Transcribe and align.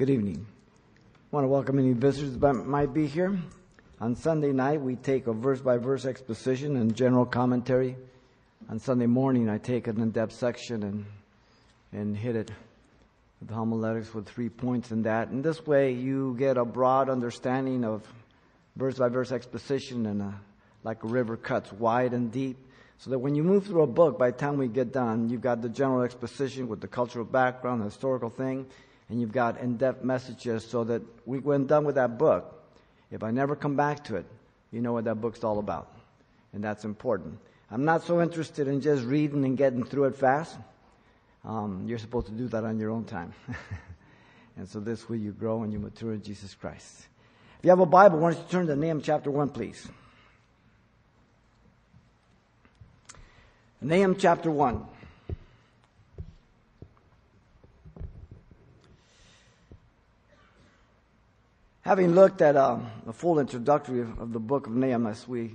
Good 0.00 0.08
evening. 0.08 0.46
I 0.46 1.36
want 1.36 1.44
to 1.44 1.48
welcome 1.48 1.78
any 1.78 1.92
visitors 1.92 2.34
that 2.38 2.54
might 2.54 2.94
be 2.94 3.06
here. 3.06 3.38
On 4.00 4.16
Sunday 4.16 4.50
night, 4.50 4.80
we 4.80 4.96
take 4.96 5.26
a 5.26 5.34
verse 5.34 5.60
by 5.60 5.76
verse 5.76 6.06
exposition 6.06 6.76
and 6.76 6.96
general 6.96 7.26
commentary. 7.26 7.98
On 8.70 8.78
Sunday 8.78 9.04
morning, 9.04 9.50
I 9.50 9.58
take 9.58 9.88
an 9.88 10.00
in 10.00 10.10
depth 10.10 10.32
section 10.32 10.84
and, 10.84 11.04
and 11.92 12.16
hit 12.16 12.34
it 12.34 12.50
with 13.40 13.50
homiletics 13.50 14.14
with 14.14 14.26
three 14.26 14.48
points 14.48 14.90
in 14.90 15.02
that. 15.02 15.28
And 15.28 15.44
this 15.44 15.66
way, 15.66 15.92
you 15.92 16.34
get 16.38 16.56
a 16.56 16.64
broad 16.64 17.10
understanding 17.10 17.84
of 17.84 18.02
verse 18.76 18.96
by 18.96 19.10
verse 19.10 19.32
exposition 19.32 20.06
and 20.06 20.22
a, 20.22 20.34
like 20.82 21.04
a 21.04 21.08
river 21.08 21.36
cuts 21.36 21.70
wide 21.74 22.14
and 22.14 22.32
deep. 22.32 22.56
So 22.96 23.10
that 23.10 23.18
when 23.18 23.34
you 23.34 23.42
move 23.42 23.66
through 23.66 23.82
a 23.82 23.86
book, 23.86 24.18
by 24.18 24.30
the 24.30 24.38
time 24.38 24.56
we 24.56 24.68
get 24.68 24.94
done, 24.94 25.28
you've 25.28 25.42
got 25.42 25.60
the 25.60 25.68
general 25.68 26.00
exposition 26.00 26.68
with 26.68 26.80
the 26.80 26.88
cultural 26.88 27.26
background, 27.26 27.82
the 27.82 27.84
historical 27.84 28.30
thing, 28.30 28.64
and 29.10 29.20
you've 29.20 29.32
got 29.32 29.58
in-depth 29.58 30.04
messages 30.04 30.64
so 30.64 30.84
that 30.84 31.02
we, 31.26 31.40
when 31.40 31.66
done 31.66 31.84
with 31.84 31.96
that 31.96 32.16
book, 32.16 32.62
if 33.10 33.24
I 33.24 33.32
never 33.32 33.56
come 33.56 33.74
back 33.74 34.04
to 34.04 34.16
it, 34.16 34.24
you 34.70 34.80
know 34.80 34.92
what 34.92 35.04
that 35.04 35.20
book's 35.20 35.42
all 35.42 35.58
about. 35.58 35.92
And 36.52 36.62
that's 36.62 36.84
important. 36.84 37.38
I'm 37.72 37.84
not 37.84 38.04
so 38.04 38.22
interested 38.22 38.68
in 38.68 38.80
just 38.80 39.04
reading 39.04 39.44
and 39.44 39.56
getting 39.56 39.84
through 39.84 40.04
it 40.04 40.14
fast. 40.14 40.56
Um, 41.44 41.84
you're 41.86 41.98
supposed 41.98 42.26
to 42.26 42.32
do 42.32 42.46
that 42.48 42.62
on 42.62 42.78
your 42.78 42.90
own 42.90 43.04
time. 43.04 43.32
and 44.56 44.68
so 44.68 44.78
this 44.78 45.08
way 45.08 45.16
you 45.16 45.32
grow 45.32 45.64
and 45.64 45.72
you 45.72 45.80
mature 45.80 46.12
in 46.12 46.22
Jesus 46.22 46.54
Christ. 46.54 47.06
If 47.58 47.64
you 47.64 47.70
have 47.70 47.80
a 47.80 47.86
Bible, 47.86 48.18
why 48.18 48.32
don't 48.32 48.40
you 48.40 48.48
turn 48.48 48.66
to 48.68 48.76
Nahum 48.76 49.02
chapter 49.02 49.30
1, 49.30 49.48
please. 49.48 49.88
Nahum 53.80 54.14
chapter 54.16 54.52
1. 54.52 54.86
Having 61.82 62.14
looked 62.14 62.42
at 62.42 62.56
uh, 62.56 62.78
a 63.06 63.12
full 63.12 63.38
introductory 63.38 64.02
of 64.02 64.34
the 64.34 64.38
book 64.38 64.66
of 64.66 64.74
Nahum, 64.74 65.06
as 65.06 65.26
we 65.26 65.54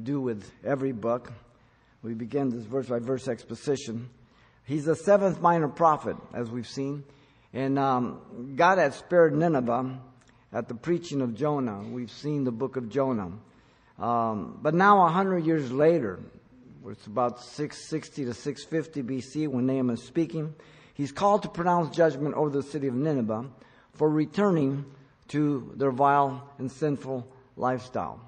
do 0.00 0.20
with 0.20 0.50
every 0.62 0.92
book, 0.92 1.32
we 2.02 2.12
begin 2.12 2.50
this 2.50 2.64
verse 2.64 2.88
by 2.88 2.98
verse 2.98 3.26
exposition. 3.26 4.10
He's 4.66 4.84
the 4.84 4.94
seventh 4.94 5.40
minor 5.40 5.68
prophet, 5.68 6.16
as 6.34 6.50
we've 6.50 6.68
seen. 6.68 7.04
And 7.54 7.78
um, 7.78 8.52
God 8.54 8.76
had 8.76 8.92
spared 8.92 9.34
Nineveh 9.34 9.98
at 10.52 10.68
the 10.68 10.74
preaching 10.74 11.22
of 11.22 11.34
Jonah. 11.34 11.80
We've 11.80 12.10
seen 12.10 12.44
the 12.44 12.52
book 12.52 12.76
of 12.76 12.90
Jonah. 12.90 13.32
Um, 13.98 14.58
but 14.60 14.74
now, 14.74 15.06
a 15.06 15.08
hundred 15.08 15.46
years 15.46 15.72
later, 15.72 16.20
it's 16.86 17.06
about 17.06 17.42
660 17.42 18.26
to 18.26 18.34
650 18.34 19.02
BC 19.02 19.48
when 19.48 19.64
Nahum 19.64 19.88
is 19.88 20.02
speaking. 20.02 20.54
He's 20.92 21.12
called 21.12 21.44
to 21.44 21.48
pronounce 21.48 21.96
judgment 21.96 22.34
over 22.34 22.50
the 22.50 22.62
city 22.62 22.88
of 22.88 22.94
Nineveh 22.94 23.46
for 23.94 24.10
returning 24.10 24.84
to 25.32 25.72
their 25.76 25.90
vile 25.90 26.46
and 26.58 26.70
sinful 26.70 27.26
lifestyle. 27.56 28.20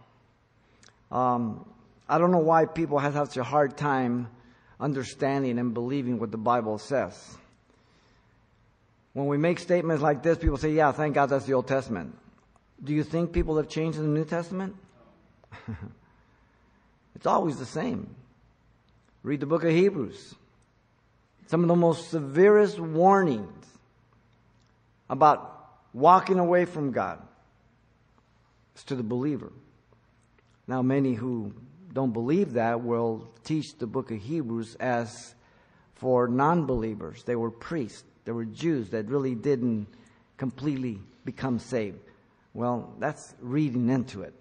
Um, 1.13 1.67
I 2.09 2.19
don't 2.19 2.33
know 2.33 2.39
why 2.39 2.65
people 2.65 2.99
have 2.99 3.13
such 3.13 3.37
a 3.37 3.45
hard 3.45 3.77
time 3.77 4.29
understanding 4.81 5.59
and 5.59 5.75
believing 5.75 6.19
what 6.19 6.31
the 6.31 6.39
Bible 6.39 6.79
says. 6.79 7.37
When 9.13 9.27
we 9.27 9.37
make 9.37 9.59
statements 9.59 10.03
like 10.03 10.23
this, 10.23 10.39
people 10.39 10.57
say, 10.57 10.73
yeah, 10.73 10.93
thank 10.93 11.15
God 11.15 11.27
that's 11.27 11.45
the 11.45 11.53
Old 11.53 11.69
Testament. 11.69 12.17
Do 12.83 12.95
you 12.95 13.05
think 13.05 13.33
people 13.33 13.59
have 13.59 13.69
changed 13.69 13.99
in 13.99 14.05
the 14.05 14.19
New 14.19 14.25
Testament? 14.25 14.75
it's 17.15 17.27
always 17.27 17.59
the 17.59 17.67
same. 17.67 18.15
Read 19.23 19.41
the 19.41 19.47
book 19.47 19.63
of 19.63 19.71
Hebrews. 19.71 20.35
Some 21.47 21.63
of 21.63 21.69
the 21.69 21.77
most 21.77 22.11
severest 22.11 22.81
warnings 22.81 23.67
about 25.09 25.54
walking 25.95 26.39
away 26.39 26.67
from 26.67 26.91
God 26.93 27.21
is 28.77 28.85
to 28.85 28.97
the 28.97 29.03
believer. 29.03 29.51
Now, 30.67 30.83
many 30.83 31.15
who 31.15 31.55
don't 31.93 32.13
believe 32.13 32.55
that 32.55 32.83
will 32.83 33.31
teach 33.45 33.79
the 33.79 33.87
book 33.87 34.11
of 34.11 34.21
Hebrews 34.21 34.75
as 34.81 35.35
for 35.95 36.29
non 36.29 36.67
believers. 36.67 37.23
They 37.23 37.37
were 37.37 37.51
priests, 37.51 38.05
they 38.25 38.33
were 38.33 38.45
Jews 38.45 38.91
that 38.91 39.07
really 39.07 39.35
didn't 39.35 39.87
completely 40.37 41.01
become 41.25 41.59
saved. 41.59 41.99
Well, 42.53 42.95
that's 42.99 43.35
reading 43.41 43.89
into 43.89 44.23
it. 44.23 44.35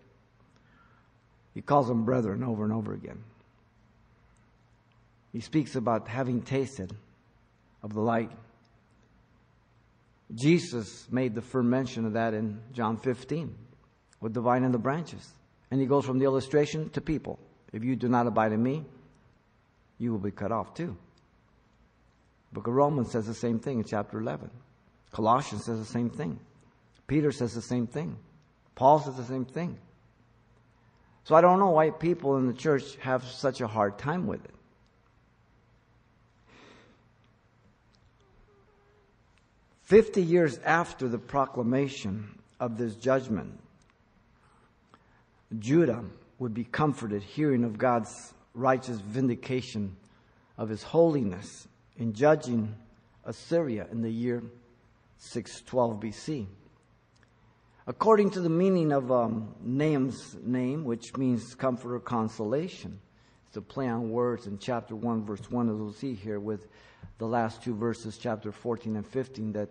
He 1.53 1.61
calls 1.61 1.87
them 1.87 2.03
brethren 2.03 2.43
over 2.43 2.63
and 2.63 2.73
over 2.73 2.93
again. 2.93 3.23
He 5.31 5.39
speaks 5.39 5.75
about 5.75 6.07
having 6.07 6.41
tasted 6.41 6.93
of 7.81 7.93
the 7.93 8.01
light. 8.01 8.31
Jesus 10.33 11.07
made 11.11 11.35
the 11.35 11.41
first 11.41 11.65
mention 11.65 12.05
of 12.05 12.13
that 12.13 12.33
in 12.33 12.59
John 12.71 12.97
15 12.97 13.53
with 14.19 14.33
the 14.33 14.41
vine 14.41 14.63
and 14.63 14.73
the 14.73 14.79
branches. 14.79 15.27
And 15.69 15.79
he 15.79 15.87
goes 15.87 16.05
from 16.05 16.19
the 16.19 16.25
illustration 16.25 16.89
to 16.91 17.01
people. 17.01 17.39
If 17.71 17.83
you 17.83 17.95
do 17.95 18.07
not 18.07 18.27
abide 18.27 18.51
in 18.51 18.61
me, 18.61 18.85
you 19.97 20.11
will 20.11 20.19
be 20.19 20.31
cut 20.31 20.51
off 20.51 20.73
too. 20.73 20.95
Book 22.51 22.67
of 22.67 22.73
Romans 22.73 23.11
says 23.11 23.25
the 23.25 23.33
same 23.33 23.59
thing 23.59 23.79
in 23.79 23.83
chapter 23.83 24.19
11. 24.19 24.49
Colossians 25.11 25.65
says 25.65 25.79
the 25.79 25.85
same 25.85 26.09
thing. 26.09 26.39
Peter 27.07 27.31
says 27.31 27.53
the 27.53 27.61
same 27.61 27.87
thing. 27.87 28.17
Paul 28.75 28.99
says 28.99 29.15
the 29.15 29.23
same 29.23 29.45
thing. 29.45 29.77
So 31.23 31.35
I 31.35 31.41
don't 31.41 31.59
know 31.59 31.71
why 31.71 31.89
people 31.89 32.37
in 32.37 32.47
the 32.47 32.53
church 32.53 32.95
have 32.97 33.23
such 33.23 33.61
a 33.61 33.67
hard 33.67 33.97
time 33.97 34.27
with 34.27 34.43
it. 34.43 34.53
50 39.93 40.23
years 40.23 40.57
after 40.65 41.07
the 41.07 41.19
proclamation 41.19 42.39
of 42.59 42.79
this 42.79 42.95
judgment, 42.95 43.59
Judah 45.59 46.03
would 46.39 46.51
be 46.51 46.63
comforted 46.63 47.21
hearing 47.21 47.63
of 47.63 47.77
God's 47.77 48.33
righteous 48.55 48.99
vindication 48.99 49.95
of 50.57 50.67
his 50.67 50.81
holiness 50.81 51.67
in 51.95 52.11
judging 52.11 52.73
Assyria 53.23 53.85
in 53.91 54.01
the 54.01 54.09
year 54.09 54.41
612 55.19 55.99
BC. 55.99 56.47
According 57.85 58.31
to 58.31 58.41
the 58.41 58.49
meaning 58.49 58.91
of 58.91 59.11
um, 59.11 59.53
Nahum's 59.63 60.35
name, 60.41 60.85
which 60.85 61.15
means 61.17 61.53
comfort 61.53 61.93
or 61.93 61.99
consolation, 61.99 62.99
it's 63.47 63.57
a 63.57 63.61
play 63.61 63.87
on 63.89 64.09
words 64.09 64.47
in 64.47 64.57
chapter 64.57 64.95
1, 64.95 65.23
verse 65.23 65.51
1, 65.51 65.69
as 65.69 65.75
we'll 65.75 65.93
see 65.93 66.15
here 66.15 66.39
with 66.39 66.65
the 67.17 67.27
last 67.27 67.63
two 67.63 67.75
verses, 67.75 68.17
chapter 68.17 68.51
14 68.51 68.95
and 68.95 69.07
15, 69.07 69.53
that 69.53 69.69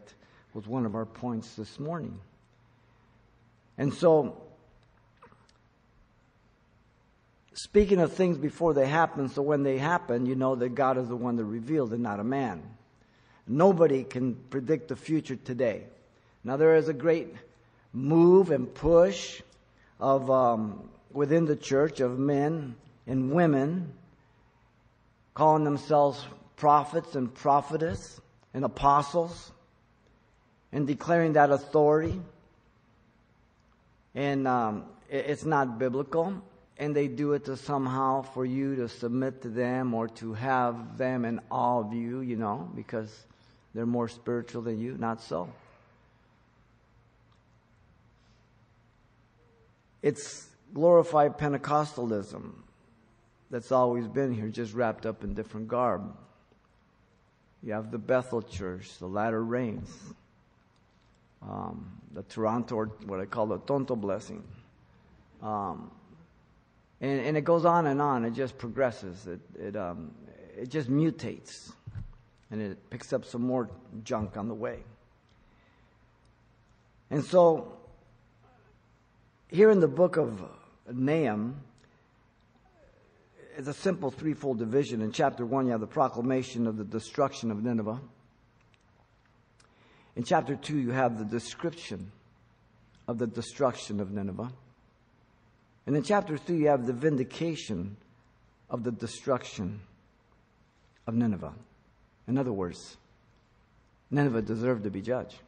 was 0.54 0.66
one 0.66 0.86
of 0.86 0.94
our 0.94 1.06
points 1.06 1.54
this 1.54 1.78
morning. 1.80 2.18
And 3.78 3.92
so, 3.92 4.40
speaking 7.54 7.98
of 8.00 8.12
things 8.12 8.38
before 8.38 8.74
they 8.74 8.86
happen, 8.86 9.28
so 9.28 9.42
when 9.42 9.62
they 9.62 9.78
happen, 9.78 10.26
you 10.26 10.34
know 10.34 10.54
that 10.56 10.74
God 10.74 10.98
is 10.98 11.08
the 11.08 11.16
one 11.16 11.36
that 11.36 11.44
revealed 11.44 11.92
and 11.92 12.02
not 12.02 12.20
a 12.20 12.24
man. 12.24 12.62
Nobody 13.46 14.04
can 14.04 14.34
predict 14.50 14.88
the 14.88 14.96
future 14.96 15.36
today. 15.36 15.84
Now, 16.44 16.56
there 16.56 16.76
is 16.76 16.88
a 16.88 16.94
great 16.94 17.34
move 17.92 18.50
and 18.50 18.72
push 18.72 19.42
of 19.98 20.30
um, 20.30 20.88
within 21.12 21.44
the 21.44 21.56
church 21.56 22.00
of 22.00 22.18
men 22.18 22.74
and 23.06 23.32
women 23.32 23.92
calling 25.34 25.64
themselves 25.64 26.24
prophets 26.62 27.16
and 27.16 27.34
prophetess 27.34 28.20
and 28.54 28.64
apostles 28.64 29.50
and 30.70 30.86
declaring 30.86 31.32
that 31.32 31.50
authority. 31.50 32.20
And 34.14 34.46
um, 34.46 34.84
it's 35.10 35.44
not 35.44 35.80
biblical. 35.80 36.40
And 36.78 36.94
they 36.94 37.08
do 37.08 37.32
it 37.32 37.46
to 37.46 37.56
somehow 37.56 38.22
for 38.22 38.46
you 38.46 38.76
to 38.76 38.88
submit 38.88 39.42
to 39.42 39.48
them 39.48 39.92
or 39.92 40.06
to 40.22 40.34
have 40.34 40.96
them 40.98 41.24
in 41.24 41.40
awe 41.50 41.80
of 41.80 41.92
you, 41.92 42.20
you 42.20 42.36
know, 42.36 42.70
because 42.76 43.10
they're 43.74 43.84
more 43.84 44.06
spiritual 44.06 44.62
than 44.62 44.78
you. 44.78 44.96
Not 44.96 45.20
so. 45.20 45.52
It's 50.00 50.46
glorified 50.72 51.38
Pentecostalism 51.38 52.52
that's 53.50 53.72
always 53.72 54.06
been 54.06 54.32
here, 54.32 54.46
just 54.46 54.74
wrapped 54.74 55.06
up 55.06 55.24
in 55.24 55.34
different 55.34 55.66
garb. 55.66 56.02
You 57.62 57.74
have 57.74 57.90
the 57.90 57.98
Bethel 57.98 58.42
Church, 58.42 58.98
the 58.98 59.06
latter 59.06 59.42
rains, 59.42 59.88
um, 61.42 61.92
the 62.12 62.22
Toronto, 62.24 62.74
or 62.74 62.86
what 63.06 63.20
I 63.20 63.24
call 63.24 63.46
the 63.46 63.58
Tonto 63.58 63.94
blessing. 63.94 64.42
Um, 65.42 65.90
and, 67.00 67.20
and, 67.20 67.36
it 67.36 67.42
goes 67.42 67.64
on 67.64 67.86
and 67.86 68.00
on. 68.00 68.24
It 68.24 68.32
just 68.32 68.58
progresses. 68.58 69.26
It, 69.26 69.40
it, 69.58 69.76
um, 69.76 70.12
it 70.56 70.68
just 70.68 70.88
mutates. 70.88 71.72
And 72.50 72.60
it 72.60 72.90
picks 72.90 73.12
up 73.12 73.24
some 73.24 73.42
more 73.42 73.68
junk 74.04 74.36
on 74.36 74.46
the 74.46 74.54
way. 74.54 74.84
And 77.10 77.24
so, 77.24 77.72
here 79.48 79.70
in 79.70 79.80
the 79.80 79.88
book 79.88 80.16
of 80.16 80.40
Nahum, 80.90 81.56
it's 83.56 83.68
a 83.68 83.74
simple 83.74 84.10
threefold 84.10 84.58
division. 84.58 85.02
In 85.02 85.12
chapter 85.12 85.44
1, 85.44 85.66
you 85.66 85.72
have 85.72 85.80
the 85.80 85.86
proclamation 85.86 86.66
of 86.66 86.76
the 86.76 86.84
destruction 86.84 87.50
of 87.50 87.62
Nineveh. 87.62 88.00
In 90.16 90.24
chapter 90.24 90.56
2, 90.56 90.76
you 90.76 90.90
have 90.90 91.18
the 91.18 91.24
description 91.24 92.12
of 93.08 93.18
the 93.18 93.26
destruction 93.26 94.00
of 94.00 94.10
Nineveh. 94.10 94.50
And 95.86 95.96
in 95.96 96.02
chapter 96.02 96.36
3, 96.36 96.56
you 96.56 96.68
have 96.68 96.86
the 96.86 96.92
vindication 96.92 97.96
of 98.70 98.84
the 98.84 98.92
destruction 98.92 99.80
of 101.06 101.14
Nineveh. 101.14 101.54
In 102.28 102.38
other 102.38 102.52
words, 102.52 102.96
Nineveh 104.10 104.42
deserved 104.42 104.84
to 104.84 104.90
be 104.90 105.02
judged. 105.02 105.38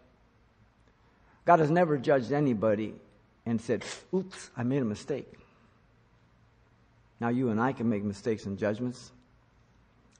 God 1.45 1.61
has 1.61 1.71
never 1.71 1.99
judged 1.99 2.33
anybody 2.33 2.95
and 3.47 3.61
said, 3.61 3.85
Oops, 4.13 4.51
I 4.57 4.63
made 4.63 4.83
a 4.83 4.87
mistake. 4.87 5.31
Now, 7.25 7.31
you 7.31 7.49
and 7.49 7.59
I 7.59 7.73
can 7.73 7.89
make 7.89 8.05
mistakes 8.05 8.45
and 8.45 8.59
judgments, 8.59 9.11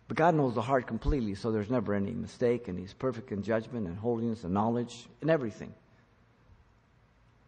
but 0.09 0.17
God 0.17 0.35
knows 0.35 0.55
the 0.55 0.63
heart 0.63 0.87
completely, 0.87 1.35
so 1.35 1.53
there's 1.53 1.69
never 1.69 1.93
any 1.93 2.13
mistake, 2.13 2.67
and 2.67 2.79
He's 2.79 2.95
perfect 2.95 3.31
in 3.31 3.43
judgment 3.43 3.87
and 3.87 3.99
holiness 3.99 4.43
and 4.43 4.55
knowledge 4.55 5.07
and 5.21 5.29
everything. 5.29 5.75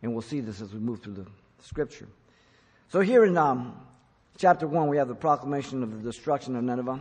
And 0.03 0.13
we'll 0.13 0.21
see 0.21 0.41
this 0.41 0.61
as 0.61 0.75
we 0.75 0.79
move 0.79 1.01
through 1.01 1.15
the 1.15 1.27
scripture. 1.63 2.07
So, 2.91 3.01
here 3.01 3.25
in 3.25 3.39
um, 3.39 3.81
chapter 4.37 4.67
1, 4.67 4.89
we 4.89 4.99
have 4.99 5.09
the 5.09 5.15
proclamation 5.15 5.83
of 5.83 5.91
the 5.91 6.03
destruction 6.03 6.55
of 6.55 6.63
Nineveh. 6.63 7.01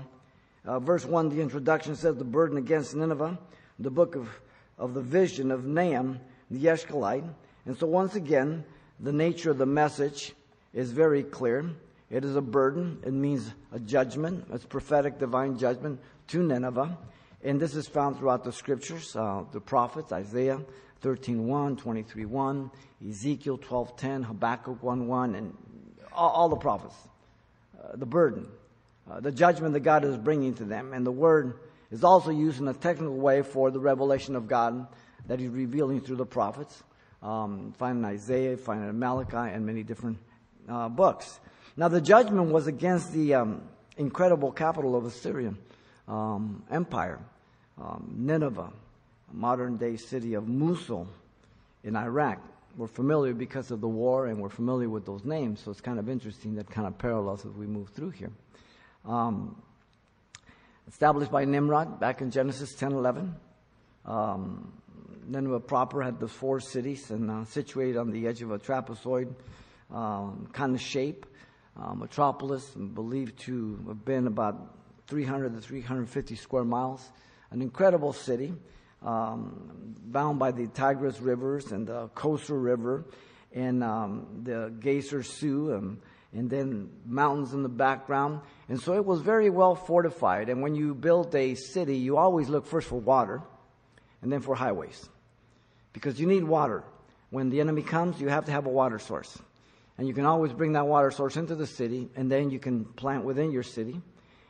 Uh, 0.63 0.79
verse 0.79 1.03
1, 1.03 1.27
the 1.27 1.41
introduction 1.41 1.97
says, 1.97 2.15
The 2.15 2.23
burden 2.23 2.55
against 2.55 2.95
Nineveh, 2.95 3.37
the 3.79 3.91
book 3.91 4.15
of, 4.15 4.29
of 4.77 4.93
the 4.93 5.01
vision 5.01 5.51
of 5.51 5.65
Nahum, 5.65 6.21
the 6.49 6.63
Elkoshite. 6.63 7.27
And 7.65 7.77
so, 7.77 7.85
once 7.85 8.15
again, 8.15 8.63
the 9.01 9.11
nature 9.11 9.51
of 9.51 9.57
the 9.57 9.65
message 9.65 10.31
is 10.73 10.93
very 10.93 11.21
clear. 11.21 11.69
It 12.09 12.23
is 12.23 12.35
a 12.35 12.41
burden. 12.41 12.99
It 13.03 13.13
means 13.13 13.53
a 13.71 13.79
judgment. 13.79 14.45
It's 14.53 14.65
prophetic 14.65 15.19
divine 15.19 15.57
judgment 15.57 15.99
to 16.27 16.43
Nineveh. 16.43 16.97
And 17.43 17.59
this 17.59 17.75
is 17.75 17.87
found 17.87 18.17
throughout 18.17 18.43
the 18.43 18.51
scriptures, 18.51 19.15
uh, 19.15 19.43
the 19.51 19.59
prophets, 19.59 20.11
Isaiah 20.11 20.59
13.1, 21.03 21.79
23.1, 21.79 22.71
Ezekiel 23.07 23.57
12.10, 23.59 24.25
Habakkuk 24.25 24.81
1.1, 24.81 25.37
and 25.37 25.55
all, 26.11 26.29
all, 26.29 26.49
the 26.49 26.55
prophets. 26.55 26.95
Uh, 27.77 27.95
the 27.95 28.05
burden, 28.05 28.47
uh, 29.09 29.19
the 29.19 29.31
judgment 29.31 29.73
that 29.73 29.81
God 29.81 30.03
is 30.03 30.17
bringing 30.17 30.55
to 30.55 30.63
them. 30.63 30.93
And 30.93 31.05
the 31.05 31.11
word 31.11 31.59
is 31.91 32.03
also 32.03 32.31
used 32.31 32.59
in 32.59 32.67
a 32.67 32.73
technical 32.73 33.15
way 33.15 33.43
for 33.43 33.69
the 33.69 33.79
revelation 33.79 34.35
of 34.35 34.47
God 34.47 34.87
that 35.27 35.39
he's 35.39 35.49
revealing 35.49 36.01
through 36.01 36.15
the 36.17 36.25
prophets. 36.25 36.83
Um, 37.21 37.73
find 37.77 37.99
in 37.99 38.05
Isaiah, 38.05 38.57
find 38.57 38.83
in 38.83 38.97
Malachi, 38.97 39.53
and 39.53 39.65
many 39.65 39.83
different 39.83 40.17
uh, 40.67 40.89
books. 40.89 41.39
Now, 41.77 41.89
the 41.89 41.99
judgment 41.99 42.51
was 42.51 42.67
against 42.67 43.11
the 43.11 43.33
um, 43.33 43.61
incredible 43.97 44.51
capital 44.51 44.95
of 44.95 45.05
Assyrian 45.05 45.57
um, 46.07 46.63
Empire, 46.71 47.19
um, 47.77 48.13
Nineveh, 48.15 48.71
modern 49.33 49.75
day 49.77 49.97
city 49.97 50.35
of 50.35 50.47
Mosul 50.47 51.07
in 51.83 51.95
Iraq. 51.95 52.39
We're 52.77 52.87
familiar 52.87 53.33
because 53.33 53.71
of 53.71 53.81
the 53.81 53.87
war 53.87 54.27
and 54.27 54.39
we're 54.39 54.49
familiar 54.49 54.89
with 54.89 55.05
those 55.05 55.25
names, 55.25 55.61
so 55.61 55.71
it's 55.71 55.81
kind 55.81 55.99
of 55.99 56.09
interesting 56.09 56.55
that 56.55 56.69
kind 56.69 56.87
of 56.87 56.97
parallels 56.97 57.45
as 57.45 57.51
we 57.53 57.65
move 57.65 57.89
through 57.89 58.11
here. 58.11 58.31
Um, 59.05 59.61
established 60.87 61.31
by 61.31 61.45
Nimrod 61.45 61.99
back 61.99 62.21
in 62.21 62.31
Genesis 62.31 62.73
10 62.75 62.93
11. 62.93 63.35
Um, 64.05 64.71
Nineveh 65.27 65.59
proper 65.59 66.03
had 66.03 66.19
the 66.19 66.27
four 66.27 66.59
cities 66.59 67.09
and 67.11 67.31
uh, 67.31 67.45
situated 67.45 67.97
on 67.97 68.11
the 68.11 68.27
edge 68.27 68.41
of 68.41 68.51
a 68.51 68.59
trapezoid 68.59 69.33
um, 69.91 70.47
kind 70.53 70.75
of 70.75 70.81
shape. 70.81 71.25
Uh, 71.77 71.93
metropolis, 71.93 72.69
believed 72.69 73.37
to 73.37 73.83
have 73.87 74.05
been 74.05 74.27
about 74.27 74.75
300 75.07 75.55
to 75.55 75.61
350 75.61 76.35
square 76.35 76.63
miles. 76.63 77.05
An 77.51 77.61
incredible 77.61 78.13
city, 78.13 78.53
um, 79.03 79.95
bound 80.05 80.39
by 80.39 80.51
the 80.51 80.67
Tigris 80.67 81.19
rivers 81.19 81.71
and 81.71 81.87
the 81.87 82.07
Khosr 82.09 82.61
River 82.61 83.05
and 83.53 83.83
um, 83.83 84.41
the 84.43 84.73
Gezer 84.79 85.23
Sioux 85.25 85.73
and, 85.73 86.01
and 86.33 86.49
then 86.49 86.89
mountains 87.05 87.53
in 87.53 87.61
the 87.61 87.69
background. 87.69 88.41
And 88.69 88.79
so 88.81 88.93
it 88.93 89.05
was 89.05 89.21
very 89.21 89.49
well 89.49 89.75
fortified. 89.75 90.49
And 90.49 90.61
when 90.61 90.75
you 90.75 90.95
build 90.95 91.35
a 91.35 91.55
city, 91.55 91.97
you 91.97 92.17
always 92.17 92.49
look 92.49 92.65
first 92.65 92.87
for 92.87 92.99
water 92.99 93.41
and 94.21 94.31
then 94.31 94.41
for 94.41 94.55
highways 94.55 95.09
because 95.93 96.19
you 96.19 96.27
need 96.27 96.43
water. 96.43 96.83
When 97.31 97.49
the 97.49 97.59
enemy 97.59 97.81
comes, 97.81 98.19
you 98.21 98.29
have 98.29 98.45
to 98.45 98.51
have 98.51 98.65
a 98.65 98.69
water 98.69 98.99
source. 98.99 99.37
And 99.97 100.07
you 100.07 100.13
can 100.13 100.25
always 100.25 100.51
bring 100.51 100.73
that 100.73 100.87
water 100.87 101.11
source 101.11 101.37
into 101.37 101.55
the 101.55 101.67
city, 101.67 102.09
and 102.15 102.29
then 102.31 102.49
you 102.49 102.59
can 102.59 102.85
plant 102.85 103.23
within 103.23 103.51
your 103.51 103.63
city, 103.63 104.01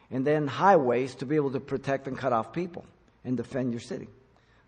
and 0.09 0.25
then 0.25 0.47
highways 0.47 1.15
to 1.15 1.25
be 1.25 1.35
able 1.35 1.51
to 1.51 1.59
protect 1.59 2.07
and 2.07 2.17
cut 2.17 2.33
off 2.33 2.51
people 2.51 2.85
and 3.23 3.37
defend 3.37 3.71
your 3.71 3.79
city. 3.79 4.07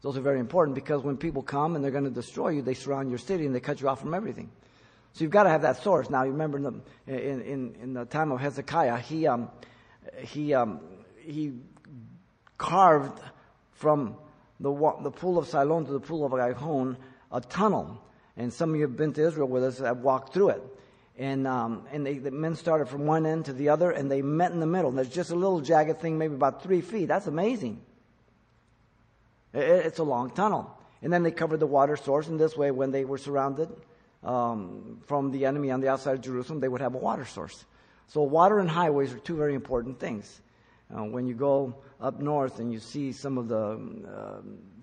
Those 0.01 0.17
are 0.17 0.21
very 0.21 0.39
important 0.39 0.75
because 0.75 1.01
when 1.03 1.17
people 1.17 1.41
come 1.41 1.75
and 1.75 1.83
they're 1.83 1.91
going 1.91 2.03
to 2.03 2.09
destroy 2.11 2.49
you, 2.49 2.61
they 2.61 2.75
surround 2.75 3.09
your 3.09 3.17
city 3.17 3.45
and 3.45 3.55
they 3.55 3.59
cut 3.59 3.81
you 3.81 3.89
off 3.89 4.01
from 4.01 4.13
everything. 4.13 4.51
So 5.13 5.23
you've 5.23 5.31
got 5.31 5.43
to 5.43 5.49
have 5.49 5.63
that 5.63 5.81
source. 5.81 6.09
Now, 6.11 6.23
you 6.23 6.31
remember 6.31 6.57
in 6.57 6.63
the, 6.63 6.73
in, 7.07 7.41
in, 7.41 7.75
in 7.81 7.93
the 7.93 8.05
time 8.05 8.31
of 8.31 8.39
Hezekiah, 8.39 8.99
he, 8.99 9.25
um, 9.25 9.49
he, 10.19 10.53
um, 10.53 10.79
he 11.17 11.53
carved 12.57 13.19
from 13.73 14.15
the, 14.59 14.71
the 15.01 15.11
pool 15.11 15.39
of 15.39 15.47
Siloam 15.47 15.85
to 15.87 15.91
the 15.91 15.99
pool 15.99 16.25
of 16.25 16.31
Gihon, 16.31 16.97
a 17.31 17.41
tunnel. 17.41 18.01
And 18.37 18.53
some 18.53 18.69
of 18.69 18.75
you 18.75 18.83
have 18.83 18.95
been 18.95 19.13
to 19.13 19.27
Israel 19.27 19.47
with 19.47 19.63
us, 19.63 19.79
have 19.79 19.99
walked 19.99 20.33
through 20.33 20.49
it. 20.49 20.63
And, 21.17 21.47
um, 21.47 21.87
and 21.91 22.05
they, 22.05 22.19
the 22.19 22.29
men 22.29 22.55
started 22.55 22.87
from 22.87 23.07
one 23.07 23.25
end 23.25 23.45
to 23.45 23.53
the 23.53 23.69
other, 23.69 23.89
and 23.89 24.09
they 24.11 24.21
met 24.21 24.51
in 24.51 24.59
the 24.59 24.67
middle. 24.67 24.89
And 24.89 24.97
there's 24.97 25.09
just 25.09 25.31
a 25.31 25.35
little 25.35 25.61
jagged 25.61 25.99
thing, 25.99 26.19
maybe 26.19 26.35
about 26.35 26.61
three 26.61 26.81
feet. 26.81 27.07
That's 27.07 27.25
amazing. 27.25 27.81
It, 29.53 29.61
it's 29.61 29.97
a 29.97 30.03
long 30.03 30.29
tunnel. 30.29 30.77
And 31.01 31.11
then 31.11 31.23
they 31.23 31.31
covered 31.31 31.59
the 31.59 31.67
water 31.67 31.97
source, 31.97 32.27
and 32.27 32.39
this 32.39 32.55
way, 32.55 32.69
when 32.69 32.91
they 32.91 33.05
were 33.05 33.17
surrounded 33.17 33.69
um, 34.23 35.01
from 35.07 35.31
the 35.31 35.45
enemy 35.45 35.71
on 35.71 35.81
the 35.81 35.89
outside 35.89 36.13
of 36.13 36.21
Jerusalem, 36.21 36.59
they 36.59 36.67
would 36.67 36.81
have 36.81 36.93
a 36.93 36.99
water 36.99 37.25
source. 37.25 37.65
So, 38.07 38.21
water 38.21 38.59
and 38.59 38.69
highways 38.69 39.13
are 39.13 39.19
two 39.19 39.35
very 39.35 39.55
important 39.55 39.99
things. 39.99 40.41
Uh, 40.95 41.03
when 41.03 41.27
you 41.27 41.33
go 41.33 41.75
up 41.99 42.21
north 42.21 42.59
and 42.59 42.71
you 42.71 42.79
see 42.79 43.11
some 43.11 43.37
of 43.37 43.47
the 43.47 43.79
uh, 44.09 44.41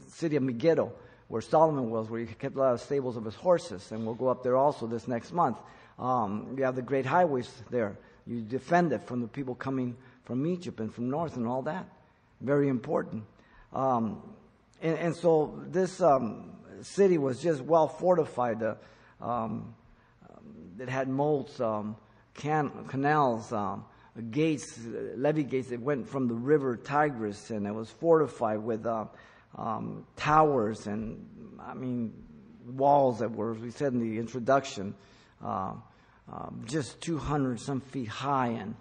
city 0.09 0.37
of 0.37 0.43
Megiddo, 0.43 0.93
where 1.35 1.43
Solomon 1.43 1.91
was, 1.91 2.09
where 2.09 2.21
he 2.21 2.27
kept 2.27 2.55
a 2.55 2.61
lot 2.61 2.75
of 2.75 2.81
stables 2.81 3.17
of 3.17 3.25
his 3.25 3.35
horses, 3.35 3.91
and 3.91 4.07
we'll 4.07 4.15
go 4.15 4.29
up 4.29 4.45
there 4.45 4.57
also 4.57 4.87
this 4.87 5.09
next 5.09 5.33
month. 5.33 5.59
Um, 5.99 6.55
you 6.57 6.63
have 6.63 6.77
the 6.77 6.83
great 6.83 7.05
highways 7.05 7.51
there. 7.73 7.99
You 8.25 8.41
defend 8.41 8.93
it 8.93 9.03
from 9.03 9.21
the 9.21 9.27
people 9.27 9.57
coming 9.57 9.97
from 10.23 10.47
Egypt 10.47 10.79
and 10.79 10.95
from 10.95 11.11
north 11.11 11.37
and 11.37 11.49
all 11.49 11.63
that. 11.63 11.89
Very 12.41 12.69
important. 12.69 13.25
Um, 13.73 14.23
and, 14.81 14.97
and, 14.97 15.17
so 15.17 15.61
this 15.67 16.01
um, 16.01 16.53
city 16.83 17.19
was 17.19 17.43
just 17.43 17.63
well 17.63 17.89
fortified. 17.89 18.63
Uh, 18.63 18.77
um, 19.21 19.75
it 20.79 20.89
had 20.89 21.09
moats, 21.09 21.61
um, 21.61 21.97
can, 22.35 22.71
canals, 22.87 23.53
um, 23.53 23.85
gates, 24.31 24.79
levee 25.17 25.43
gates 25.43 25.71
that 25.71 25.81
went 25.81 26.09
from 26.09 26.29
the 26.29 26.35
river 26.35 26.77
Tigris, 26.77 27.51
and 27.51 27.67
it 27.67 27.75
was 27.75 27.91
fortified 27.91 28.61
with 28.61 28.87
uh, 28.87 29.07
um, 29.57 30.07
towers 30.17 30.87
and, 30.87 31.27
I 31.61 31.75
mean, 31.75 32.13
walls 32.67 33.19
that 33.19 33.31
were, 33.31 33.55
as 33.55 33.59
we 33.59 33.71
said 33.71 33.93
in 33.93 34.01
the 34.01 34.19
introduction, 34.19 34.95
uh, 35.45 35.75
uh, 36.33 36.49
just 36.65 37.01
200 37.03 37.61
some 37.61 37.81
feet 37.81 38.09
high 38.09 38.49
and 38.49 38.75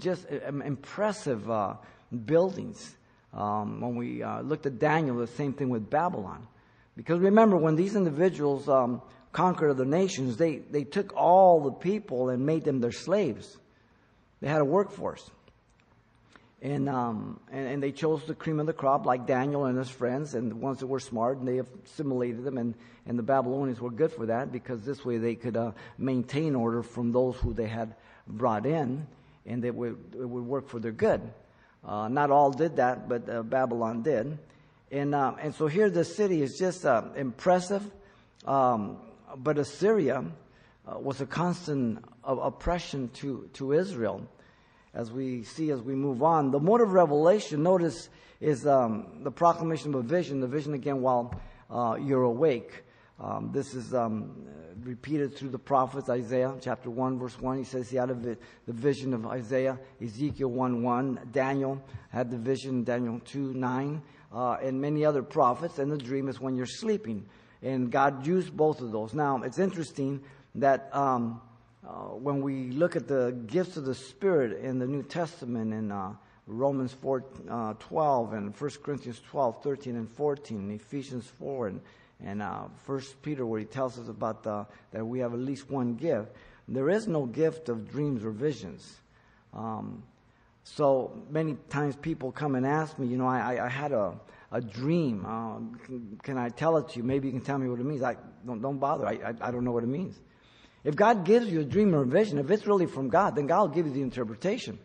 just 0.00 0.26
uh, 0.30 0.48
impressive 0.64 1.48
uh, 1.50 1.74
buildings. 2.24 2.96
Um, 3.32 3.80
when 3.80 3.96
we 3.96 4.22
uh, 4.22 4.40
looked 4.40 4.66
at 4.66 4.78
Daniel, 4.78 5.16
the 5.16 5.26
same 5.26 5.52
thing 5.52 5.68
with 5.68 5.88
Babylon. 5.90 6.46
Because 6.96 7.20
remember, 7.20 7.56
when 7.56 7.76
these 7.76 7.94
individuals 7.94 8.68
um, 8.68 9.02
conquered 9.32 9.70
other 9.70 9.84
nations, 9.84 10.36
they, 10.36 10.56
they 10.56 10.84
took 10.84 11.14
all 11.14 11.60
the 11.60 11.70
people 11.70 12.30
and 12.30 12.44
made 12.44 12.64
them 12.64 12.80
their 12.80 12.92
slaves. 12.92 13.56
They 14.40 14.48
had 14.48 14.60
a 14.60 14.64
workforce. 14.64 15.30
And, 16.60 16.88
um, 16.88 17.38
and, 17.52 17.68
and, 17.68 17.82
they 17.82 17.92
chose 17.92 18.24
the 18.24 18.34
cream 18.34 18.58
of 18.58 18.66
the 18.66 18.72
crop, 18.72 19.06
like 19.06 19.28
Daniel 19.28 19.66
and 19.66 19.78
his 19.78 19.88
friends, 19.88 20.34
and 20.34 20.50
the 20.50 20.56
ones 20.56 20.80
that 20.80 20.88
were 20.88 20.98
smart, 20.98 21.38
and 21.38 21.46
they 21.46 21.60
assimilated 21.60 22.42
them. 22.42 22.58
And, 22.58 22.74
and 23.06 23.16
the 23.16 23.22
Babylonians 23.22 23.80
were 23.80 23.92
good 23.92 24.10
for 24.10 24.26
that 24.26 24.50
because 24.50 24.84
this 24.84 25.04
way 25.04 25.18
they 25.18 25.36
could 25.36 25.56
uh, 25.56 25.70
maintain 25.98 26.56
order 26.56 26.82
from 26.82 27.12
those 27.12 27.36
who 27.36 27.54
they 27.54 27.68
had 27.68 27.94
brought 28.26 28.66
in, 28.66 29.06
and 29.46 29.64
it 29.64 29.72
would, 29.72 29.98
it 30.18 30.28
would 30.28 30.44
work 30.44 30.68
for 30.68 30.80
their 30.80 30.90
good. 30.90 31.20
Uh, 31.84 32.08
not 32.08 32.32
all 32.32 32.50
did 32.50 32.76
that, 32.76 33.08
but 33.08 33.28
uh, 33.30 33.42
Babylon 33.42 34.02
did. 34.02 34.38
And, 34.90 35.14
uh, 35.14 35.34
and 35.40 35.54
so 35.54 35.66
here 35.66 35.90
the 35.90 36.04
city 36.04 36.42
is 36.42 36.58
just 36.58 36.84
uh, 36.84 37.02
impressive, 37.14 37.82
um, 38.46 38.98
but 39.36 39.58
Assyria 39.58 40.24
uh, 40.86 40.98
was 40.98 41.20
a 41.20 41.26
constant 41.26 42.04
oppression 42.24 43.10
to, 43.14 43.48
to 43.54 43.72
Israel, 43.72 44.26
as 44.94 45.12
we 45.12 45.42
see 45.42 45.70
as 45.70 45.80
we 45.80 45.94
move 45.94 46.22
on. 46.22 46.50
The 46.50 46.60
mode 46.60 46.80
of 46.80 46.92
revelation, 46.92 47.62
notice, 47.62 48.08
is 48.40 48.66
um, 48.66 49.22
the 49.22 49.30
proclamation 49.30 49.94
of 49.94 50.00
a 50.00 50.02
vision, 50.02 50.40
the 50.40 50.46
vision 50.46 50.74
again 50.74 51.00
while 51.00 51.34
uh, 51.70 51.96
you're 52.00 52.22
awake. 52.22 52.84
Um, 53.20 53.50
this 53.52 53.74
is 53.74 53.94
um, 53.94 54.46
repeated 54.82 55.36
through 55.36 55.50
the 55.50 55.58
prophets, 55.58 56.08
Isaiah 56.08 56.54
chapter 56.60 56.88
1, 56.88 57.18
verse 57.18 57.38
1. 57.40 57.58
He 57.58 57.64
says 57.64 57.90
he 57.90 57.96
had 57.96 58.08
the 58.22 58.38
vision 58.72 59.12
of 59.12 59.26
Isaiah, 59.26 59.78
Ezekiel 60.00 60.50
1 60.50 60.82
1. 60.82 61.28
Daniel 61.32 61.82
had 62.10 62.30
the 62.30 62.38
vision, 62.38 62.84
Daniel 62.84 63.20
2 63.24 63.54
9. 63.54 64.02
uh, 64.32 64.56
and 64.62 64.80
many 64.80 65.04
other 65.04 65.22
prophets, 65.22 65.78
and 65.78 65.90
the 65.90 65.96
dream 65.96 66.28
is 66.28 66.40
when 66.40 66.54
you're 66.56 66.66
sleeping. 66.66 67.26
And 67.62 67.90
God 67.90 68.26
used 68.26 68.56
both 68.56 68.80
of 68.80 68.92
those. 68.92 69.14
Now, 69.14 69.42
it's 69.42 69.58
interesting 69.58 70.22
that 70.56 70.94
um, 70.94 71.40
uh, 71.88 71.92
when 72.10 72.42
we 72.42 72.70
look 72.70 72.96
at 72.96 73.08
the 73.08 73.32
gifts 73.46 73.78
of 73.78 73.84
the 73.86 73.94
Spirit 73.94 74.62
in 74.62 74.78
the 74.78 74.86
New 74.86 75.02
Testament 75.02 75.72
in 75.72 75.90
uh, 75.90 76.12
Romans 76.46 76.92
4, 76.92 77.24
uh, 77.48 77.74
12 77.78 78.32
and 78.34 78.54
1 78.54 78.70
Corinthians 78.82 79.22
12, 79.30 79.62
13 79.62 79.96
and 79.96 80.10
14, 80.10 80.58
and 80.58 80.72
Ephesians 80.72 81.26
4 81.38 81.68
and, 81.68 81.80
and 82.22 82.42
uh, 82.42 82.64
1 82.84 83.02
Peter 83.22 83.46
where 83.46 83.60
he 83.60 83.64
tells 83.64 83.98
us 83.98 84.08
about 84.08 84.42
the, 84.42 84.66
that 84.92 85.04
we 85.04 85.20
have 85.20 85.32
at 85.32 85.38
least 85.38 85.70
one 85.70 85.94
gift. 85.94 86.28
There 86.68 86.90
is 86.90 87.08
no 87.08 87.24
gift 87.24 87.70
of 87.70 87.90
dreams 87.90 88.22
or 88.22 88.32
visions. 88.32 89.00
Um, 89.54 90.02
so 90.64 91.22
many 91.30 91.56
times 91.70 91.96
people 91.96 92.30
come 92.32 92.54
and 92.54 92.66
ask 92.66 92.98
me, 92.98 93.06
you 93.06 93.16
know, 93.16 93.26
I, 93.26 93.64
I 93.64 93.68
had 93.70 93.92
a, 93.92 94.12
a 94.52 94.60
dream. 94.60 95.24
Um, 95.24 95.80
can, 95.86 96.20
can, 96.22 96.36
I 96.36 96.50
tell 96.50 96.76
it 96.76 96.90
to 96.90 96.98
you? 96.98 97.02
Maybe 97.02 97.28
you 97.28 97.32
can 97.32 97.40
tell 97.40 97.56
me 97.56 97.70
what 97.70 97.80
it 97.80 97.86
means. 97.86 98.02
I, 98.02 98.16
don't, 98.44 98.60
don't 98.60 98.78
bother. 98.78 99.06
I, 99.06 99.12
I, 99.12 99.34
I 99.40 99.50
don't 99.50 99.64
know 99.64 99.72
what 99.72 99.84
it 99.84 99.88
means. 99.88 100.20
If 100.84 100.96
God 100.96 101.24
gives 101.24 101.48
you 101.48 101.60
a 101.60 101.64
dream 101.64 101.94
or 101.94 102.02
a 102.02 102.06
vision, 102.06 102.38
if 102.38 102.50
it's 102.50 102.66
really 102.66 102.86
from 102.86 103.08
God, 103.08 103.36
then 103.36 103.46
God 103.46 103.60
will 103.62 103.74
give 103.74 103.86
you 103.86 103.92
the 103.92 104.02
interpretation. 104.02 104.78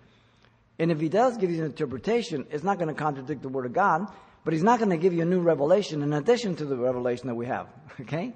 And 0.80 0.92
if 0.92 1.00
He 1.00 1.10
does 1.10 1.38
give 1.38 1.52
you 1.52 1.58
the 1.58 1.66
interpretation, 1.66 2.48
it's 2.52 2.64
not 2.64 2.80
going 2.80 2.88
to 2.88 3.00
contradict 3.00 3.42
the 3.42 3.50
Word 3.50 3.66
of 3.66 3.74
God, 3.74 4.08
but 4.44 4.54
He's 4.54 4.64
not 4.64 4.80
going 4.80 4.90
to 4.90 4.98
give 4.98 5.14
you 5.14 5.22
a 5.22 5.26
new 5.26 5.42
revelation 5.42 6.02
in 6.02 6.14
addition 6.14 6.56
to 6.58 6.66
the 6.66 6.76
revelation 6.76 7.28
that 7.28 7.36
we 7.36 7.46
have. 7.46 7.68
Okay? 8.02 8.34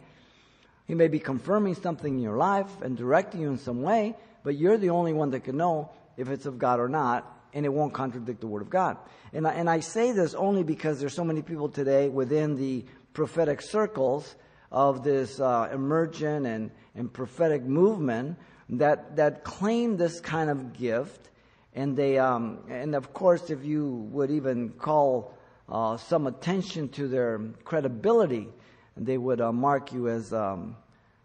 He 0.85 0.95
may 0.95 1.09
be 1.09 1.19
confirming 1.19 1.75
something 1.75 2.13
in 2.13 2.21
your 2.21 2.37
life 2.37 2.81
and 2.81 2.95
directing 2.95 3.41
you 3.41 3.49
in 3.49 3.57
some 3.57 3.81
way, 3.81 4.15
but 4.43 4.55
you're 4.55 4.77
the 4.77 4.91
only 4.91 5.11
one 5.11 5.31
that 5.31 5.43
can 5.43 5.57
know 5.57 5.91
if 6.15 6.29
it's 6.29 6.45
of 6.45 6.57
God 6.57 6.79
or 6.79 6.87
not, 6.87 7.29
and 7.53 7.65
it 7.65 7.69
won't 7.69 7.93
contradict 7.93 8.39
the 8.39 8.47
Word 8.47 8.61
of 8.61 8.69
God. 8.69 8.97
And 9.33 9.45
I, 9.45 9.53
and 9.53 9.69
I 9.69 9.81
say 9.81 10.13
this 10.13 10.33
only 10.33 10.63
because 10.63 10.99
there's 10.99 11.13
so 11.13 11.25
many 11.25 11.41
people 11.41 11.67
today 11.67 12.07
within 12.07 12.55
the 12.55 12.85
prophetic 13.13 13.61
circles 13.61 14.35
of 14.71 15.03
this 15.03 15.39
uh, 15.39 15.69
emergent 15.73 16.45
and, 16.45 16.71
and 16.95 17.11
prophetic 17.11 17.63
movement 17.63 18.37
that, 18.69 19.15
that 19.15 19.43
claim 19.43 19.97
this 19.97 20.19
kind 20.19 20.49
of 20.49 20.73
gift. 20.73 21.29
And 21.73 21.95
they, 21.95 22.17
um, 22.17 22.59
and 22.69 22.95
of 22.95 23.13
course, 23.13 23.49
if 23.49 23.63
you 23.63 24.07
would 24.11 24.31
even 24.31 24.69
call 24.69 25.37
uh, 25.69 25.97
some 25.97 26.27
attention 26.27 26.89
to 26.89 27.07
their 27.07 27.39
credibility, 27.63 28.47
they 28.95 29.17
would 29.17 29.41
uh, 29.41 29.51
mark 29.51 29.93
you 29.93 30.09
as, 30.09 30.33
um, 30.33 30.75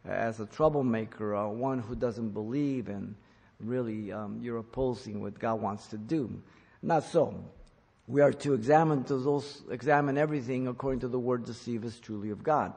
as 0.04 0.40
a 0.40 0.46
troublemaker, 0.46 1.34
uh, 1.34 1.48
one 1.48 1.78
who 1.78 1.94
doesn't 1.94 2.30
believe, 2.30 2.88
and 2.88 3.14
really 3.60 4.12
um, 4.12 4.40
you're 4.42 4.58
opposing 4.58 5.22
what 5.22 5.38
God 5.38 5.60
wants 5.60 5.86
to 5.88 5.96
do. 5.96 6.42
Not 6.82 7.04
so. 7.04 7.42
We 8.08 8.20
are 8.20 8.32
to 8.32 8.52
examine 8.52 9.04
to 9.04 9.16
those, 9.16 9.62
examine 9.70 10.18
everything 10.18 10.68
according 10.68 11.00
to 11.00 11.08
the 11.08 11.18
word 11.18 11.46
to 11.46 11.54
see 11.54 11.76
if 11.76 11.84
it's 11.84 11.98
truly 11.98 12.30
of 12.30 12.42
God 12.42 12.74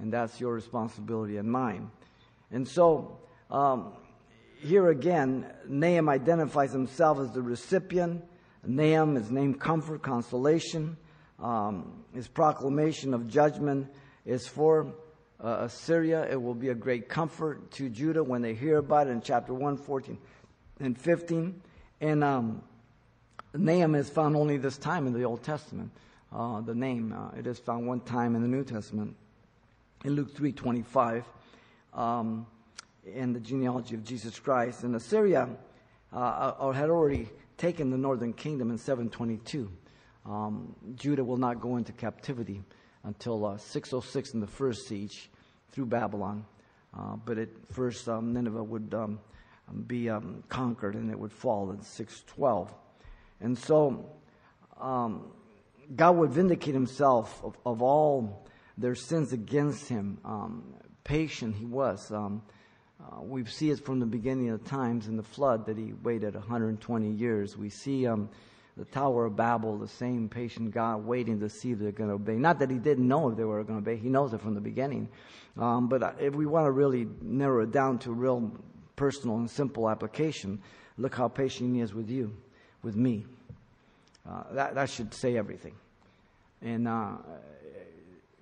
and 0.00 0.12
that's 0.12 0.40
your 0.40 0.52
responsibility 0.52 1.36
and 1.36 1.50
mine. 1.50 1.90
And 2.50 2.66
so, 2.66 3.18
um, 3.50 3.92
here 4.60 4.88
again, 4.88 5.46
Nahum 5.68 6.08
identifies 6.08 6.72
himself 6.72 7.18
as 7.18 7.30
the 7.32 7.42
recipient. 7.42 8.24
Nahum 8.66 9.16
is 9.16 9.30
named 9.30 9.60
comfort, 9.60 10.02
consolation. 10.02 10.96
Um, 11.38 12.04
his 12.14 12.28
proclamation 12.28 13.12
of 13.12 13.28
judgment 13.28 13.88
is 14.24 14.46
for 14.46 14.94
uh, 15.42 15.58
Assyria. 15.60 16.26
It 16.30 16.40
will 16.40 16.54
be 16.54 16.70
a 16.70 16.74
great 16.74 17.08
comfort 17.08 17.70
to 17.72 17.88
Judah 17.90 18.24
when 18.24 18.40
they 18.40 18.54
hear 18.54 18.78
about 18.78 19.08
it 19.08 19.10
in 19.10 19.20
chapter 19.20 19.52
1, 19.52 19.76
14 19.76 20.16
and 20.80 20.98
15. 20.98 21.60
And 22.00 22.24
um, 22.24 22.62
Nahum 23.52 23.94
is 23.94 24.08
found 24.08 24.36
only 24.36 24.56
this 24.56 24.78
time 24.78 25.06
in 25.06 25.12
the 25.12 25.24
Old 25.24 25.42
Testament. 25.42 25.90
Uh, 26.32 26.60
the 26.62 26.74
name, 26.74 27.12
uh, 27.12 27.38
it 27.38 27.46
is 27.46 27.58
found 27.58 27.86
one 27.86 28.00
time 28.00 28.34
in 28.34 28.42
the 28.42 28.48
New 28.48 28.64
Testament 28.64 29.14
in 30.04 30.12
Luke 30.14 30.34
3:25 30.34 31.24
um, 31.94 32.46
in 33.04 33.32
the 33.32 33.40
genealogy 33.40 33.94
of 33.94 34.04
Jesus 34.04 34.38
Christ. 34.38 34.84
And 34.84 34.94
Assyria 34.94 35.48
uh, 36.12 36.16
uh 36.16 36.72
had 36.72 36.90
already 36.90 37.28
taken 37.56 37.90
the 37.90 37.98
northern 37.98 38.32
kingdom 38.32 38.70
in 38.70 38.78
722. 38.78 39.70
Um, 40.26 40.76
Judah 40.94 41.24
will 41.24 41.36
not 41.36 41.60
go 41.60 41.76
into 41.76 41.92
captivity 41.92 42.62
until 43.02 43.44
uh, 43.44 43.56
606 43.56 44.34
in 44.34 44.40
the 44.40 44.46
first 44.46 44.86
siege 44.86 45.30
through 45.72 45.86
Babylon. 45.86 46.44
Uh, 46.96 47.16
but 47.16 47.38
at 47.38 47.48
first, 47.72 48.08
um, 48.08 48.32
Nineveh 48.32 48.62
would 48.62 48.94
um, 48.94 49.18
be 49.86 50.08
um, 50.08 50.44
conquered 50.48 50.94
and 50.94 51.10
it 51.10 51.18
would 51.18 51.32
fall 51.32 51.70
in 51.70 51.82
612. 51.82 52.72
And 53.40 53.58
so, 53.58 54.06
um, 54.80 55.32
God 55.96 56.16
would 56.16 56.30
vindicate 56.30 56.72
himself 56.72 57.42
of, 57.44 57.58
of 57.66 57.82
all 57.82 58.46
their 58.76 58.94
sins 58.94 59.32
against 59.32 59.88
him. 59.88 60.18
Um, 60.24 60.74
patient 61.04 61.54
he 61.56 61.64
was. 61.64 62.10
Um, 62.10 62.42
uh, 63.00 63.22
we 63.22 63.44
see 63.44 63.70
it 63.70 63.84
from 63.84 64.00
the 64.00 64.06
beginning 64.06 64.50
of 64.50 64.64
times 64.64 65.08
in 65.08 65.16
the 65.16 65.22
flood 65.22 65.66
that 65.66 65.76
he 65.76 65.92
waited 66.02 66.34
120 66.34 67.10
years. 67.10 67.56
We 67.56 67.68
see 67.68 68.06
um, 68.06 68.30
the 68.76 68.84
Tower 68.86 69.26
of 69.26 69.36
Babel, 69.36 69.78
the 69.78 69.88
same 69.88 70.28
patient 70.28 70.72
God 70.72 71.04
waiting 71.04 71.40
to 71.40 71.48
see 71.48 71.72
if 71.72 71.78
they're 71.78 71.92
going 71.92 72.08
to 72.08 72.14
obey. 72.14 72.36
Not 72.36 72.58
that 72.60 72.70
he 72.70 72.78
didn't 72.78 73.06
know 73.06 73.30
if 73.30 73.36
they 73.36 73.44
were 73.44 73.62
going 73.62 73.82
to 73.82 73.90
obey, 73.90 74.00
he 74.00 74.08
knows 74.08 74.32
it 74.32 74.40
from 74.40 74.54
the 74.54 74.60
beginning. 74.60 75.08
Um, 75.56 75.88
but 75.88 76.02
uh, 76.02 76.12
if 76.18 76.34
we 76.34 76.46
want 76.46 76.66
to 76.66 76.70
really 76.70 77.06
narrow 77.20 77.62
it 77.62 77.72
down 77.72 77.98
to 78.00 78.12
real 78.12 78.50
personal 78.96 79.36
and 79.36 79.50
simple 79.50 79.88
application, 79.88 80.60
look 80.96 81.14
how 81.14 81.28
patient 81.28 81.74
he 81.74 81.82
is 81.82 81.94
with 81.94 82.08
you, 82.08 82.34
with 82.82 82.96
me. 82.96 83.26
Uh, 84.28 84.42
that, 84.52 84.74
that 84.74 84.88
should 84.88 85.12
say 85.12 85.36
everything. 85.36 85.74
And 86.62 86.88
uh, 86.88 87.16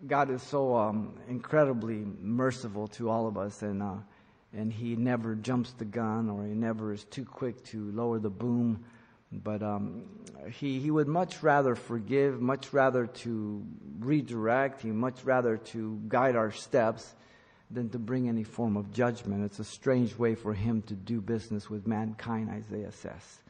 God 0.06 0.30
is 0.30 0.42
so 0.42 0.74
um, 0.76 1.14
incredibly 1.28 2.04
merciful 2.20 2.88
to 2.88 3.08
all 3.08 3.28
of 3.28 3.38
us, 3.38 3.62
and 3.62 3.82
uh, 3.82 3.94
and 4.52 4.72
He 4.72 4.96
never 4.96 5.34
jumps 5.36 5.72
the 5.72 5.84
gun, 5.84 6.28
or 6.28 6.44
He 6.44 6.54
never 6.54 6.92
is 6.92 7.04
too 7.04 7.24
quick 7.24 7.62
to 7.66 7.90
lower 7.92 8.18
the 8.18 8.30
boom. 8.30 8.84
But 9.30 9.62
um, 9.62 10.02
he 10.50 10.80
he 10.80 10.90
would 10.90 11.08
much 11.08 11.42
rather 11.42 11.74
forgive, 11.74 12.40
much 12.40 12.72
rather 12.72 13.06
to 13.06 13.64
redirect. 14.00 14.82
He 14.82 14.90
much 14.90 15.24
rather 15.24 15.56
to 15.56 16.00
guide 16.08 16.36
our 16.36 16.50
steps 16.50 17.14
than 17.70 17.88
to 17.90 17.98
bring 17.98 18.28
any 18.28 18.42
form 18.44 18.76
of 18.76 18.92
judgment. 18.92 19.44
It's 19.44 19.58
a 19.58 19.64
strange 19.64 20.18
way 20.18 20.34
for 20.34 20.52
Him 20.52 20.82
to 20.82 20.94
do 20.94 21.20
business 21.20 21.70
with 21.70 21.86
mankind, 21.86 22.50
Isaiah 22.50 22.92
says. 22.92 23.42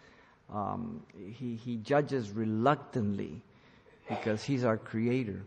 Um, 0.53 1.03
he 1.17 1.57
he 1.57 1.77
judges 1.77 2.31
reluctantly 2.31 3.41
because 4.09 4.45
He's 4.45 4.65
our 4.65 4.77
Creator. 4.77 5.43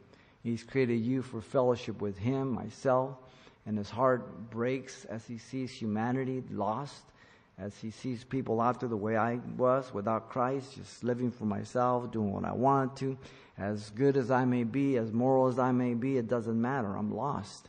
He's 0.45 0.63
created 0.63 1.03
you 1.03 1.23
for 1.23 1.41
fellowship 1.41 2.03
with 2.03 2.19
Him, 2.19 2.51
myself, 2.51 3.17
and 3.65 3.75
His 3.75 3.89
heart 3.89 4.51
breaks 4.51 5.03
as 5.05 5.25
He 5.25 5.39
sees 5.39 5.71
humanity 5.71 6.43
lost, 6.51 7.01
as 7.57 7.75
He 7.79 7.89
sees 7.89 8.23
people 8.23 8.61
after 8.61 8.87
the 8.87 8.95
way 8.95 9.17
I 9.17 9.39
was 9.57 9.91
without 9.91 10.29
Christ, 10.29 10.75
just 10.75 11.03
living 11.03 11.31
for 11.31 11.45
myself, 11.45 12.11
doing 12.11 12.31
what 12.31 12.45
I 12.45 12.51
want 12.51 12.95
to. 12.97 13.17
As 13.57 13.89
good 13.89 14.17
as 14.17 14.29
I 14.29 14.45
may 14.45 14.63
be, 14.63 14.97
as 14.97 15.11
moral 15.11 15.47
as 15.47 15.57
I 15.57 15.71
may 15.71 15.95
be, 15.95 16.17
it 16.17 16.27
doesn't 16.27 16.61
matter. 16.61 16.95
I'm 16.95 17.15
lost. 17.15 17.67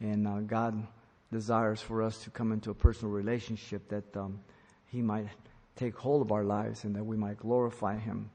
And 0.00 0.26
uh, 0.26 0.38
God 0.40 0.82
desires 1.30 1.82
for 1.82 2.02
us 2.02 2.16
to 2.24 2.30
come 2.30 2.50
into 2.52 2.70
a 2.70 2.74
personal 2.74 3.12
relationship 3.12 3.86
that 3.90 4.16
um, 4.16 4.40
He 4.86 5.02
might 5.02 5.28
take 5.76 5.98
hold 5.98 6.22
of 6.22 6.32
our 6.32 6.44
lives 6.44 6.84
and 6.84 6.96
that 6.96 7.04
we 7.04 7.18
might 7.18 7.36
glorify 7.36 7.98
Him. 7.98 8.30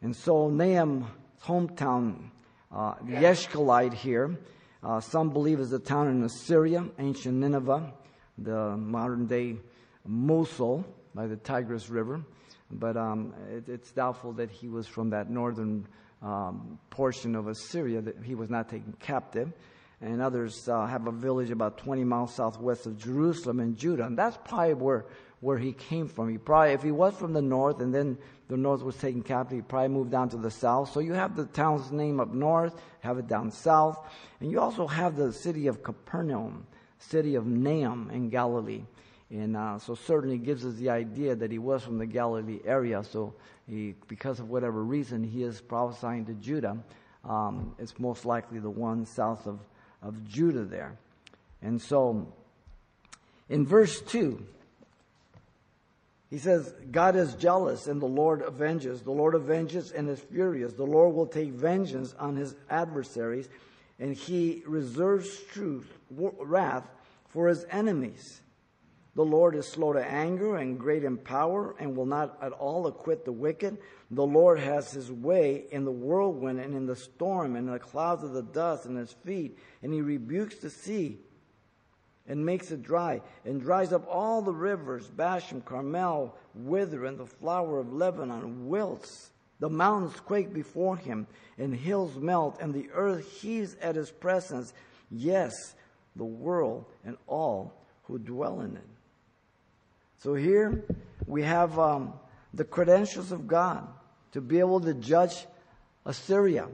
And 0.00 0.16
so 0.16 0.48
Nahum's 0.48 1.04
hometown 1.44 2.30
uh, 2.76 2.94
Yeshkalite 3.06 3.94
here, 3.94 4.36
uh, 4.82 5.00
some 5.00 5.30
believe 5.30 5.60
is 5.60 5.72
a 5.72 5.78
town 5.78 6.08
in 6.08 6.22
Assyria, 6.22 6.84
ancient 6.98 7.34
Nineveh, 7.34 7.90
the 8.36 8.76
modern 8.76 9.26
day 9.26 9.56
Mosul 10.06 10.84
by 11.14 11.26
the 11.26 11.36
Tigris 11.36 11.88
River. 11.88 12.20
But 12.70 12.96
um, 12.96 13.32
it, 13.50 13.68
it's 13.68 13.92
doubtful 13.92 14.32
that 14.34 14.50
he 14.50 14.68
was 14.68 14.86
from 14.86 15.10
that 15.10 15.30
northern 15.30 15.86
um, 16.20 16.78
portion 16.90 17.34
of 17.34 17.48
Assyria, 17.48 18.02
that 18.02 18.22
he 18.22 18.34
was 18.34 18.50
not 18.50 18.68
taken 18.68 18.94
captive. 19.00 19.52
And 20.02 20.20
others 20.20 20.68
uh, 20.68 20.84
have 20.84 21.06
a 21.06 21.12
village 21.12 21.50
about 21.50 21.78
20 21.78 22.04
miles 22.04 22.34
southwest 22.34 22.84
of 22.84 22.98
Jerusalem 22.98 23.60
in 23.60 23.74
Judah. 23.74 24.04
And 24.04 24.18
that's 24.18 24.36
probably 24.44 24.74
where, 24.74 25.06
where 25.40 25.58
he 25.58 25.72
came 25.72 26.08
from. 26.08 26.30
He 26.30 26.38
probably, 26.38 26.72
if 26.72 26.82
he 26.82 26.90
was 26.90 27.14
from 27.14 27.32
the 27.32 27.42
north 27.42 27.80
and 27.80 27.94
then 27.94 28.18
the 28.48 28.56
north 28.56 28.82
was 28.82 28.96
taken 28.96 29.22
captive. 29.22 29.58
He 29.58 29.62
probably 29.62 29.88
moved 29.88 30.10
down 30.10 30.28
to 30.30 30.36
the 30.36 30.50
south. 30.50 30.92
So 30.92 31.00
you 31.00 31.12
have 31.14 31.34
the 31.34 31.46
town's 31.46 31.90
name 31.90 32.20
up 32.20 32.32
north, 32.32 32.80
have 33.00 33.18
it 33.18 33.26
down 33.26 33.50
south. 33.50 33.98
And 34.40 34.50
you 34.50 34.60
also 34.60 34.86
have 34.86 35.16
the 35.16 35.32
city 35.32 35.66
of 35.66 35.82
Capernaum, 35.82 36.66
city 36.98 37.34
of 37.34 37.46
Nahum 37.46 38.10
in 38.12 38.28
Galilee. 38.30 38.84
And 39.30 39.56
uh, 39.56 39.78
so 39.78 39.96
certainly 39.96 40.38
gives 40.38 40.64
us 40.64 40.74
the 40.74 40.90
idea 40.90 41.34
that 41.34 41.50
he 41.50 41.58
was 41.58 41.82
from 41.82 41.98
the 41.98 42.06
Galilee 42.06 42.60
area. 42.64 43.02
So 43.02 43.34
he, 43.66 43.94
because 44.06 44.38
of 44.38 44.48
whatever 44.48 44.84
reason 44.84 45.24
he 45.24 45.42
is 45.42 45.60
prophesying 45.60 46.26
to 46.26 46.34
Judah, 46.34 46.78
um, 47.24 47.74
it's 47.78 47.98
most 47.98 48.24
likely 48.24 48.60
the 48.60 48.70
one 48.70 49.04
south 49.04 49.48
of, 49.48 49.58
of 50.02 50.24
Judah 50.24 50.64
there. 50.64 50.96
And 51.62 51.82
so 51.82 52.32
in 53.48 53.66
verse 53.66 54.00
2, 54.02 54.40
He 56.28 56.38
says, 56.38 56.74
God 56.90 57.14
is 57.14 57.34
jealous 57.34 57.86
and 57.86 58.02
the 58.02 58.06
Lord 58.06 58.42
avenges. 58.42 59.02
The 59.02 59.12
Lord 59.12 59.34
avenges 59.34 59.92
and 59.92 60.08
is 60.08 60.18
furious. 60.18 60.72
The 60.72 60.84
Lord 60.84 61.14
will 61.14 61.26
take 61.26 61.50
vengeance 61.50 62.14
on 62.18 62.36
his 62.36 62.56
adversaries 62.68 63.48
and 63.98 64.14
he 64.14 64.62
reserves 64.66 65.40
truth, 65.52 65.98
wrath 66.10 66.88
for 67.28 67.48
his 67.48 67.64
enemies. 67.70 68.40
The 69.14 69.24
Lord 69.24 69.54
is 69.54 69.66
slow 69.66 69.94
to 69.94 70.04
anger 70.04 70.56
and 70.56 70.78
great 70.78 71.02
in 71.02 71.16
power 71.16 71.74
and 71.78 71.96
will 71.96 72.04
not 72.04 72.36
at 72.42 72.52
all 72.52 72.86
acquit 72.86 73.24
the 73.24 73.32
wicked. 73.32 73.78
The 74.10 74.26
Lord 74.26 74.58
has 74.60 74.90
his 74.90 75.10
way 75.10 75.64
in 75.70 75.86
the 75.86 75.90
whirlwind 75.90 76.60
and 76.60 76.74
in 76.74 76.84
the 76.84 76.96
storm 76.96 77.56
and 77.56 77.66
in 77.66 77.72
the 77.72 77.78
clouds 77.78 78.24
of 78.24 78.32
the 78.32 78.42
dust 78.42 78.84
and 78.84 78.98
his 78.98 79.12
feet, 79.12 79.58
and 79.82 79.92
he 79.94 80.02
rebukes 80.02 80.56
the 80.56 80.68
sea 80.68 81.18
and 82.28 82.44
makes 82.44 82.70
it 82.70 82.82
dry, 82.82 83.20
and 83.44 83.60
dries 83.60 83.92
up 83.92 84.06
all 84.08 84.42
the 84.42 84.52
rivers. 84.52 85.06
Bashan, 85.06 85.60
Carmel 85.60 86.34
wither, 86.54 87.04
and 87.04 87.18
the 87.18 87.26
flower 87.26 87.78
of 87.78 87.92
Lebanon 87.92 88.68
wilts. 88.68 89.30
The 89.60 89.68
mountains 89.70 90.18
quake 90.20 90.52
before 90.52 90.96
him, 90.96 91.26
and 91.58 91.74
hills 91.74 92.16
melt, 92.16 92.58
and 92.60 92.74
the 92.74 92.88
earth 92.92 93.40
heaves 93.40 93.76
at 93.80 93.96
his 93.96 94.10
presence. 94.10 94.72
Yes, 95.10 95.74
the 96.16 96.24
world 96.24 96.84
and 97.04 97.16
all 97.26 97.72
who 98.04 98.18
dwell 98.18 98.60
in 98.60 98.76
it. 98.76 98.88
So 100.18 100.34
here 100.34 100.84
we 101.26 101.42
have 101.42 101.78
um, 101.78 102.14
the 102.54 102.64
credentials 102.64 103.32
of 103.32 103.46
God 103.46 103.86
to 104.32 104.40
be 104.40 104.58
able 104.58 104.80
to 104.80 104.94
judge 104.94 105.46
Assyria. 106.04 106.68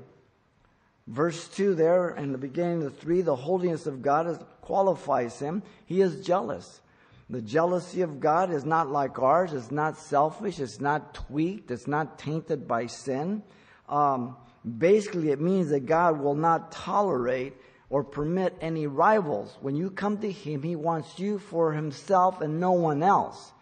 Verse 1.06 1.48
2 1.48 1.74
there, 1.74 2.10
in 2.10 2.32
the 2.32 2.38
beginning 2.38 2.84
of 2.84 2.96
3, 2.98 3.22
the 3.22 3.36
holiness 3.36 3.86
of 3.86 4.02
God 4.02 4.28
is, 4.28 4.38
qualifies 4.62 5.38
him. 5.38 5.62
He 5.84 6.00
is 6.00 6.24
jealous. 6.24 6.80
The 7.28 7.42
jealousy 7.42 8.00
of 8.02 8.20
God 8.20 8.50
is 8.50 8.64
not 8.64 8.90
like 8.90 9.18
ours. 9.18 9.52
It's 9.52 9.70
not 9.70 9.98
selfish. 9.98 10.58
It's 10.58 10.80
not 10.80 11.14
tweaked. 11.14 11.70
It's 11.70 11.86
not 11.86 12.18
tainted 12.18 12.66
by 12.66 12.86
sin. 12.86 13.42
Um, 13.88 14.36
basically, 14.78 15.30
it 15.30 15.40
means 15.40 15.70
that 15.70 15.86
God 15.86 16.20
will 16.20 16.34
not 16.34 16.72
tolerate 16.72 17.54
or 17.90 18.04
permit 18.04 18.56
any 18.60 18.86
rivals. 18.86 19.56
When 19.60 19.76
you 19.76 19.90
come 19.90 20.18
to 20.18 20.30
Him, 20.30 20.62
He 20.62 20.76
wants 20.76 21.18
you 21.18 21.38
for 21.38 21.72
Himself 21.72 22.40
and 22.40 22.58
no 22.58 22.72
one 22.72 23.02
else. 23.02 23.52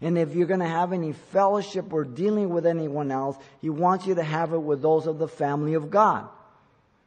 And 0.00 0.18
if 0.18 0.34
you're 0.34 0.46
going 0.46 0.60
to 0.60 0.68
have 0.68 0.92
any 0.92 1.12
fellowship 1.12 1.92
or 1.92 2.04
dealing 2.04 2.50
with 2.50 2.66
anyone 2.66 3.10
else, 3.10 3.36
He 3.60 3.70
wants 3.70 4.06
you 4.06 4.14
to 4.16 4.22
have 4.22 4.52
it 4.52 4.58
with 4.58 4.82
those 4.82 5.06
of 5.06 5.18
the 5.18 5.28
family 5.28 5.74
of 5.74 5.90
God. 5.90 6.28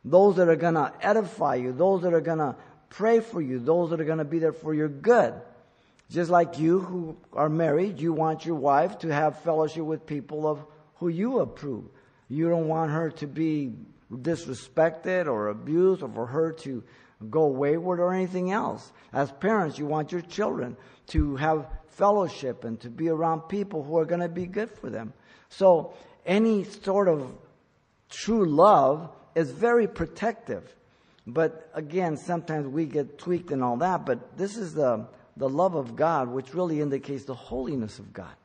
Those 0.06 0.38
that 0.38 0.48
are 0.48 0.56
going 0.56 0.76
to 0.76 0.94
edify 1.02 1.56
you, 1.56 1.74
those 1.74 2.02
that 2.04 2.14
are 2.14 2.22
going 2.22 2.40
to 2.40 2.56
pray 2.90 3.20
for 3.20 3.42
you, 3.42 3.60
those 3.60 3.90
that 3.92 4.02
are 4.02 4.06
going 4.06 4.18
to 4.18 4.26
be 4.26 4.40
there 4.40 4.54
for 4.54 4.74
your 4.74 4.90
good. 4.90 5.34
Just 6.10 6.32
like 6.32 6.58
you 6.58 6.80
who 6.80 7.18
are 7.34 7.50
married, 7.50 8.00
you 8.00 8.14
want 8.14 8.46
your 8.46 8.56
wife 8.56 9.00
to 9.00 9.14
have 9.14 9.40
fellowship 9.40 9.84
with 9.84 10.06
people 10.06 10.48
of 10.48 10.66
who 10.96 11.08
you 11.08 11.40
approve. 11.40 11.86
You 12.28 12.50
don't 12.50 12.68
want 12.68 12.92
her 12.92 13.12
to 13.12 13.28
be 13.28 13.74
disrespected 14.12 15.28
or 15.28 15.50
abused 15.50 16.02
or 16.02 16.10
for 16.10 16.26
her 16.26 16.52
to 16.52 16.84
go 17.30 17.48
wayward 17.48 18.00
or 18.00 18.14
anything 18.14 18.52
else. 18.52 18.92
As 19.14 19.32
parents, 19.32 19.78
you 19.78 19.86
want 19.86 20.12
your 20.12 20.22
children 20.22 20.78
to 21.08 21.36
have 21.36 21.68
fellowship 21.88 22.64
and 22.64 22.80
to 22.80 22.90
be 22.90 23.10
around 23.10 23.42
people 23.42 23.84
who 23.84 23.98
are 23.98 24.06
going 24.06 24.22
to 24.22 24.30
be 24.30 24.46
good 24.46 24.72
for 24.72 24.90
them. 24.90 25.14
So 25.50 25.94
any 26.26 26.64
sort 26.64 27.08
of 27.08 27.32
true 28.10 28.46
love 28.46 29.12
is 29.36 29.52
very 29.52 29.88
protective. 29.88 30.76
But 31.34 31.70
again, 31.74 32.18
sometimes 32.18 32.68
we 32.68 32.86
get 32.86 33.18
tweaked 33.18 33.52
and 33.52 33.64
all 33.64 33.78
that, 33.78 34.06
but 34.06 34.38
this 34.38 34.58
is 34.58 34.74
the, 34.74 35.06
the 35.38 35.50
love 35.50 35.76
of 35.76 35.96
God, 35.96 36.30
which 36.30 36.54
really 36.54 36.82
indicates 36.82 37.26
the 37.26 37.36
holiness 37.36 38.00
of 38.00 38.14
God. 38.14 38.36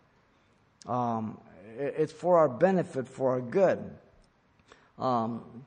Um, 0.87 1.39
it's 1.77 2.13
for 2.13 2.39
our 2.39 2.49
benefit, 2.49 3.09
for 3.09 3.31
our 3.31 3.41
good. 3.41 3.79
Um, 4.99 5.65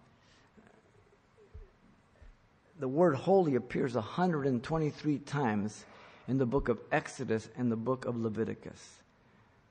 the 2.79 2.87
word 2.87 3.15
holy 3.15 3.55
appears 3.55 3.95
123 3.95 5.17
times 5.19 5.85
in 6.27 6.37
the 6.37 6.45
book 6.45 6.69
of 6.69 6.79
Exodus 6.91 7.49
and 7.57 7.71
the 7.71 7.75
book 7.75 8.05
of 8.05 8.15
Leviticus. 8.15 8.97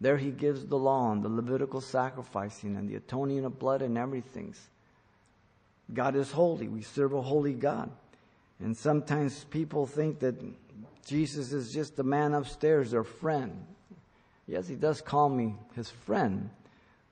There 0.00 0.16
he 0.16 0.30
gives 0.30 0.66
the 0.66 0.76
law 0.76 1.12
and 1.12 1.22
the 1.22 1.28
Levitical 1.28 1.80
sacrificing 1.80 2.76
and 2.76 2.88
the 2.88 2.96
atoning 2.96 3.44
of 3.44 3.58
blood 3.58 3.80
and 3.80 3.96
everything. 3.96 4.54
God 5.92 6.16
is 6.16 6.30
holy. 6.30 6.68
We 6.68 6.82
serve 6.82 7.12
a 7.12 7.22
holy 7.22 7.54
God. 7.54 7.90
And 8.60 8.76
sometimes 8.76 9.44
people 9.44 9.86
think 9.86 10.20
that 10.20 10.34
Jesus 11.04 11.52
is 11.52 11.72
just 11.72 11.96
the 11.96 12.02
man 12.02 12.34
upstairs, 12.34 12.90
their 12.90 13.04
friend. 13.04 13.66
Yes, 14.46 14.66
he 14.66 14.74
does 14.76 15.00
call 15.00 15.28
me 15.28 15.54
his 15.74 15.90
friend, 15.90 16.50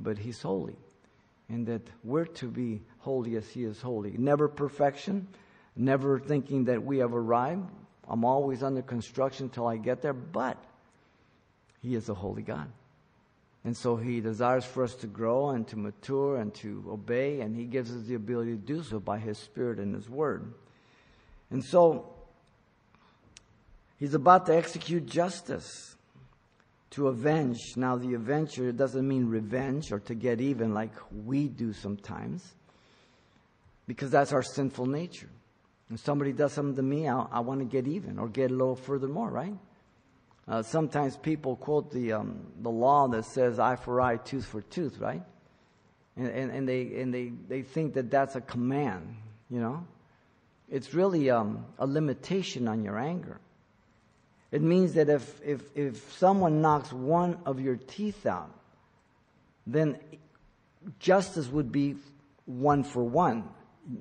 but 0.01 0.19
he's 0.19 0.41
holy. 0.41 0.77
And 1.49 1.67
that 1.67 1.83
we're 2.03 2.25
to 2.25 2.47
be 2.47 2.81
holy 2.99 3.37
as 3.37 3.49
he 3.49 3.65
is 3.65 3.81
holy. 3.81 4.17
Never 4.17 4.49
perfection, 4.49 5.29
never 5.77 6.19
thinking 6.19 6.65
that 6.65 6.83
we 6.83 6.99
have 6.99 7.15
arrived. 7.15 7.69
I'm 8.09 8.25
always 8.25 8.63
under 8.63 8.83
construction 8.83 9.49
till 9.49 9.67
I 9.67 9.77
get 9.77 10.03
there, 10.03 10.13
but 10.13 10.57
he 11.83 11.95
is 11.95 12.09
a 12.09 12.15
holy 12.15 12.43
God. 12.43 12.71
And 13.65 13.75
so 13.75 13.97
he 13.97 14.21
desires 14.21 14.65
for 14.67 14.85
us 14.85 14.95
to 14.97 15.07
grow 15.07 15.51
and 15.51 15.67
to 15.69 15.79
mature 15.79 16.37
and 16.37 16.53
to 16.57 16.85
obey, 16.87 17.41
and 17.41 17.57
he 17.57 17.65
gives 17.65 17.91
us 17.91 18.03
the 18.03 18.15
ability 18.15 18.53
to 18.53 18.59
do 18.59 18.83
so 18.83 19.01
by 19.01 19.19
his 19.19 19.39
spirit 19.39 19.79
and 19.79 19.95
his 19.95 20.09
word. 20.09 20.53
And 21.51 21.65
so 21.65 22.13
he's 23.97 24.13
about 24.13 24.45
to 24.47 24.55
execute 24.55 25.07
justice 25.07 25.97
to 26.91 27.09
avenge. 27.09 27.59
Now, 27.77 27.97
the 27.97 28.13
avenger 28.15 28.71
doesn't 28.71 29.09
mean 29.09 29.27
revenge 29.27 29.91
or 29.93 29.99
to 30.01 30.15
get 30.15 30.43
even 30.43 30.75
like 30.75 30.93
we 31.25 31.49
do 31.49 31.73
sometimes, 31.73 32.55
because 33.87 34.11
that's 34.11 34.35
our 34.35 34.43
sinful 34.43 34.87
nature. 34.87 35.31
When 35.89 35.97
somebody 35.97 36.33
does 36.33 36.53
something 36.53 36.77
to 36.77 36.83
me, 36.83 37.09
I, 37.09 37.19
I 37.33 37.41
want 37.41 37.61
to 37.61 37.67
get 37.67 37.87
even 37.87 38.19
or 38.19 38.29
get 38.29 38.51
a 38.51 38.55
little 38.55 38.77
furthermore, 38.77 39.31
right? 39.31 39.55
Uh, 40.47 40.63
sometimes 40.63 41.17
people 41.17 41.57
quote 41.57 41.91
the, 41.91 42.13
um, 42.13 42.47
the 42.61 42.71
law 42.71 43.09
that 43.09 43.25
says 43.25 43.59
eye 43.59 43.77
for 43.77 44.01
eye, 44.01 44.17
tooth 44.17 44.45
for 44.45 44.61
tooth, 44.61 44.99
right? 44.99 45.23
And, 46.17 46.29
and, 46.29 46.51
and, 46.51 46.69
they, 46.69 47.01
and 47.01 47.13
they, 47.13 47.33
they 47.49 47.63
think 47.63 47.95
that 47.95 48.11
that's 48.11 48.37
a 48.37 48.41
command, 48.41 49.17
you 49.49 49.61
know? 49.61 49.87
It's 50.71 50.93
really 50.95 51.31
um, 51.31 51.65
a 51.79 51.87
limitation 51.87 52.69
on 52.69 52.85
your 52.85 52.99
anger. 52.99 53.41
It 54.53 54.63
means 54.63 54.95
that 54.95 55.09
if, 55.09 55.41
if, 55.45 55.63
if 55.75 56.13
someone 56.13 56.61
knocks 56.61 56.93
one 56.93 57.39
of 57.45 57.61
your 57.61 57.77
teeth 57.77 58.27
out, 58.27 58.51
then 59.67 59.99
justice 60.99 61.49
would 61.49 61.73
be 61.73 61.97
one 62.45 62.85
for 62.85 63.03
one, 63.03 63.49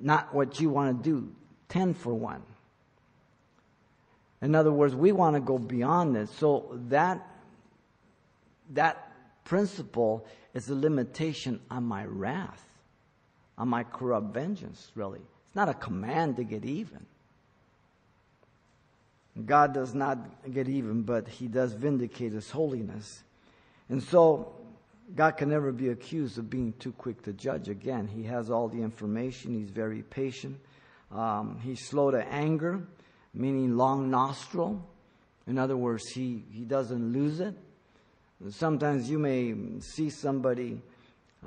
not 0.02 0.34
what 0.34 0.60
you 0.60 0.68
want 0.68 1.02
to 1.02 1.10
do, 1.10 1.32
ten 1.68 1.94
for 1.94 2.14
one. 2.14 2.42
In 4.44 4.54
other 4.54 4.70
words, 4.70 4.94
we 4.94 5.10
want 5.10 5.36
to 5.36 5.40
go 5.40 5.56
beyond 5.56 6.14
this. 6.14 6.30
So 6.30 6.78
that, 6.88 7.26
that 8.74 9.10
principle 9.44 10.26
is 10.52 10.68
a 10.68 10.74
limitation 10.74 11.60
on 11.70 11.84
my 11.84 12.04
wrath, 12.04 12.62
on 13.56 13.68
my 13.68 13.84
corrupt 13.84 14.34
vengeance, 14.34 14.92
really. 14.94 15.20
It's 15.46 15.56
not 15.56 15.70
a 15.70 15.74
command 15.74 16.36
to 16.36 16.44
get 16.44 16.62
even. 16.62 17.06
God 19.46 19.72
does 19.72 19.94
not 19.94 20.18
get 20.52 20.68
even, 20.68 21.02
but 21.02 21.26
He 21.26 21.48
does 21.48 21.72
vindicate 21.72 22.32
His 22.32 22.50
holiness. 22.50 23.22
And 23.88 24.02
so, 24.02 24.52
God 25.16 25.38
can 25.38 25.48
never 25.48 25.72
be 25.72 25.88
accused 25.88 26.36
of 26.36 26.50
being 26.50 26.74
too 26.78 26.92
quick 26.92 27.22
to 27.22 27.32
judge. 27.32 27.70
Again, 27.70 28.08
He 28.08 28.24
has 28.24 28.50
all 28.50 28.68
the 28.68 28.82
information, 28.82 29.54
He's 29.54 29.70
very 29.70 30.02
patient, 30.02 30.60
um, 31.10 31.58
He's 31.64 31.80
slow 31.80 32.10
to 32.10 32.22
anger 32.28 32.86
meaning 33.34 33.76
long 33.76 34.10
nostril. 34.10 34.86
In 35.46 35.58
other 35.58 35.76
words, 35.76 36.08
he, 36.08 36.44
he 36.50 36.64
doesn't 36.64 37.12
lose 37.12 37.40
it. 37.40 37.54
Sometimes 38.50 39.10
you 39.10 39.18
may 39.18 39.54
see 39.80 40.10
somebody 40.10 40.80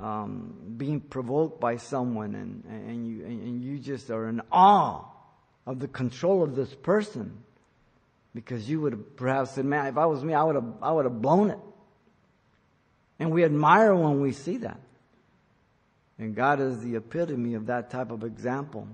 um, 0.00 0.54
being 0.76 1.00
provoked 1.00 1.60
by 1.60 1.76
someone 1.76 2.34
and, 2.34 2.64
and, 2.64 3.06
you, 3.06 3.24
and 3.24 3.62
you 3.62 3.78
just 3.78 4.10
are 4.10 4.28
in 4.28 4.40
awe 4.52 5.04
of 5.66 5.80
the 5.80 5.88
control 5.88 6.42
of 6.42 6.54
this 6.54 6.72
person 6.74 7.42
because 8.34 8.68
you 8.68 8.80
would 8.80 8.92
have 8.92 9.16
perhaps 9.16 9.52
said, 9.52 9.64
man, 9.64 9.86
if 9.86 9.98
I 9.98 10.06
was 10.06 10.22
me, 10.22 10.34
I 10.34 10.42
would 10.42 10.54
have, 10.54 10.72
I 10.80 10.92
would 10.92 11.04
have 11.04 11.20
blown 11.20 11.50
it. 11.50 11.58
And 13.18 13.32
we 13.32 13.44
admire 13.44 13.94
when 13.94 14.20
we 14.20 14.32
see 14.32 14.58
that. 14.58 14.80
And 16.18 16.34
God 16.34 16.60
is 16.60 16.80
the 16.80 16.96
epitome 16.96 17.54
of 17.54 17.66
that 17.66 17.90
type 17.90 18.10
of 18.10 18.24
example. 18.24 18.88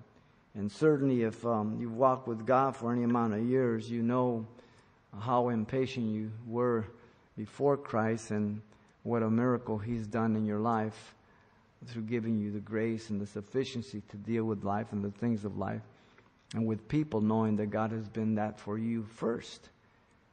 And 0.54 0.70
certainly, 0.70 1.22
if 1.22 1.44
um, 1.44 1.76
you've 1.80 1.96
walked 1.96 2.28
with 2.28 2.46
God 2.46 2.76
for 2.76 2.92
any 2.92 3.02
amount 3.02 3.34
of 3.34 3.44
years, 3.44 3.90
you 3.90 4.02
know 4.02 4.46
how 5.18 5.48
impatient 5.48 6.06
you 6.06 6.30
were 6.46 6.86
before 7.36 7.76
Christ 7.76 8.30
and 8.30 8.60
what 9.02 9.22
a 9.22 9.30
miracle 9.30 9.78
He's 9.78 10.06
done 10.06 10.36
in 10.36 10.44
your 10.44 10.60
life 10.60 11.14
through 11.86 12.02
giving 12.02 12.38
you 12.38 12.50
the 12.50 12.60
grace 12.60 13.10
and 13.10 13.20
the 13.20 13.26
sufficiency 13.26 14.02
to 14.08 14.16
deal 14.16 14.44
with 14.44 14.64
life 14.64 14.92
and 14.92 15.04
the 15.04 15.10
things 15.10 15.44
of 15.44 15.58
life 15.58 15.82
and 16.54 16.64
with 16.66 16.86
people 16.88 17.20
knowing 17.20 17.56
that 17.56 17.66
God 17.66 17.90
has 17.90 18.08
been 18.08 18.36
that 18.36 18.58
for 18.58 18.78
you 18.78 19.04
first. 19.04 19.68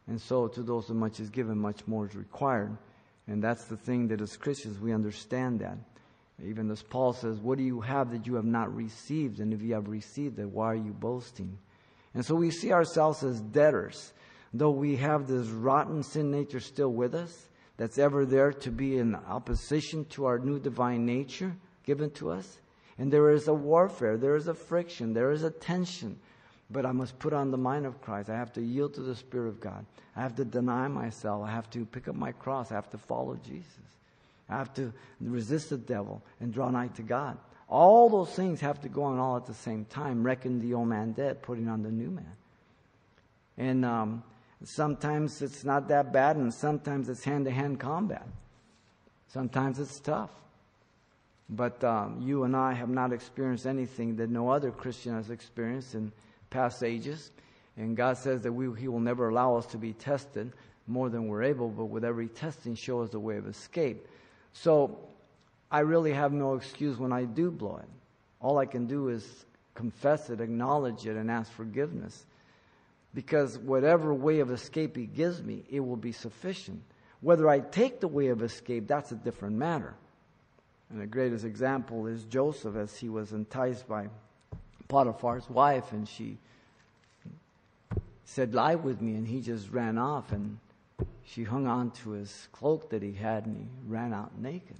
And 0.07 0.19
so, 0.19 0.47
to 0.47 0.61
those 0.61 0.87
who 0.87 0.93
much 0.93 1.19
is 1.19 1.29
given, 1.29 1.57
much 1.57 1.87
more 1.87 2.07
is 2.07 2.15
required. 2.15 2.77
And 3.27 3.43
that's 3.43 3.65
the 3.65 3.77
thing 3.77 4.07
that 4.09 4.21
as 4.21 4.37
Christians 4.37 4.79
we 4.79 4.93
understand 4.93 5.59
that. 5.59 5.77
Even 6.45 6.71
as 6.71 6.81
Paul 6.81 7.13
says, 7.13 7.39
What 7.39 7.57
do 7.57 7.63
you 7.63 7.81
have 7.81 8.11
that 8.11 8.25
you 8.25 8.35
have 8.35 8.45
not 8.45 8.73
received? 8.75 9.39
And 9.39 9.53
if 9.53 9.61
you 9.61 9.73
have 9.73 9.87
received 9.87 10.39
it, 10.39 10.49
why 10.49 10.67
are 10.67 10.75
you 10.75 10.93
boasting? 10.93 11.57
And 12.13 12.25
so 12.25 12.35
we 12.35 12.51
see 12.51 12.71
ourselves 12.71 13.23
as 13.23 13.39
debtors. 13.41 14.13
Though 14.53 14.71
we 14.71 14.97
have 14.97 15.27
this 15.27 15.47
rotten 15.47 16.03
sin 16.03 16.29
nature 16.29 16.59
still 16.59 16.91
with 16.91 17.15
us, 17.15 17.47
that's 17.77 17.97
ever 17.97 18.25
there 18.25 18.51
to 18.51 18.71
be 18.71 18.97
in 18.97 19.15
opposition 19.15 20.05
to 20.05 20.25
our 20.25 20.37
new 20.37 20.59
divine 20.59 21.05
nature 21.05 21.55
given 21.85 22.11
to 22.11 22.31
us. 22.31 22.59
And 22.97 23.11
there 23.11 23.31
is 23.31 23.47
a 23.47 23.53
warfare, 23.53 24.17
there 24.17 24.35
is 24.35 24.47
a 24.47 24.53
friction, 24.53 25.13
there 25.13 25.31
is 25.31 25.43
a 25.43 25.49
tension. 25.49 26.19
But 26.69 26.85
I 26.85 26.91
must 26.91 27.17
put 27.17 27.33
on 27.33 27.51
the 27.51 27.57
mind 27.57 27.85
of 27.85 28.01
Christ. 28.01 28.29
I 28.29 28.35
have 28.35 28.53
to 28.53 28.61
yield 28.61 28.93
to 28.93 29.01
the 29.01 29.15
Spirit 29.15 29.49
of 29.49 29.59
God. 29.59 29.85
I 30.15 30.21
have 30.21 30.35
to 30.35 30.45
deny 30.45 30.87
myself. 30.87 31.43
I 31.45 31.51
have 31.51 31.69
to 31.71 31.85
pick 31.85 32.07
up 32.07 32.15
my 32.15 32.31
cross. 32.31 32.71
I 32.71 32.75
have 32.75 32.89
to 32.91 32.97
follow 32.97 33.37
Jesus. 33.43 33.67
I 34.51 34.57
have 34.57 34.73
to 34.75 34.93
resist 35.19 35.69
the 35.69 35.77
devil 35.77 36.21
and 36.39 36.53
draw 36.53 36.69
nigh 36.69 36.89
to 36.89 37.01
God. 37.01 37.37
All 37.69 38.09
those 38.09 38.33
things 38.35 38.59
have 38.59 38.81
to 38.81 38.89
go 38.89 39.03
on 39.03 39.17
all 39.17 39.37
at 39.37 39.45
the 39.45 39.53
same 39.53 39.85
time. 39.85 40.23
Reckon 40.23 40.59
the 40.59 40.73
old 40.73 40.89
man 40.89 41.13
dead, 41.13 41.41
putting 41.41 41.69
on 41.69 41.83
the 41.83 41.91
new 41.91 42.09
man. 42.09 42.35
And 43.57 43.85
um, 43.85 44.23
sometimes 44.63 45.41
it's 45.41 45.63
not 45.63 45.87
that 45.87 46.11
bad, 46.11 46.35
and 46.35 46.53
sometimes 46.53 47.07
it's 47.07 47.23
hand 47.23 47.45
to 47.45 47.51
hand 47.51 47.79
combat. 47.79 48.27
Sometimes 49.29 49.79
it's 49.79 49.99
tough. 49.99 50.31
But 51.49 51.83
um, 51.83 52.21
you 52.21 52.43
and 52.43 52.55
I 52.55 52.73
have 52.73 52.89
not 52.89 53.13
experienced 53.13 53.65
anything 53.65 54.17
that 54.17 54.29
no 54.29 54.49
other 54.49 54.71
Christian 54.71 55.15
has 55.15 55.29
experienced 55.29 55.95
in 55.95 56.11
past 56.49 56.83
ages. 56.83 57.31
And 57.77 57.95
God 57.95 58.17
says 58.17 58.41
that 58.41 58.51
we, 58.51 58.79
He 58.79 58.87
will 58.87 58.99
never 58.99 59.29
allow 59.29 59.55
us 59.55 59.65
to 59.67 59.77
be 59.77 59.93
tested 59.93 60.51
more 60.87 61.09
than 61.09 61.27
we're 61.27 61.43
able, 61.43 61.69
but 61.69 61.85
with 61.85 62.03
every 62.03 62.27
testing, 62.27 62.75
show 62.75 63.01
us 63.01 63.09
the 63.09 63.19
way 63.19 63.37
of 63.37 63.47
escape. 63.47 64.07
So 64.53 64.97
I 65.71 65.79
really 65.79 66.13
have 66.13 66.33
no 66.33 66.55
excuse 66.55 66.97
when 66.97 67.13
I 67.13 67.23
do 67.23 67.51
blow 67.51 67.77
it. 67.81 67.89
All 68.41 68.57
I 68.57 68.65
can 68.65 68.87
do 68.87 69.09
is 69.09 69.45
confess 69.75 70.29
it, 70.29 70.41
acknowledge 70.41 71.05
it, 71.05 71.15
and 71.15 71.31
ask 71.31 71.51
forgiveness. 71.51 72.25
Because 73.13 73.57
whatever 73.57 74.13
way 74.13 74.39
of 74.39 74.51
escape 74.51 74.95
He 74.95 75.05
gives 75.05 75.41
me, 75.41 75.63
it 75.69 75.79
will 75.79 75.97
be 75.97 76.11
sufficient. 76.11 76.81
Whether 77.21 77.47
I 77.47 77.59
take 77.59 77.99
the 77.99 78.07
way 78.07 78.27
of 78.27 78.41
escape, 78.41 78.87
that's 78.87 79.11
a 79.11 79.15
different 79.15 79.55
matter. 79.55 79.93
And 80.89 80.99
the 80.99 81.07
greatest 81.07 81.45
example 81.45 82.07
is 82.07 82.25
Joseph 82.25 82.75
as 82.75 82.97
he 82.97 83.07
was 83.07 83.31
enticed 83.31 83.87
by 83.87 84.07
Potiphar's 84.89 85.49
wife 85.49 85.93
and 85.93 86.07
she 86.07 86.37
said, 88.25 88.53
Lie 88.53 88.75
with 88.75 89.01
me. 89.01 89.13
And 89.13 89.25
he 89.25 89.39
just 89.39 89.69
ran 89.69 89.97
off 89.97 90.33
and 90.33 90.57
she 91.25 91.43
hung 91.43 91.67
on 91.67 91.91
to 91.91 92.11
his 92.11 92.47
cloak 92.51 92.89
that 92.89 93.01
he 93.01 93.13
had 93.13 93.45
and 93.45 93.57
he 93.57 93.67
ran 93.87 94.13
out 94.13 94.37
naked. 94.37 94.77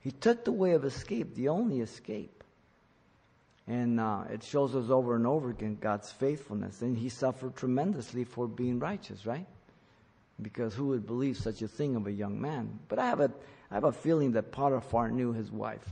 He 0.00 0.10
took 0.10 0.44
the 0.44 0.52
way 0.52 0.72
of 0.72 0.84
escape, 0.84 1.34
the 1.34 1.48
only 1.48 1.80
escape. 1.80 2.44
And 3.66 3.98
uh, 3.98 4.24
it 4.30 4.42
shows 4.42 4.74
us 4.74 4.90
over 4.90 5.16
and 5.16 5.26
over 5.26 5.50
again 5.50 5.78
God's 5.80 6.12
faithfulness. 6.12 6.82
And 6.82 6.96
he 6.96 7.08
suffered 7.08 7.56
tremendously 7.56 8.24
for 8.24 8.46
being 8.46 8.78
righteous, 8.78 9.24
right? 9.24 9.46
Because 10.42 10.74
who 10.74 10.88
would 10.88 11.06
believe 11.06 11.38
such 11.38 11.62
a 11.62 11.68
thing 11.68 11.96
of 11.96 12.06
a 12.06 12.12
young 12.12 12.40
man? 12.40 12.78
But 12.88 12.98
I 12.98 13.06
have 13.06 13.20
a, 13.20 13.30
I 13.70 13.74
have 13.74 13.84
a 13.84 13.92
feeling 13.92 14.32
that 14.32 14.52
Potiphar 14.52 15.10
knew 15.10 15.32
his 15.32 15.50
wife. 15.50 15.88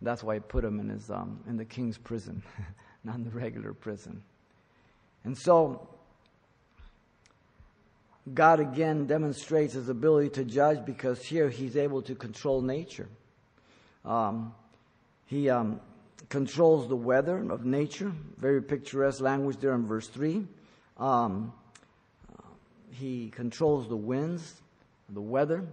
That's 0.00 0.22
why 0.22 0.34
he 0.34 0.40
put 0.40 0.64
him 0.64 0.80
in, 0.80 0.88
his, 0.88 1.10
um, 1.10 1.40
in 1.46 1.58
the 1.58 1.64
king's 1.64 1.98
prison, 1.98 2.42
not 3.04 3.16
in 3.16 3.24
the 3.24 3.30
regular 3.30 3.74
prison. 3.74 4.22
And 5.24 5.36
so, 5.36 5.86
God 8.34 8.60
again 8.60 9.06
demonstrates 9.06 9.74
his 9.74 9.88
ability 9.88 10.30
to 10.30 10.44
judge 10.44 10.84
because 10.84 11.22
here 11.24 11.48
he's 11.48 11.76
able 11.76 12.02
to 12.02 12.14
control 12.14 12.60
nature. 12.60 13.08
Um, 14.04 14.54
he 15.26 15.48
um, 15.48 15.80
controls 16.28 16.88
the 16.88 16.96
weather 16.96 17.38
of 17.50 17.64
nature, 17.64 18.12
very 18.36 18.62
picturesque 18.62 19.20
language 19.20 19.56
there 19.58 19.74
in 19.74 19.86
verse 19.86 20.08
3. 20.08 20.46
Um, 20.98 21.52
he 22.92 23.30
controls 23.30 23.88
the 23.88 23.96
winds, 23.96 24.60
the 25.08 25.20
weather. 25.20 25.64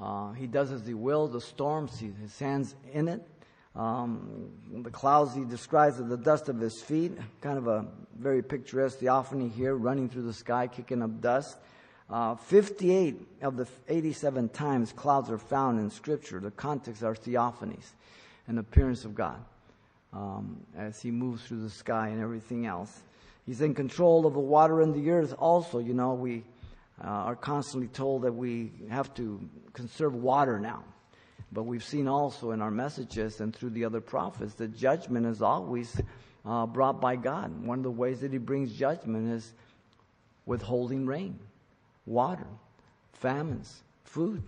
Uh, 0.00 0.32
he 0.32 0.46
does 0.46 0.70
as 0.72 0.86
he 0.86 0.94
will, 0.94 1.26
the 1.26 1.40
storms, 1.40 1.98
he, 1.98 2.12
his 2.20 2.38
hands 2.38 2.74
in 2.92 3.08
it. 3.08 3.26
Um, 3.74 4.50
the 4.82 4.90
clouds 4.90 5.34
he 5.34 5.44
describes 5.44 6.00
as 6.00 6.08
the 6.08 6.16
dust 6.16 6.48
of 6.48 6.58
his 6.58 6.80
feet, 6.82 7.12
kind 7.40 7.58
of 7.58 7.66
a 7.66 7.86
very 8.18 8.42
picturesque 8.42 8.98
theophany 8.98 9.48
here, 9.48 9.74
running 9.74 10.08
through 10.08 10.22
the 10.22 10.32
sky, 10.32 10.66
kicking 10.66 11.02
up 11.02 11.20
dust. 11.20 11.58
Uh, 12.08 12.36
58 12.36 13.16
of 13.42 13.56
the 13.56 13.66
87 13.88 14.48
times 14.50 14.92
clouds 14.92 15.30
are 15.30 15.38
found 15.38 15.80
in 15.80 15.90
Scripture. 15.90 16.38
The 16.38 16.52
context 16.52 17.02
are 17.02 17.14
theophanies, 17.14 17.90
an 18.46 18.58
appearance 18.58 19.04
of 19.04 19.14
God 19.14 19.44
um, 20.12 20.60
as 20.76 21.00
he 21.00 21.10
moves 21.10 21.44
through 21.44 21.62
the 21.62 21.70
sky 21.70 22.08
and 22.08 22.20
everything 22.20 22.66
else. 22.66 23.02
He's 23.44 23.60
in 23.60 23.74
control 23.74 24.26
of 24.26 24.34
the 24.34 24.40
water 24.40 24.80
and 24.80 24.94
the 24.94 25.10
earth 25.10 25.34
also. 25.38 25.78
You 25.78 25.94
know, 25.94 26.14
we 26.14 26.42
uh, 27.02 27.08
are 27.08 27.36
constantly 27.36 27.88
told 27.88 28.22
that 28.22 28.32
we 28.32 28.72
have 28.90 29.12
to 29.14 29.40
conserve 29.72 30.14
water 30.14 30.58
now. 30.58 30.82
But 31.52 31.64
we've 31.64 31.84
seen 31.84 32.08
also 32.08 32.50
in 32.50 32.60
our 32.60 32.70
messages 32.70 33.40
and 33.40 33.54
through 33.54 33.70
the 33.70 33.84
other 33.84 34.00
prophets 34.00 34.54
that 34.54 34.76
judgment 34.76 35.26
is 35.26 35.42
always 35.42 36.00
uh, 36.44 36.66
brought 36.66 37.00
by 37.00 37.16
God. 37.16 37.64
One 37.64 37.78
of 37.78 37.84
the 37.84 37.90
ways 37.90 38.20
that 38.20 38.32
He 38.32 38.38
brings 38.38 38.72
judgment 38.72 39.30
is 39.32 39.52
withholding 40.44 41.06
rain, 41.06 41.38
water, 42.06 42.46
famines, 43.12 43.82
food, 44.04 44.42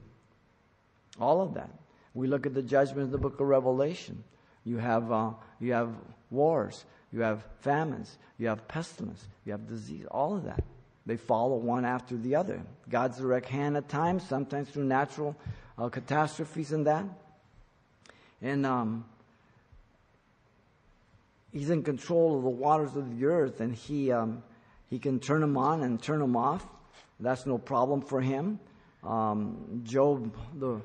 all 1.21 1.43
of 1.43 1.55
that. 1.55 1.71
We 2.15 2.27
look 2.27 2.47
at 2.47 2.55
the 2.55 2.63
judgment 2.63 3.03
of 3.03 3.11
the 3.11 3.19
book 3.19 3.41
of 3.41 3.47
Revelation. 3.47 4.25
You 4.65 4.79
have, 4.79 5.13
uh, 5.13 5.31
you 5.61 5.73
have 5.73 5.91
wars, 6.31 6.85
you 7.13 7.21
have 7.21 7.45
famines, 7.61 8.17
you 8.39 8.49
have 8.49 8.67
pestilence, 8.69 9.27
you 9.45 9.53
have 9.53 9.69
disease, 9.69 10.07
all 10.11 10.37
of 10.37 10.45
that. 10.45 10.63
They 11.07 11.17
follow 11.17 11.57
one 11.57 11.85
after 11.85 12.17
the 12.17 12.35
other. 12.37 12.61
God's 12.89 13.19
direct 13.19 13.49
hand 13.49 13.77
at 13.77 13.89
times, 13.89 14.23
sometimes 14.25 14.69
through 14.69 14.85
natural 14.85 15.35
uh, 15.79 15.89
catastrophes 15.89 16.73
and 16.73 16.87
that. 16.87 17.05
And 18.43 18.67
um, 18.67 19.05
He's 21.53 21.71
in 21.71 21.83
control 21.83 22.37
of 22.37 22.43
the 22.43 22.51
waters 22.51 22.95
of 22.95 23.19
the 23.19 23.25
earth, 23.25 23.61
and 23.61 23.75
He 23.75 24.13
um, 24.13 24.43
He 24.91 24.99
can 24.99 25.19
turn 25.19 25.41
them 25.41 25.57
on 25.57 25.83
and 25.83 26.01
turn 26.01 26.19
them 26.19 26.37
off. 26.37 26.67
That's 27.21 27.47
no 27.47 27.59
problem 27.59 28.01
for 28.03 28.21
Him. 28.21 28.61
Um, 29.03 29.81
Job, 29.85 30.35
the 30.59 30.81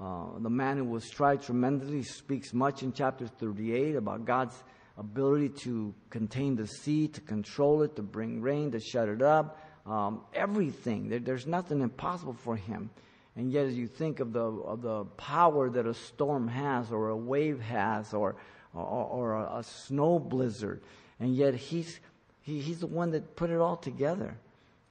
uh, 0.00 0.38
the 0.38 0.50
man 0.50 0.76
who 0.76 0.84
was 0.84 1.10
tried 1.10 1.42
tremendously, 1.42 2.04
speaks 2.04 2.54
much 2.54 2.84
in 2.84 2.92
chapter 2.92 3.26
38 3.26 3.96
about 3.96 4.24
God's 4.24 4.54
ability 4.96 5.48
to 5.48 5.92
contain 6.08 6.54
the 6.54 6.68
sea, 6.68 7.08
to 7.08 7.20
control 7.20 7.82
it, 7.82 7.96
to 7.96 8.02
bring 8.02 8.40
rain, 8.40 8.70
to 8.70 8.80
shut 8.80 9.08
it 9.08 9.22
up, 9.22 9.60
um, 9.86 10.20
everything. 10.34 11.08
There, 11.08 11.18
there's 11.18 11.48
nothing 11.48 11.80
impossible 11.80 12.34
for 12.34 12.54
him. 12.54 12.90
And 13.34 13.50
yet, 13.50 13.66
as 13.66 13.74
you 13.74 13.88
think 13.88 14.20
of 14.20 14.32
the, 14.32 14.40
of 14.40 14.82
the 14.82 15.04
power 15.16 15.68
that 15.70 15.86
a 15.86 15.94
storm 15.94 16.46
has, 16.46 16.92
or 16.92 17.08
a 17.08 17.16
wave 17.16 17.60
has, 17.60 18.14
or, 18.14 18.36
or, 18.74 18.84
or 18.84 19.34
a, 19.34 19.58
a, 19.58 19.64
snow 19.64 20.18
blizzard, 20.18 20.80
and 21.18 21.34
yet 21.34 21.54
he's, 21.54 21.98
he, 22.40 22.60
he's 22.60 22.80
the 22.80 22.86
one 22.86 23.10
that 23.12 23.34
put 23.36 23.50
it 23.50 23.58
all 23.58 23.76
together. 23.76 24.36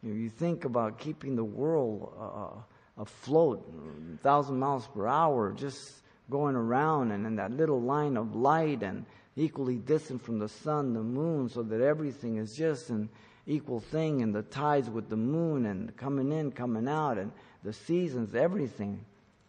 You, 0.07 0.13
you 0.13 0.29
think 0.29 0.63
about 0.63 0.99
keeping 0.99 1.35
the 1.35 1.43
world 1.43 2.13
uh, 2.17 3.01
afloat, 3.01 3.69
a 4.13 4.17
thousand 4.23 4.57
miles 4.57 4.87
per 4.87 5.05
hour, 5.05 5.51
just 5.51 6.01
going 6.29 6.55
around, 6.55 7.11
and 7.11 7.25
in 7.25 7.35
that 7.35 7.51
little 7.51 7.81
line 7.81 8.15
of 8.15 8.35
light, 8.35 8.83
and 8.83 9.05
equally 9.35 9.75
distant 9.75 10.21
from 10.21 10.39
the 10.39 10.47
sun, 10.47 10.93
the 10.93 11.03
moon, 11.03 11.49
so 11.49 11.61
that 11.61 11.81
everything 11.81 12.37
is 12.37 12.55
just 12.55 12.89
an 12.89 13.09
equal 13.45 13.81
thing, 13.81 14.21
and 14.21 14.33
the 14.33 14.43
tides 14.43 14.89
with 14.89 15.09
the 15.09 15.17
moon, 15.17 15.65
and 15.65 15.95
coming 15.97 16.31
in, 16.31 16.51
coming 16.51 16.87
out, 16.87 17.17
and 17.17 17.31
the 17.63 17.73
seasons, 17.73 18.33
everything. 18.33 19.03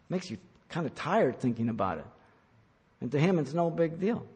Makes 0.08 0.30
you 0.30 0.38
kind 0.68 0.86
of 0.86 0.94
tired 0.94 1.38
thinking 1.38 1.68
about 1.68 1.98
it. 1.98 2.06
And 3.00 3.12
to 3.12 3.18
him, 3.18 3.38
it's 3.38 3.54
no 3.54 3.70
big 3.70 4.00
deal. 4.00 4.26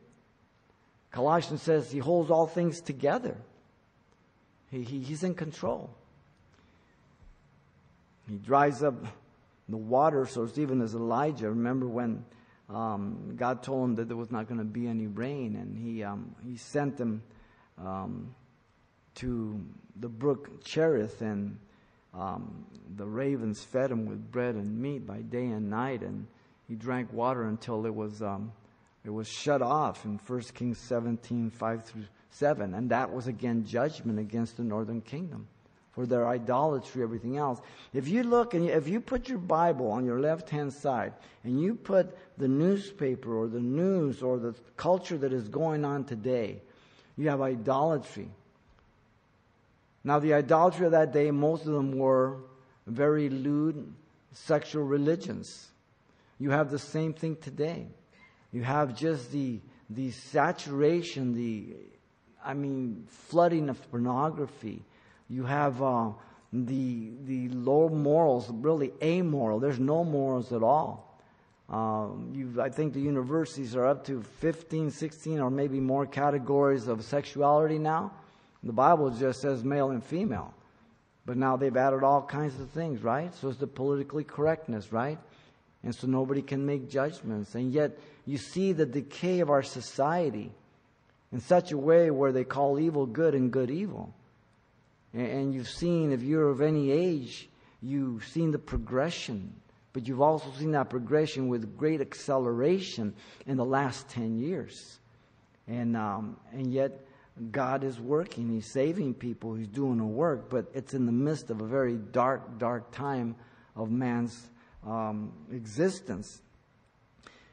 Colossians 1.10 1.62
says 1.62 1.90
he 1.90 1.98
holds 1.98 2.30
all 2.30 2.46
things 2.46 2.80
together. 2.80 3.36
He, 4.70 4.82
he, 4.82 5.00
he's 5.00 5.24
in 5.24 5.34
control. 5.34 5.90
He 8.32 8.38
dries 8.38 8.82
up 8.82 8.94
the 9.68 9.76
water, 9.76 10.24
so 10.24 10.44
it's 10.44 10.56
even 10.56 10.80
as 10.80 10.94
Elijah. 10.94 11.50
Remember 11.50 11.86
when 11.86 12.24
um, 12.70 13.34
God 13.36 13.62
told 13.62 13.90
him 13.90 13.94
that 13.96 14.08
there 14.08 14.16
was 14.16 14.30
not 14.30 14.48
going 14.48 14.56
to 14.56 14.64
be 14.64 14.88
any 14.88 15.06
rain, 15.06 15.54
and 15.56 15.76
he 15.76 16.02
um, 16.02 16.34
he 16.42 16.56
sent 16.56 16.98
him 16.98 17.22
um, 17.76 18.34
to 19.16 19.60
the 20.00 20.08
brook 20.08 20.64
Cherith, 20.64 21.20
and 21.20 21.58
um, 22.14 22.64
the 22.96 23.04
ravens 23.04 23.62
fed 23.62 23.90
him 23.90 24.06
with 24.06 24.32
bread 24.32 24.54
and 24.54 24.80
meat 24.80 25.06
by 25.06 25.18
day 25.18 25.48
and 25.48 25.68
night, 25.68 26.00
and 26.00 26.26
he 26.68 26.74
drank 26.74 27.12
water 27.12 27.42
until 27.42 27.84
it 27.84 27.94
was 27.94 28.22
um, 28.22 28.50
it 29.04 29.10
was 29.10 29.28
shut 29.28 29.60
off 29.60 30.06
in 30.06 30.18
1 30.26 30.40
Kings 30.54 30.78
17, 30.78 31.50
5 31.50 31.84
through 31.84 32.04
7. 32.30 32.72
And 32.72 32.88
that 32.92 33.12
was 33.12 33.26
again 33.26 33.66
judgment 33.66 34.18
against 34.18 34.56
the 34.56 34.62
northern 34.62 35.02
kingdom. 35.02 35.48
For 35.92 36.06
their 36.06 36.26
idolatry, 36.26 37.02
everything 37.02 37.36
else. 37.36 37.60
If 37.92 38.08
you 38.08 38.22
look 38.22 38.54
and 38.54 38.68
if 38.68 38.88
you 38.88 39.00
put 39.00 39.28
your 39.28 39.38
Bible 39.38 39.90
on 39.90 40.04
your 40.04 40.20
left 40.20 40.48
hand 40.48 40.72
side 40.72 41.12
and 41.44 41.60
you 41.60 41.74
put 41.74 42.16
the 42.38 42.48
newspaper 42.48 43.36
or 43.36 43.46
the 43.46 43.60
news 43.60 44.22
or 44.22 44.38
the 44.38 44.54
culture 44.76 45.18
that 45.18 45.32
is 45.32 45.48
going 45.48 45.84
on 45.84 46.04
today, 46.04 46.62
you 47.16 47.28
have 47.28 47.42
idolatry. 47.42 48.28
Now, 50.02 50.18
the 50.18 50.34
idolatry 50.34 50.86
of 50.86 50.92
that 50.92 51.12
day, 51.12 51.30
most 51.30 51.66
of 51.66 51.72
them 51.72 51.96
were 51.96 52.38
very 52.86 53.28
lewd 53.28 53.92
sexual 54.32 54.84
religions. 54.84 55.68
You 56.38 56.50
have 56.50 56.70
the 56.70 56.78
same 56.78 57.12
thing 57.12 57.36
today. 57.36 57.86
You 58.50 58.62
have 58.62 58.96
just 58.96 59.30
the, 59.30 59.60
the 59.88 60.10
saturation, 60.10 61.34
the, 61.34 61.76
I 62.44 62.54
mean, 62.54 63.06
flooding 63.08 63.68
of 63.68 63.90
pornography. 63.90 64.82
You 65.32 65.44
have 65.44 65.82
uh, 65.82 66.10
the, 66.52 67.12
the 67.24 67.48
low 67.48 67.88
morals, 67.88 68.50
really 68.50 68.92
amoral. 69.02 69.60
There's 69.60 69.80
no 69.80 70.04
morals 70.04 70.52
at 70.52 70.62
all. 70.62 71.18
Um, 71.70 72.58
I 72.60 72.68
think 72.68 72.92
the 72.92 73.00
universities 73.00 73.74
are 73.74 73.86
up 73.86 74.04
to 74.06 74.20
15, 74.40 74.90
16, 74.90 75.40
or 75.40 75.50
maybe 75.50 75.80
more 75.80 76.04
categories 76.04 76.86
of 76.86 77.02
sexuality 77.02 77.78
now. 77.78 78.12
The 78.62 78.74
Bible 78.74 79.08
just 79.08 79.40
says 79.40 79.64
male 79.64 79.90
and 79.90 80.04
female. 80.04 80.52
But 81.24 81.38
now 81.38 81.56
they've 81.56 81.76
added 81.76 82.04
all 82.04 82.22
kinds 82.22 82.60
of 82.60 82.68
things, 82.70 83.02
right? 83.02 83.34
So 83.36 83.48
it's 83.48 83.58
the 83.58 83.66
politically 83.66 84.24
correctness, 84.24 84.92
right? 84.92 85.18
And 85.82 85.94
so 85.94 86.06
nobody 86.06 86.42
can 86.42 86.66
make 86.66 86.90
judgments. 86.90 87.54
And 87.54 87.72
yet 87.72 87.98
you 88.26 88.36
see 88.36 88.72
the 88.72 88.84
decay 88.84 89.40
of 89.40 89.48
our 89.48 89.62
society 89.62 90.52
in 91.32 91.40
such 91.40 91.72
a 91.72 91.78
way 91.78 92.10
where 92.10 92.32
they 92.32 92.44
call 92.44 92.78
evil 92.78 93.06
good 93.06 93.34
and 93.34 93.50
good 93.50 93.70
evil. 93.70 94.12
And 95.14 95.54
you've 95.54 95.68
seen, 95.68 96.12
if 96.12 96.22
you're 96.22 96.48
of 96.48 96.60
any 96.60 96.90
age, 96.90 97.48
you've 97.80 98.26
seen 98.26 98.50
the 98.50 98.58
progression. 98.58 99.54
But 99.92 100.08
you've 100.08 100.22
also 100.22 100.50
seen 100.58 100.72
that 100.72 100.88
progression 100.88 101.48
with 101.48 101.76
great 101.76 102.00
acceleration 102.00 103.14
in 103.46 103.56
the 103.56 103.64
last 103.64 104.08
10 104.08 104.38
years. 104.38 104.98
And, 105.68 105.96
um, 105.96 106.36
and 106.52 106.72
yet, 106.72 107.06
God 107.50 107.82
is 107.82 107.98
working. 107.98 108.50
He's 108.50 108.66
saving 108.66 109.14
people. 109.14 109.54
He's 109.54 109.68
doing 109.68 110.00
a 110.00 110.06
work, 110.06 110.50
but 110.50 110.66
it's 110.74 110.94
in 110.94 111.06
the 111.06 111.12
midst 111.12 111.50
of 111.50 111.60
a 111.60 111.66
very 111.66 111.96
dark, 111.96 112.58
dark 112.58 112.90
time 112.92 113.36
of 113.74 113.90
man's 113.90 114.50
um, 114.86 115.32
existence. 115.50 116.42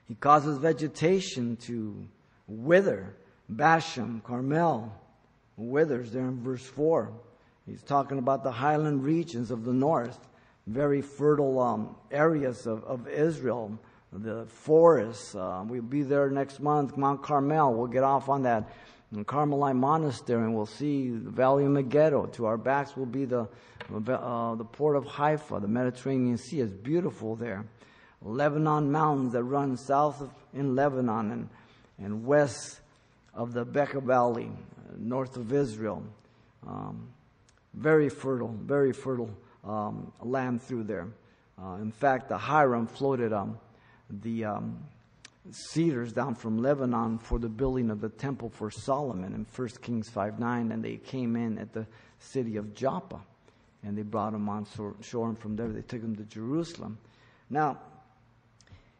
He 0.07 0.15
causes 0.15 0.57
vegetation 0.57 1.55
to 1.57 2.07
wither. 2.47 3.15
Bashan, 3.47 4.21
Carmel, 4.23 4.93
withers 5.57 6.11
there 6.11 6.25
in 6.25 6.41
verse 6.43 6.65
4. 6.65 7.11
He's 7.69 7.83
talking 7.83 8.17
about 8.17 8.43
the 8.43 8.51
highland 8.51 9.03
regions 9.03 9.51
of 9.51 9.63
the 9.63 9.73
north, 9.73 10.27
very 10.65 11.01
fertile 11.01 11.59
um, 11.59 11.95
areas 12.09 12.65
of, 12.65 12.83
of 12.83 13.07
Israel, 13.07 13.77
the 14.11 14.45
forests. 14.47 15.35
Uh, 15.35 15.63
we'll 15.67 15.83
be 15.83 16.01
there 16.01 16.31
next 16.31 16.59
month, 16.59 16.97
Mount 16.97 17.21
Carmel. 17.21 17.75
We'll 17.75 17.87
get 17.87 18.03
off 18.03 18.27
on 18.27 18.41
that 18.43 18.71
Carmelite 19.27 19.75
Monastery, 19.75 20.43
and 20.43 20.55
we'll 20.55 20.65
see 20.65 21.09
the 21.09 21.29
Valley 21.29 21.65
of 21.65 21.71
Megiddo. 21.71 22.27
To 22.27 22.45
our 22.47 22.57
backs 22.57 22.97
will 22.97 23.05
be 23.05 23.25
the, 23.25 23.47
uh, 23.91 24.55
the 24.55 24.65
port 24.65 24.95
of 24.95 25.05
Haifa, 25.05 25.59
the 25.59 25.67
Mediterranean 25.67 26.37
Sea. 26.37 26.61
It's 26.61 26.73
beautiful 26.73 27.35
there. 27.35 27.65
Lebanon 28.23 28.91
mountains 28.91 29.33
that 29.33 29.43
run 29.43 29.77
south 29.77 30.21
of, 30.21 30.31
in 30.53 30.75
Lebanon 30.75 31.31
and, 31.31 31.49
and 31.99 32.25
west 32.25 32.79
of 33.35 33.53
the 33.53 33.63
Bekaa 33.63 34.01
Valley, 34.01 34.51
north 34.97 35.37
of 35.37 35.53
Israel. 35.53 36.03
Um, 36.67 37.09
very 37.73 38.09
fertile, 38.09 38.55
very 38.63 38.93
fertile 38.93 39.29
um, 39.63 40.11
land 40.21 40.61
through 40.61 40.83
there. 40.83 41.07
Uh, 41.61 41.75
in 41.75 41.91
fact, 41.91 42.29
the 42.29 42.37
Hiram 42.37 42.87
floated 42.87 43.33
um, 43.33 43.57
the 44.09 44.45
um, 44.45 44.79
cedars 45.51 46.13
down 46.13 46.35
from 46.35 46.61
Lebanon 46.61 47.17
for 47.17 47.39
the 47.39 47.49
building 47.49 47.89
of 47.89 48.01
the 48.01 48.09
temple 48.09 48.49
for 48.49 48.71
Solomon 48.71 49.33
in 49.33 49.45
1 49.55 49.67
Kings 49.81 50.09
5 50.09 50.39
9, 50.39 50.71
and 50.71 50.83
they 50.83 50.97
came 50.97 51.35
in 51.35 51.57
at 51.57 51.73
the 51.73 51.85
city 52.19 52.57
of 52.57 52.73
Joppa. 52.73 53.19
And 53.83 53.97
they 53.97 54.01
brought 54.01 54.33
him 54.33 54.49
on 54.49 54.67
shore, 55.01 55.29
and 55.29 55.39
from 55.39 55.55
there 55.55 55.69
they 55.69 55.81
took 55.81 56.01
him 56.01 56.15
to 56.17 56.23
Jerusalem. 56.23 56.97
Now, 57.49 57.79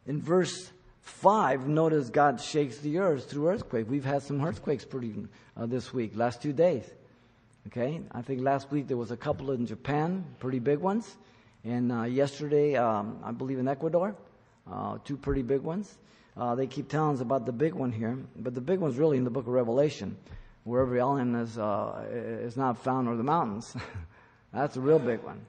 in 0.06 0.22
verse 0.22 0.70
5, 1.02 1.68
notice 1.68 2.08
God 2.08 2.40
shakes 2.40 2.78
the 2.78 2.98
earth 2.98 3.30
through 3.30 3.48
earthquake. 3.48 3.90
We've 3.90 4.04
had 4.04 4.22
some 4.22 4.42
earthquakes 4.42 4.86
pretty 4.86 5.14
uh, 5.54 5.66
this 5.66 5.92
week, 5.92 6.12
last 6.16 6.40
two 6.40 6.54
days. 6.54 6.90
Okay, 7.72 8.00
I 8.10 8.20
think 8.20 8.40
last 8.40 8.72
week 8.72 8.88
there 8.88 8.96
was 8.96 9.12
a 9.12 9.16
couple 9.16 9.52
in 9.52 9.64
Japan, 9.64 10.24
pretty 10.40 10.58
big 10.58 10.80
ones. 10.80 11.16
And 11.62 11.92
uh, 11.92 12.02
yesterday, 12.02 12.74
um, 12.74 13.20
I 13.22 13.30
believe 13.30 13.60
in 13.60 13.68
Ecuador, 13.68 14.16
uh, 14.68 14.98
two 15.04 15.16
pretty 15.16 15.42
big 15.42 15.60
ones. 15.60 15.98
Uh, 16.36 16.56
they 16.56 16.66
keep 16.66 16.88
telling 16.88 17.14
us 17.14 17.20
about 17.20 17.46
the 17.46 17.52
big 17.52 17.74
one 17.74 17.92
here, 17.92 18.18
but 18.34 18.54
the 18.54 18.60
big 18.60 18.80
one's 18.80 18.96
really 18.96 19.18
in 19.18 19.22
the 19.22 19.30
book 19.30 19.46
of 19.46 19.52
Revelation, 19.52 20.16
where 20.64 20.82
every 20.82 21.00
island 21.00 21.36
is, 21.36 21.58
uh, 21.58 22.04
is 22.10 22.56
not 22.56 22.76
found 22.76 23.06
or 23.06 23.16
the 23.16 23.22
mountains. 23.22 23.76
That's 24.52 24.76
a 24.76 24.80
real 24.80 24.98
big 24.98 25.22
one. 25.22 25.40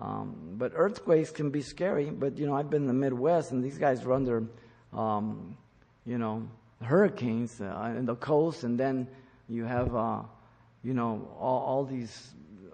Um, 0.00 0.36
but 0.58 0.70
earthquakes 0.76 1.32
can 1.32 1.50
be 1.50 1.62
scary, 1.62 2.10
but 2.10 2.38
you 2.38 2.46
know, 2.46 2.54
I've 2.54 2.70
been 2.70 2.82
in 2.82 2.86
the 2.86 2.94
Midwest 2.94 3.50
and 3.50 3.64
these 3.64 3.76
guys 3.76 4.04
are 4.04 4.12
under, 4.12 4.44
um, 4.92 5.56
you 6.04 6.18
know, 6.18 6.48
hurricanes 6.80 7.60
uh, 7.60 7.92
in 7.98 8.06
the 8.06 8.14
coast, 8.14 8.62
and 8.62 8.78
then 8.78 9.08
you 9.48 9.64
have, 9.64 9.96
uh, 9.96 10.22
you 10.86 10.94
know, 10.94 11.28
all, 11.40 11.62
all 11.62 11.84
these 11.84 12.28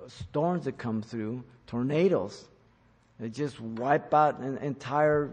storms 0.06 0.66
that 0.66 0.76
come 0.76 1.00
through, 1.00 1.42
tornadoes. 1.66 2.44
They 3.18 3.30
just 3.30 3.58
wipe 3.58 4.12
out 4.12 4.38
entire 4.42 5.30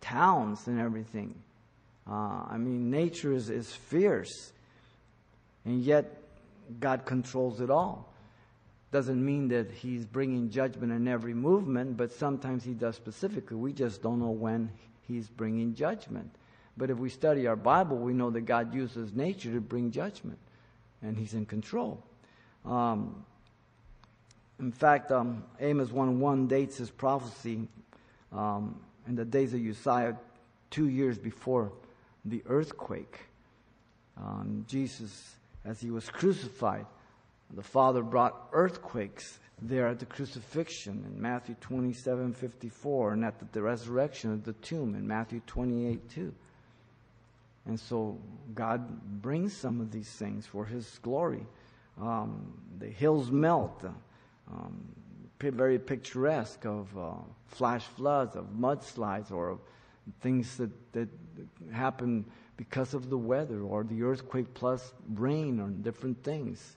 towns 0.00 0.66
and 0.66 0.80
everything. 0.80 1.34
Uh, 2.08 2.46
I 2.48 2.56
mean, 2.56 2.90
nature 2.90 3.34
is, 3.34 3.50
is 3.50 3.70
fierce, 3.70 4.52
and 5.66 5.82
yet 5.82 6.16
God 6.80 7.04
controls 7.04 7.60
it 7.60 7.68
all. 7.68 8.10
Doesn't 8.90 9.22
mean 9.22 9.48
that 9.48 9.70
He's 9.70 10.06
bringing 10.06 10.48
judgment 10.48 10.92
in 10.92 11.06
every 11.06 11.34
movement, 11.34 11.98
but 11.98 12.10
sometimes 12.10 12.64
He 12.64 12.72
does 12.72 12.96
specifically. 12.96 13.58
We 13.58 13.74
just 13.74 14.02
don't 14.02 14.18
know 14.18 14.30
when 14.30 14.70
He's 15.06 15.28
bringing 15.28 15.74
judgment. 15.74 16.30
But 16.78 16.88
if 16.88 16.96
we 16.96 17.10
study 17.10 17.46
our 17.46 17.56
Bible, 17.56 17.98
we 17.98 18.14
know 18.14 18.30
that 18.30 18.46
God 18.46 18.72
uses 18.72 19.12
nature 19.12 19.52
to 19.52 19.60
bring 19.60 19.90
judgment, 19.90 20.38
and 21.02 21.18
He's 21.18 21.34
in 21.34 21.44
control. 21.44 22.02
Um, 22.64 23.24
in 24.58 24.72
fact, 24.72 25.10
um, 25.10 25.44
Amos 25.60 25.90
1 25.90 26.20
1 26.20 26.46
dates 26.46 26.76
his 26.76 26.90
prophecy 26.90 27.68
um, 28.32 28.80
in 29.06 29.16
the 29.16 29.24
days 29.24 29.52
of 29.52 29.60
Uzziah, 29.60 30.16
two 30.70 30.88
years 30.88 31.18
before 31.18 31.72
the 32.24 32.42
earthquake. 32.46 33.20
Um, 34.16 34.64
Jesus, 34.68 35.34
as 35.64 35.80
he 35.80 35.90
was 35.90 36.08
crucified, 36.08 36.86
the 37.52 37.62
Father 37.62 38.02
brought 38.02 38.48
earthquakes 38.52 39.38
there 39.60 39.86
at 39.86 39.98
the 39.98 40.06
crucifixion 40.06 41.04
in 41.06 41.20
Matthew 41.20 41.54
27 41.60 42.32
54, 42.32 43.12
and 43.12 43.24
at 43.24 43.52
the, 43.52 43.62
resurrection 43.62 44.32
of 44.32 44.44
the 44.44 44.52
tomb 44.54 44.94
in 44.94 45.06
Matthew 45.06 45.40
28 45.46 46.08
2. 46.10 46.34
And 47.66 47.80
so 47.80 48.18
God 48.54 49.22
brings 49.22 49.56
some 49.56 49.80
of 49.80 49.90
these 49.90 50.10
things 50.10 50.46
for 50.46 50.64
His 50.64 50.98
glory. 51.02 51.46
Um, 52.00 52.54
the 52.78 52.88
hills 52.88 53.30
melt, 53.30 53.84
uh, 53.84 53.88
um, 54.52 54.88
very 55.40 55.78
picturesque 55.78 56.64
of 56.64 56.96
uh, 56.96 57.12
flash 57.46 57.84
floods, 57.84 58.34
of 58.34 58.46
mudslides, 58.46 59.30
or 59.30 59.50
of 59.50 59.58
things 60.20 60.56
that, 60.56 60.70
that 60.92 61.08
happen 61.70 62.24
because 62.56 62.94
of 62.94 63.10
the 63.10 63.18
weather 63.18 63.60
or 63.62 63.84
the 63.84 64.02
earthquake 64.02 64.54
plus 64.54 64.94
rain 65.14 65.60
or 65.60 65.68
different 65.68 66.22
things. 66.22 66.76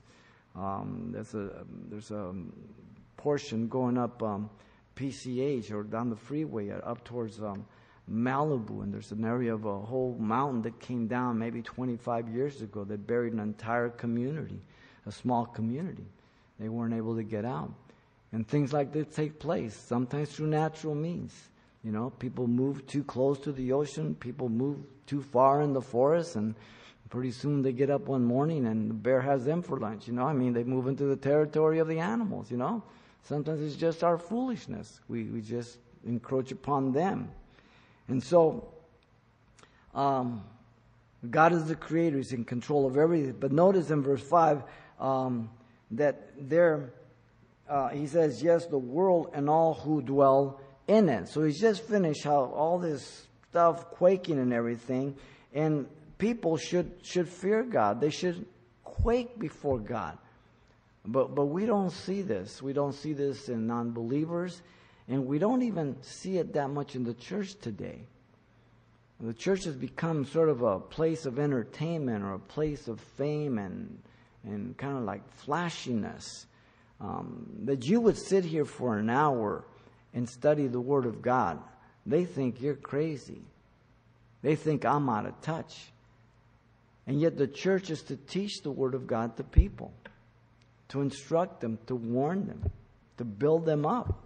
Um, 0.54 1.10
there's 1.12 1.34
a 1.34 1.64
there's 1.88 2.10
a 2.10 2.34
portion 3.16 3.68
going 3.68 3.96
up 3.96 4.22
um, 4.22 4.50
PCH 4.96 5.70
or 5.72 5.82
down 5.84 6.10
the 6.10 6.16
freeway 6.16 6.70
uh, 6.70 6.78
up 6.78 7.04
towards 7.04 7.40
um, 7.40 7.64
Malibu, 8.10 8.82
and 8.82 8.92
there's 8.92 9.12
an 9.12 9.24
area 9.24 9.54
of 9.54 9.64
a 9.64 9.78
whole 9.78 10.16
mountain 10.18 10.62
that 10.62 10.80
came 10.80 11.06
down 11.06 11.38
maybe 11.38 11.62
25 11.62 12.28
years 12.28 12.62
ago 12.62 12.84
that 12.84 13.06
buried 13.06 13.32
an 13.34 13.40
entire 13.40 13.90
community, 13.90 14.60
a 15.08 15.12
small 15.12 15.46
community. 15.46 16.06
They 16.60 16.68
weren't 16.68 16.94
able 16.94 17.16
to 17.16 17.22
get 17.22 17.44
out, 17.44 17.72
and 18.32 18.46
things 18.46 18.72
like 18.72 18.92
this 18.92 19.06
take 19.14 19.38
place 19.38 19.74
sometimes 19.74 20.30
through 20.30 20.48
natural 20.48 20.94
means. 20.94 21.34
You 21.82 21.92
know, 21.92 22.10
people 22.10 22.46
move 22.46 22.86
too 22.86 23.04
close 23.04 23.38
to 23.40 23.52
the 23.52 23.72
ocean, 23.72 24.14
people 24.14 24.48
move 24.48 24.78
too 25.06 25.22
far 25.22 25.62
in 25.62 25.72
the 25.72 25.80
forest, 25.80 26.36
and 26.36 26.54
pretty 27.08 27.30
soon 27.30 27.62
they 27.62 27.72
get 27.72 27.90
up 27.90 28.02
one 28.02 28.24
morning 28.24 28.66
and 28.66 28.90
the 28.90 28.94
bear 28.94 29.20
has 29.20 29.44
them 29.44 29.62
for 29.62 29.78
lunch. 29.78 30.06
You 30.06 30.14
know, 30.14 30.26
I 30.26 30.32
mean, 30.32 30.52
they 30.52 30.64
move 30.64 30.86
into 30.88 31.04
the 31.04 31.16
territory 31.16 31.78
of 31.78 31.88
the 31.88 31.98
animals, 31.98 32.50
you 32.50 32.56
know. 32.56 32.82
Sometimes 33.24 33.62
it's 33.62 33.76
just 33.76 34.04
our 34.04 34.18
foolishness. 34.18 35.00
We, 35.08 35.24
we 35.24 35.40
just 35.40 35.78
encroach 36.06 36.52
upon 36.52 36.92
them. 36.92 37.30
And 38.08 38.22
so, 38.22 38.68
um, 39.94 40.44
God 41.28 41.52
is 41.52 41.66
the 41.66 41.74
creator, 41.74 42.16
He's 42.16 42.32
in 42.32 42.44
control 42.44 42.86
of 42.86 42.96
everything. 42.96 43.36
But 43.38 43.52
notice 43.52 43.90
in 43.90 44.02
verse 44.02 44.22
5 44.22 44.62
um, 44.98 45.50
that 45.90 46.32
there 46.38 46.92
uh, 47.68 47.88
he 47.88 48.06
says, 48.06 48.42
Yes, 48.42 48.66
the 48.66 48.78
world 48.78 49.30
and 49.34 49.48
all 49.48 49.74
who 49.74 50.00
dwell 50.00 50.60
in 50.86 51.08
it. 51.08 51.28
So 51.28 51.44
he's 51.44 51.60
just 51.60 51.82
finished 51.82 52.24
how 52.24 52.44
all 52.44 52.78
this 52.78 53.26
stuff 53.50 53.90
quaking 53.90 54.38
and 54.38 54.52
everything. 54.52 55.16
And 55.52 55.86
people 56.16 56.56
should, 56.56 56.92
should 57.02 57.28
fear 57.28 57.62
God. 57.62 58.00
They 58.00 58.10
should 58.10 58.46
quake 58.84 59.38
before 59.38 59.78
God. 59.78 60.16
But, 61.04 61.34
but 61.34 61.46
we 61.46 61.66
don't 61.66 61.90
see 61.90 62.22
this. 62.22 62.62
We 62.62 62.72
don't 62.72 62.94
see 62.94 63.12
this 63.12 63.48
in 63.48 63.66
non 63.66 63.92
believers. 63.92 64.62
And 65.08 65.26
we 65.26 65.38
don't 65.38 65.62
even 65.62 65.96
see 66.02 66.38
it 66.38 66.52
that 66.54 66.68
much 66.68 66.94
in 66.94 67.04
the 67.04 67.14
church 67.14 67.54
today. 67.60 68.00
The 69.20 69.32
church 69.32 69.64
has 69.64 69.74
become 69.74 70.24
sort 70.26 70.48
of 70.48 70.62
a 70.62 70.78
place 70.78 71.26
of 71.26 71.38
entertainment 71.38 72.22
or 72.22 72.34
a 72.34 72.38
place 72.38 72.88
of 72.88 73.00
fame 73.00 73.58
and, 73.58 73.98
and 74.44 74.76
kind 74.76 74.96
of 74.96 75.04
like 75.04 75.28
flashiness. 75.32 76.46
Um, 77.00 77.46
that 77.64 77.86
you 77.86 78.00
would 78.00 78.18
sit 78.18 78.44
here 78.44 78.64
for 78.64 78.98
an 78.98 79.08
hour 79.08 79.64
and 80.14 80.28
study 80.28 80.66
the 80.66 80.80
Word 80.80 81.06
of 81.06 81.22
God, 81.22 81.60
they 82.04 82.24
think 82.24 82.60
you're 82.60 82.74
crazy. 82.74 83.42
They 84.42 84.56
think 84.56 84.84
I'm 84.84 85.08
out 85.08 85.26
of 85.26 85.40
touch. 85.40 85.92
And 87.06 87.20
yet 87.20 87.36
the 87.36 87.46
church 87.46 87.90
is 87.90 88.02
to 88.04 88.16
teach 88.16 88.62
the 88.62 88.70
Word 88.70 88.94
of 88.94 89.06
God 89.06 89.36
to 89.36 89.44
people, 89.44 89.92
to 90.88 91.00
instruct 91.00 91.60
them, 91.60 91.78
to 91.86 91.94
warn 91.94 92.46
them, 92.46 92.70
to 93.16 93.24
build 93.24 93.64
them 93.64 93.86
up, 93.86 94.22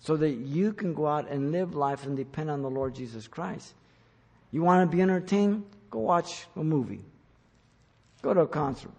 so 0.00 0.16
that 0.16 0.30
you 0.30 0.72
can 0.72 0.94
go 0.94 1.06
out 1.06 1.28
and 1.28 1.52
live 1.52 1.74
life 1.74 2.06
and 2.06 2.16
depend 2.16 2.50
on 2.50 2.62
the 2.62 2.70
Lord 2.70 2.94
Jesus 2.94 3.28
Christ. 3.28 3.74
You 4.50 4.62
want 4.62 4.90
to 4.90 4.96
be 4.96 5.02
entertained? 5.02 5.64
Go 5.90 6.00
watch 6.00 6.46
a 6.56 6.64
movie. 6.64 7.04
Go 8.20 8.34
to 8.34 8.40
a 8.40 8.48
concert. 8.48 8.90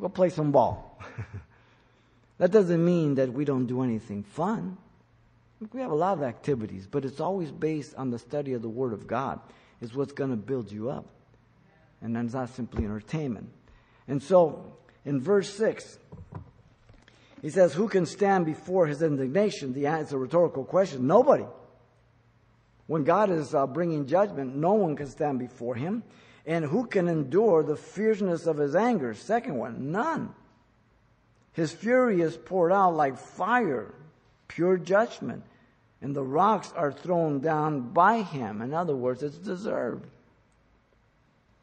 Go 0.00 0.08
play 0.08 0.30
some 0.30 0.50
ball. 0.50 0.98
that 2.38 2.50
doesn't 2.50 2.84
mean 2.84 3.16
that 3.16 3.32
we 3.32 3.44
don't 3.44 3.66
do 3.66 3.82
anything 3.82 4.22
fun. 4.22 4.78
We 5.72 5.80
have 5.80 5.90
a 5.90 5.94
lot 5.94 6.16
of 6.16 6.22
activities, 6.22 6.86
but 6.90 7.04
it's 7.04 7.20
always 7.20 7.50
based 7.50 7.94
on 7.96 8.10
the 8.10 8.18
study 8.18 8.54
of 8.54 8.62
the 8.62 8.68
Word 8.68 8.94
of 8.94 9.06
God. 9.06 9.40
Is 9.80 9.94
what's 9.94 10.12
going 10.12 10.30
to 10.30 10.36
build 10.36 10.70
you 10.70 10.90
up. 10.90 11.06
And 12.02 12.14
that's 12.14 12.34
not 12.34 12.50
simply 12.50 12.84
entertainment. 12.84 13.50
And 14.08 14.22
so, 14.22 14.74
in 15.04 15.20
verse 15.20 15.48
6, 15.54 15.98
he 17.42 17.50
says, 17.50 17.72
Who 17.72 17.88
can 17.88 18.06
stand 18.06 18.46
before 18.46 18.86
his 18.86 19.02
indignation? 19.02 19.72
The 19.72 19.86
answer, 19.86 20.16
a 20.16 20.18
rhetorical 20.18 20.64
question. 20.64 21.06
Nobody. 21.06 21.46
When 22.86 23.04
God 23.04 23.30
is 23.30 23.54
uh, 23.54 23.66
bringing 23.66 24.06
judgment, 24.06 24.56
no 24.56 24.74
one 24.74 24.96
can 24.96 25.06
stand 25.06 25.38
before 25.38 25.74
him. 25.74 26.02
And 26.50 26.64
who 26.64 26.84
can 26.84 27.06
endure 27.06 27.62
the 27.62 27.76
fierceness 27.76 28.48
of 28.48 28.58
his 28.58 28.74
anger? 28.74 29.14
Second 29.14 29.54
one, 29.54 29.92
none. 29.92 30.34
His 31.52 31.70
fury 31.70 32.22
is 32.22 32.36
poured 32.36 32.72
out 32.72 32.96
like 32.96 33.16
fire, 33.16 33.94
pure 34.48 34.76
judgment, 34.76 35.44
and 36.02 36.12
the 36.12 36.24
rocks 36.24 36.72
are 36.74 36.90
thrown 36.90 37.38
down 37.38 37.92
by 37.92 38.22
him. 38.22 38.62
In 38.62 38.74
other 38.74 38.96
words, 38.96 39.22
it's 39.22 39.38
deserved. 39.38 40.10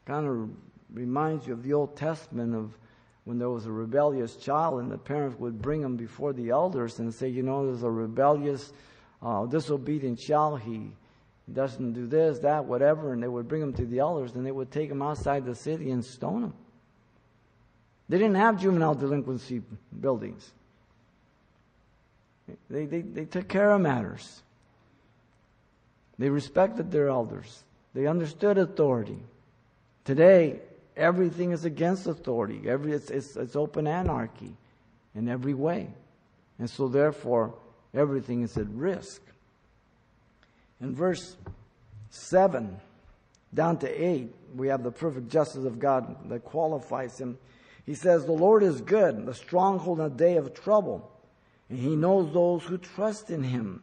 Kind 0.06 0.26
of 0.26 0.48
reminds 0.90 1.46
you 1.46 1.52
of 1.52 1.62
the 1.62 1.74
Old 1.74 1.94
Testament 1.94 2.54
of 2.54 2.72
when 3.24 3.38
there 3.38 3.50
was 3.50 3.66
a 3.66 3.70
rebellious 3.70 4.36
child 4.36 4.80
and 4.80 4.90
the 4.90 4.96
parents 4.96 5.38
would 5.38 5.60
bring 5.60 5.82
him 5.82 5.98
before 5.98 6.32
the 6.32 6.48
elders 6.48 6.98
and 6.98 7.12
say, 7.12 7.28
you 7.28 7.42
know, 7.42 7.66
there's 7.66 7.82
a 7.82 7.90
rebellious, 7.90 8.72
uh, 9.20 9.44
disobedient 9.44 10.18
child. 10.18 10.62
He 10.62 10.92
doesn't 11.54 11.92
do 11.92 12.06
this, 12.06 12.40
that, 12.40 12.64
whatever, 12.64 13.12
and 13.12 13.22
they 13.22 13.28
would 13.28 13.48
bring 13.48 13.62
him 13.62 13.72
to 13.74 13.86
the 13.86 13.98
elders 13.98 14.34
and 14.34 14.44
they 14.44 14.50
would 14.50 14.70
take 14.70 14.90
him 14.90 15.02
outside 15.02 15.44
the 15.44 15.54
city 15.54 15.90
and 15.90 16.04
stone 16.04 16.44
him. 16.44 16.52
They 18.08 18.18
didn't 18.18 18.36
have 18.36 18.60
juvenile 18.60 18.94
delinquency 18.94 19.62
buildings. 19.98 20.50
They, 22.70 22.86
they, 22.86 23.02
they 23.02 23.24
took 23.24 23.48
care 23.48 23.70
of 23.70 23.80
matters. 23.80 24.42
They 26.18 26.30
respected 26.30 26.90
their 26.90 27.08
elders. 27.08 27.62
They 27.94 28.06
understood 28.06 28.58
authority. 28.58 29.18
Today, 30.04 30.60
everything 30.96 31.52
is 31.52 31.64
against 31.64 32.06
authority. 32.06 32.62
Every, 32.66 32.92
it's, 32.92 33.10
it's, 33.10 33.36
it's 33.36 33.56
open 33.56 33.86
anarchy 33.86 34.54
in 35.14 35.28
every 35.28 35.54
way. 35.54 35.88
And 36.58 36.68
so, 36.68 36.88
therefore, 36.88 37.54
everything 37.94 38.42
is 38.42 38.56
at 38.56 38.68
risk. 38.68 39.22
In 40.80 40.94
verse 40.94 41.36
7 42.10 42.80
down 43.52 43.78
to 43.78 43.88
8, 43.88 44.34
we 44.54 44.68
have 44.68 44.82
the 44.82 44.90
perfect 44.90 45.28
justice 45.28 45.64
of 45.64 45.78
God 45.78 46.28
that 46.28 46.44
qualifies 46.44 47.18
him. 47.18 47.38
He 47.86 47.94
says, 47.94 48.24
The 48.24 48.32
Lord 48.32 48.62
is 48.62 48.80
good, 48.80 49.26
the 49.26 49.34
stronghold 49.34 50.00
in 50.00 50.06
a 50.06 50.10
day 50.10 50.36
of 50.36 50.54
trouble, 50.54 51.10
and 51.68 51.78
he 51.78 51.96
knows 51.96 52.32
those 52.32 52.62
who 52.64 52.78
trust 52.78 53.30
in 53.30 53.42
him. 53.42 53.82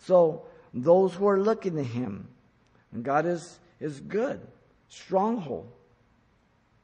So, 0.00 0.44
those 0.72 1.14
who 1.14 1.28
are 1.28 1.40
looking 1.40 1.76
to 1.76 1.84
him, 1.84 2.28
and 2.92 3.04
God 3.04 3.26
is, 3.26 3.58
is 3.80 4.00
good, 4.00 4.40
stronghold. 4.88 5.70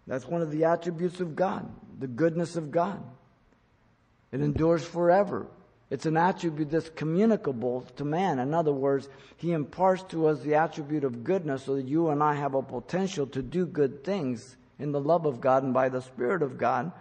That's 0.06 0.26
one 0.26 0.42
of 0.42 0.50
the 0.50 0.64
attributes 0.64 1.20
of 1.20 1.36
God, 1.36 1.68
the 1.98 2.06
goodness 2.06 2.56
of 2.56 2.70
God. 2.70 3.02
It 4.32 4.40
endures 4.40 4.84
forever. 4.84 5.48
It's 5.90 6.06
an 6.06 6.16
attribute 6.16 6.70
that's 6.70 6.88
communicable 6.88 7.82
to 7.96 8.04
man. 8.04 8.38
In 8.38 8.54
other 8.54 8.72
words, 8.72 9.08
he 9.36 9.52
imparts 9.52 10.04
to 10.10 10.28
us 10.28 10.40
the 10.40 10.54
attribute 10.54 11.02
of 11.02 11.24
goodness 11.24 11.64
so 11.64 11.74
that 11.74 11.88
you 11.88 12.10
and 12.10 12.22
I 12.22 12.34
have 12.34 12.54
a 12.54 12.62
potential 12.62 13.26
to 13.28 13.42
do 13.42 13.66
good 13.66 14.04
things 14.04 14.56
in 14.78 14.92
the 14.92 15.00
love 15.00 15.26
of 15.26 15.40
God 15.40 15.64
and 15.64 15.74
by 15.74 15.88
the 15.88 16.00
Spirit 16.00 16.42
of 16.42 16.56
God. 16.56 16.92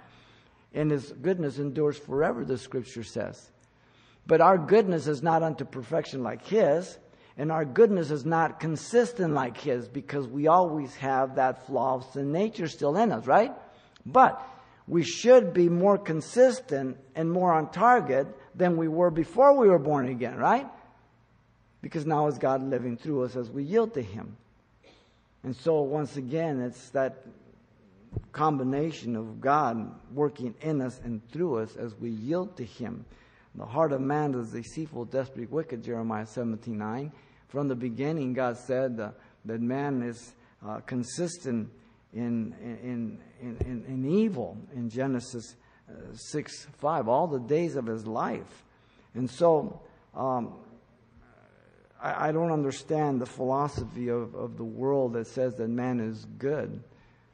And 0.73 0.89
his 0.89 1.12
goodness 1.12 1.60
endures 1.60 1.97
forever, 1.97 2.43
the 2.43 2.58
scripture 2.58 3.04
says. 3.04 3.52
But 4.25 4.41
our 4.41 4.58
goodness 4.58 5.08
is 5.08 5.21
not 5.21 5.43
unto 5.43 5.65
perfection 5.65 6.23
like 6.23 6.45
his, 6.45 6.97
and 7.38 7.52
our 7.52 7.65
goodness 7.65 8.12
is 8.12 8.25
not 8.25 8.60
consistent 8.60 9.34
like 9.34 9.58
his 9.58 9.88
because 9.88 10.28
we 10.28 10.47
always 10.47 10.95
have 10.95 11.36
that 11.36 11.65
flaw 11.67 11.95
of 11.95 12.06
sin 12.12 12.32
nature 12.32 12.67
still 12.67 12.97
in 12.97 13.12
us, 13.12 13.25
right? 13.25 13.54
But 14.06 14.45
we 14.89 15.04
should 15.04 15.54
be 15.54 15.69
more 15.69 15.99
consistent 15.99 16.97
and 17.15 17.32
more 17.32 17.54
on 17.54 17.71
target 17.71 18.28
than 18.56 18.75
we 18.75 18.88
were 18.88 19.12
before 19.12 19.56
we 19.56 19.67
were 19.67 19.78
born 19.78 20.10
again, 20.10 20.36
right? 20.36 20.67
Because 21.82 22.08
now 22.08 22.28
is 22.28 22.39
God 22.39 22.63
living 22.63 22.97
through 22.97 23.23
us 23.23 23.36
as 23.36 23.52
we 23.52 23.63
yield 23.63 23.93
to 23.93 24.02
Him. 24.02 24.36
And 25.43 25.56
so, 25.56 25.82
once 25.82 26.17
again, 26.17 26.60
it's 26.60 26.89
that 26.89 27.23
combination 28.32 29.15
of 29.15 29.39
God 29.39 29.93
working 30.12 30.56
in 30.62 30.82
us 30.82 30.99
and 31.04 31.21
through 31.32 31.60
us 31.60 31.75
as 31.75 31.93
we 31.95 32.10
yield 32.10 32.58
to 32.58 32.65
Him. 32.65 33.06
The 33.54 33.65
heart 33.65 33.93
of 33.93 34.02
man 34.02 34.34
is 34.34 34.52
deceitful, 34.52 35.06
desperately 35.06 35.45
wicked, 35.45 35.84
Jeremiah 35.84 36.25
17 36.25 36.75
9. 36.75 37.12
From 37.47 37.67
the 37.67 37.75
beginning, 37.75 38.34
God 38.34 38.58
said 38.58 38.99
uh, 38.99 39.12
that 39.45 39.62
man 39.62 40.02
is 40.02 40.34
uh, 40.65 40.80
consistent 40.80 41.69
in, 42.13 42.55
in, 42.61 43.19
in, 43.41 43.85
in, 43.87 44.05
evil 44.05 44.57
in 44.75 44.89
Genesis 44.89 45.55
6 46.13 46.67
5, 46.77 47.07
all 47.07 47.27
the 47.27 47.39
days 47.39 47.75
of 47.75 47.85
his 47.85 48.07
life. 48.07 48.63
And 49.13 49.29
so, 49.29 49.81
um, 50.15 50.55
I, 52.01 52.29
I, 52.29 52.31
don't 52.31 52.51
understand 52.51 53.21
the 53.21 53.25
philosophy 53.25 54.09
of, 54.09 54.33
of 54.33 54.57
the 54.57 54.63
world 54.63 55.13
that 55.13 55.27
says 55.27 55.55
that 55.55 55.69
man 55.69 55.99
is 55.99 56.25
good. 56.37 56.83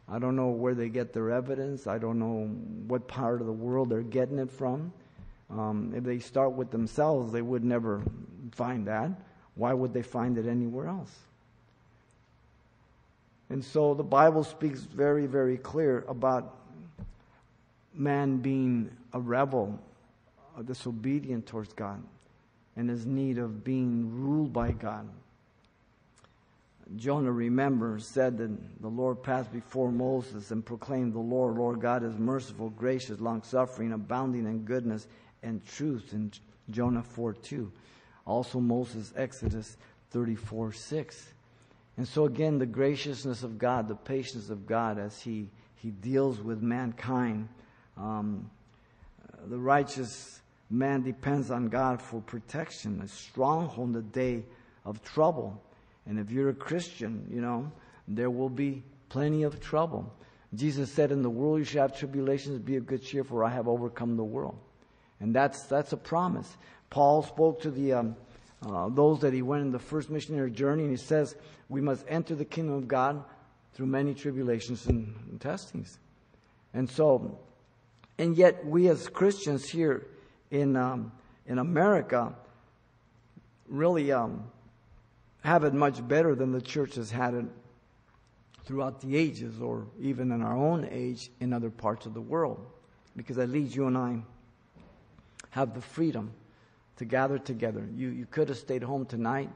I 0.07 0.19
don't 0.19 0.35
know 0.35 0.49
where 0.49 0.75
they 0.75 0.89
get 0.89 1.13
their 1.13 1.31
evidence. 1.31 1.87
I 1.87 1.97
don't 1.97 2.19
know 2.19 2.47
what 2.87 3.07
part 3.07 3.41
of 3.41 3.47
the 3.47 3.53
world 3.53 3.89
they're 3.89 4.01
getting 4.01 4.39
it 4.39 4.51
from. 4.51 4.93
Um, 5.49 5.93
if 5.95 6.03
they 6.03 6.19
start 6.19 6.53
with 6.53 6.71
themselves, 6.71 7.31
they 7.31 7.41
would 7.41 7.63
never 7.63 8.03
find 8.51 8.87
that. 8.87 9.11
Why 9.55 9.73
would 9.73 9.93
they 9.93 10.01
find 10.01 10.37
it 10.37 10.47
anywhere 10.47 10.87
else? 10.87 11.11
And 13.49 13.63
so 13.63 13.93
the 13.93 14.03
Bible 14.03 14.43
speaks 14.43 14.81
very, 14.81 15.27
very 15.27 15.57
clear 15.57 16.03
about 16.07 16.57
man 17.93 18.37
being 18.37 18.89
a 19.13 19.19
rebel, 19.19 19.79
a 20.57 20.63
disobedient 20.63 21.45
towards 21.45 21.73
God, 21.73 22.01
and 22.75 22.89
his 22.89 23.05
need 23.05 23.37
of 23.37 23.63
being 23.63 24.11
ruled 24.11 24.51
by 24.51 24.71
God. 24.71 25.07
Jonah, 26.97 27.31
remember, 27.31 27.97
said 27.99 28.37
that 28.37 28.81
the 28.81 28.87
Lord 28.87 29.23
passed 29.23 29.51
before 29.51 29.91
Moses 29.91 30.51
and 30.51 30.63
proclaimed, 30.63 31.13
The 31.13 31.19
Lord, 31.19 31.55
Lord 31.55 31.79
God, 31.79 32.03
is 32.03 32.15
merciful, 32.17 32.69
gracious, 32.69 33.19
long 33.19 33.41
suffering, 33.41 33.91
abounding 33.91 34.45
in 34.45 34.59
goodness 34.65 35.07
and 35.41 35.65
truth 35.65 36.13
in 36.13 36.31
Jonah 36.69 37.01
4 37.01 37.33
2. 37.33 37.71
Also, 38.27 38.59
Moses, 38.59 39.13
Exodus 39.15 39.77
34 40.11 40.73
6. 40.73 41.33
And 41.97 42.07
so, 42.07 42.25
again, 42.25 42.59
the 42.59 42.65
graciousness 42.65 43.43
of 43.43 43.57
God, 43.57 43.87
the 43.87 43.95
patience 43.95 44.49
of 44.49 44.65
God 44.65 44.99
as 44.99 45.21
He, 45.21 45.47
he 45.75 45.91
deals 45.91 46.39
with 46.41 46.61
mankind 46.61 47.47
um, 47.97 48.49
the 49.47 49.57
righteous 49.57 50.41
man 50.69 51.03
depends 51.03 51.51
on 51.51 51.67
God 51.67 52.01
for 52.01 52.21
protection, 52.21 53.01
a 53.01 53.07
stronghold 53.07 53.89
in 53.89 53.93
the 53.93 54.01
day 54.01 54.43
of 54.83 55.03
trouble. 55.03 55.61
And 56.05 56.19
if 56.19 56.31
you're 56.31 56.49
a 56.49 56.53
Christian, 56.53 57.27
you 57.31 57.41
know, 57.41 57.71
there 58.07 58.29
will 58.29 58.49
be 58.49 58.83
plenty 59.09 59.43
of 59.43 59.59
trouble. 59.59 60.11
Jesus 60.53 60.91
said, 60.91 61.11
In 61.11 61.21
the 61.21 61.29
world 61.29 61.59
you 61.59 61.65
shall 61.65 61.87
have 61.87 61.97
tribulations, 61.97 62.59
be 62.59 62.75
of 62.75 62.85
good 62.85 63.03
cheer, 63.03 63.23
for 63.23 63.43
I 63.43 63.49
have 63.49 63.67
overcome 63.67 64.17
the 64.17 64.23
world. 64.23 64.57
And 65.19 65.33
that's, 65.33 65.63
that's 65.63 65.93
a 65.93 65.97
promise. 65.97 66.57
Paul 66.89 67.23
spoke 67.23 67.61
to 67.61 67.71
the, 67.71 67.93
um, 67.93 68.15
uh, 68.65 68.89
those 68.89 69.19
that 69.19 69.33
he 69.33 69.41
went 69.41 69.61
in 69.61 69.71
the 69.71 69.79
first 69.79 70.09
missionary 70.09 70.51
journey, 70.51 70.83
and 70.83 70.91
he 70.91 70.97
says, 70.97 71.35
We 71.69 71.81
must 71.81 72.05
enter 72.07 72.35
the 72.35 72.45
kingdom 72.45 72.75
of 72.75 72.87
God 72.87 73.23
through 73.73 73.87
many 73.87 74.13
tribulations 74.13 74.85
and, 74.87 75.13
and 75.29 75.39
testings. 75.39 75.99
And 76.73 76.89
so, 76.89 77.39
and 78.17 78.35
yet 78.35 78.65
we 78.65 78.87
as 78.87 79.07
Christians 79.07 79.69
here 79.69 80.07
in, 80.49 80.75
um, 80.75 81.11
in 81.45 81.59
America 81.59 82.33
really 83.67 84.11
um, 84.11 84.45
have 85.43 85.63
it 85.63 85.73
much 85.73 86.05
better 86.07 86.35
than 86.35 86.51
the 86.51 86.61
church 86.61 86.95
has 86.95 87.11
had 87.11 87.33
it 87.33 87.45
throughout 88.65 88.99
the 89.01 89.15
ages 89.15 89.61
or 89.61 89.85
even 89.99 90.31
in 90.31 90.41
our 90.41 90.57
own 90.57 90.87
age 90.91 91.29
in 91.39 91.53
other 91.53 91.69
parts 91.69 92.05
of 92.05 92.13
the 92.13 92.21
world. 92.21 92.65
Because 93.15 93.37
at 93.37 93.49
least 93.49 93.75
you 93.75 93.87
and 93.87 93.97
I 93.97 94.21
have 95.51 95.73
the 95.73 95.81
freedom 95.81 96.31
to 96.97 97.05
gather 97.05 97.37
together. 97.37 97.87
You, 97.95 98.09
you 98.09 98.25
could 98.25 98.49
have 98.49 98.57
stayed 98.57 98.83
home 98.83 99.05
tonight 99.05 99.49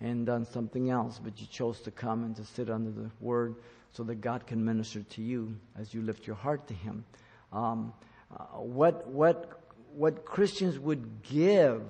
and 0.00 0.26
done 0.26 0.44
something 0.44 0.90
else, 0.90 1.20
but 1.22 1.40
you 1.40 1.46
chose 1.46 1.80
to 1.82 1.90
come 1.90 2.24
and 2.24 2.34
to 2.36 2.44
sit 2.44 2.70
under 2.70 2.90
the 2.90 3.10
word 3.20 3.54
so 3.92 4.02
that 4.04 4.16
God 4.16 4.46
can 4.46 4.64
minister 4.64 5.02
to 5.02 5.22
you 5.22 5.56
as 5.78 5.92
you 5.92 6.02
lift 6.02 6.26
your 6.26 6.36
heart 6.36 6.66
to 6.68 6.74
Him. 6.74 7.04
Um, 7.52 7.92
uh, 8.32 8.44
what, 8.58 9.06
what, 9.08 9.60
what 9.94 10.24
Christians 10.24 10.78
would 10.78 11.22
give 11.22 11.82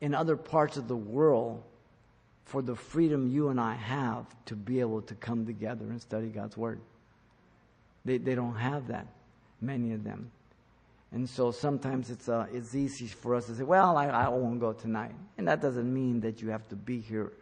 in 0.00 0.14
other 0.14 0.36
parts 0.36 0.76
of 0.76 0.88
the 0.88 0.96
world 0.96 1.62
for 2.44 2.62
the 2.62 2.74
freedom 2.74 3.28
you 3.28 3.48
and 3.48 3.60
I 3.60 3.74
have 3.74 4.26
to 4.46 4.56
be 4.56 4.80
able 4.80 5.02
to 5.02 5.14
come 5.14 5.46
together 5.46 5.84
and 5.88 6.00
study 6.00 6.28
God's 6.28 6.56
Word. 6.56 6.80
They, 8.04 8.18
they 8.18 8.34
don't 8.34 8.56
have 8.56 8.88
that, 8.88 9.06
many 9.60 9.92
of 9.92 10.04
them. 10.04 10.30
And 11.12 11.28
so 11.28 11.50
sometimes 11.50 12.10
it's, 12.10 12.28
uh, 12.28 12.46
it's 12.52 12.74
easy 12.74 13.06
for 13.06 13.34
us 13.34 13.46
to 13.46 13.54
say, 13.54 13.64
well, 13.64 13.96
I, 13.96 14.06
I 14.06 14.28
won't 14.28 14.60
go 14.60 14.72
tonight. 14.72 15.14
And 15.38 15.48
that 15.48 15.60
doesn't 15.60 15.92
mean 15.92 16.20
that 16.20 16.40
you 16.40 16.50
have 16.50 16.68
to 16.68 16.76
be 16.76 17.00
here, 17.00 17.32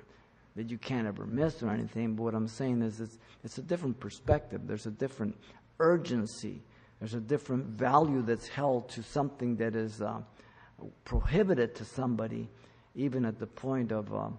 that 0.56 0.70
you 0.70 0.78
can't 0.78 1.06
ever 1.06 1.26
miss 1.26 1.62
or 1.62 1.68
anything. 1.68 2.14
But 2.14 2.22
what 2.22 2.34
I'm 2.34 2.48
saying 2.48 2.80
is 2.80 3.00
it's, 3.00 3.18
it's 3.44 3.58
a 3.58 3.62
different 3.62 4.00
perspective. 4.00 4.62
There's 4.66 4.86
a 4.86 4.90
different 4.90 5.36
urgency. 5.80 6.62
There's 6.98 7.14
a 7.14 7.20
different 7.20 7.66
value 7.66 8.22
that's 8.22 8.48
held 8.48 8.88
to 8.90 9.02
something 9.02 9.56
that 9.56 9.76
is 9.76 10.00
uh, 10.00 10.22
prohibited 11.04 11.74
to 11.76 11.84
somebody, 11.84 12.48
even 12.94 13.26
at 13.26 13.38
the 13.38 13.46
point 13.46 13.92
of, 13.92 14.12
uh, 14.14 14.30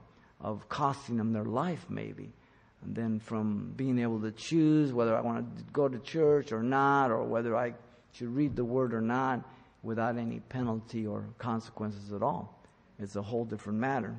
of 0.42 0.68
costing 0.70 1.18
them 1.18 1.34
their 1.34 1.46
life, 1.46 1.86
maybe. 1.88 2.34
And 2.82 2.96
then 2.96 3.20
from 3.20 3.74
being 3.76 4.00
able 4.00 4.22
to 4.22 4.32
choose 4.32 4.92
whether 4.92 5.16
I 5.16 5.22
want 5.22 5.56
to 5.56 5.64
go 5.72 5.88
to 5.88 6.00
church 6.00 6.52
or 6.52 6.64
not, 6.64 7.12
or 7.12 7.24
whether 7.24 7.56
I 7.56 7.74
should 8.14 8.36
read 8.36 8.56
the 8.56 8.66
word 8.66 8.94
or 8.94 9.02
not 9.02 9.42
without 9.84 10.18
any 10.18 10.40
penalty 10.40 11.08
or 11.08 11.24
consequences 11.38 12.12
at 12.14 12.22
all. 12.22 12.60
It's 13.00 13.16
a 13.16 13.22
whole 13.22 13.46
different 13.46 13.80
matter. 13.80 14.16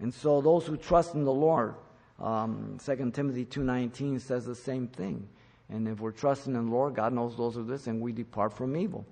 And 0.00 0.12
so 0.12 0.40
those 0.40 0.66
who 0.66 0.76
trust 0.76 1.14
in 1.14 1.24
the 1.24 1.32
Lord, 1.32 1.74
um, 2.20 2.78
2 2.84 3.10
Timothy 3.12 3.44
2.19 3.44 4.20
says 4.20 4.44
the 4.44 4.54
same 4.54 4.88
thing. 4.88 5.28
And 5.70 5.88
if 5.88 6.00
we're 6.00 6.10
trusting 6.10 6.54
in 6.54 6.66
the 6.66 6.72
Lord, 6.72 6.94
God 6.94 7.12
knows 7.12 7.36
those 7.36 7.56
of 7.56 7.66
this, 7.66 7.86
and 7.86 8.00
we 8.00 8.12
depart 8.12 8.52
from 8.52 8.76
evil. 8.76 9.06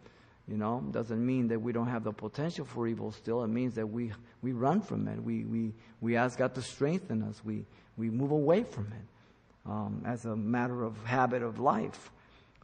You 0.47 0.57
know, 0.57 0.85
doesn't 0.91 1.25
mean 1.25 1.49
that 1.49 1.61
we 1.61 1.73
don't 1.73 1.87
have 1.87 2.03
the 2.03 2.13
potential 2.13 2.65
for 2.65 2.89
evil 2.89 3.13
still. 3.13 3.45
It 3.45 3.49
means 3.49 3.75
that 3.77 3.87
we, 3.87 4.13
we 4.43 4.53
run 4.53 4.81
from 4.81 5.07
it. 5.07 5.23
We, 5.23 5.45
we, 5.45 5.73
we 6.01 6.17
ask 6.17 6.39
God 6.39 6.55
to 6.57 6.63
strengthen 6.63 7.23
us. 7.23 7.41
We, 7.45 7.65
we 7.97 8.11
move 8.11 8.33
away 8.33 8.65
from 8.65 8.87
it 8.87 9.71
um, 9.71 10.03
as 10.05 10.25
a 10.25 10.35
matter 10.35 10.83
of 10.83 10.97
habit 11.05 11.43
of 11.43 11.61
life. 11.61 12.11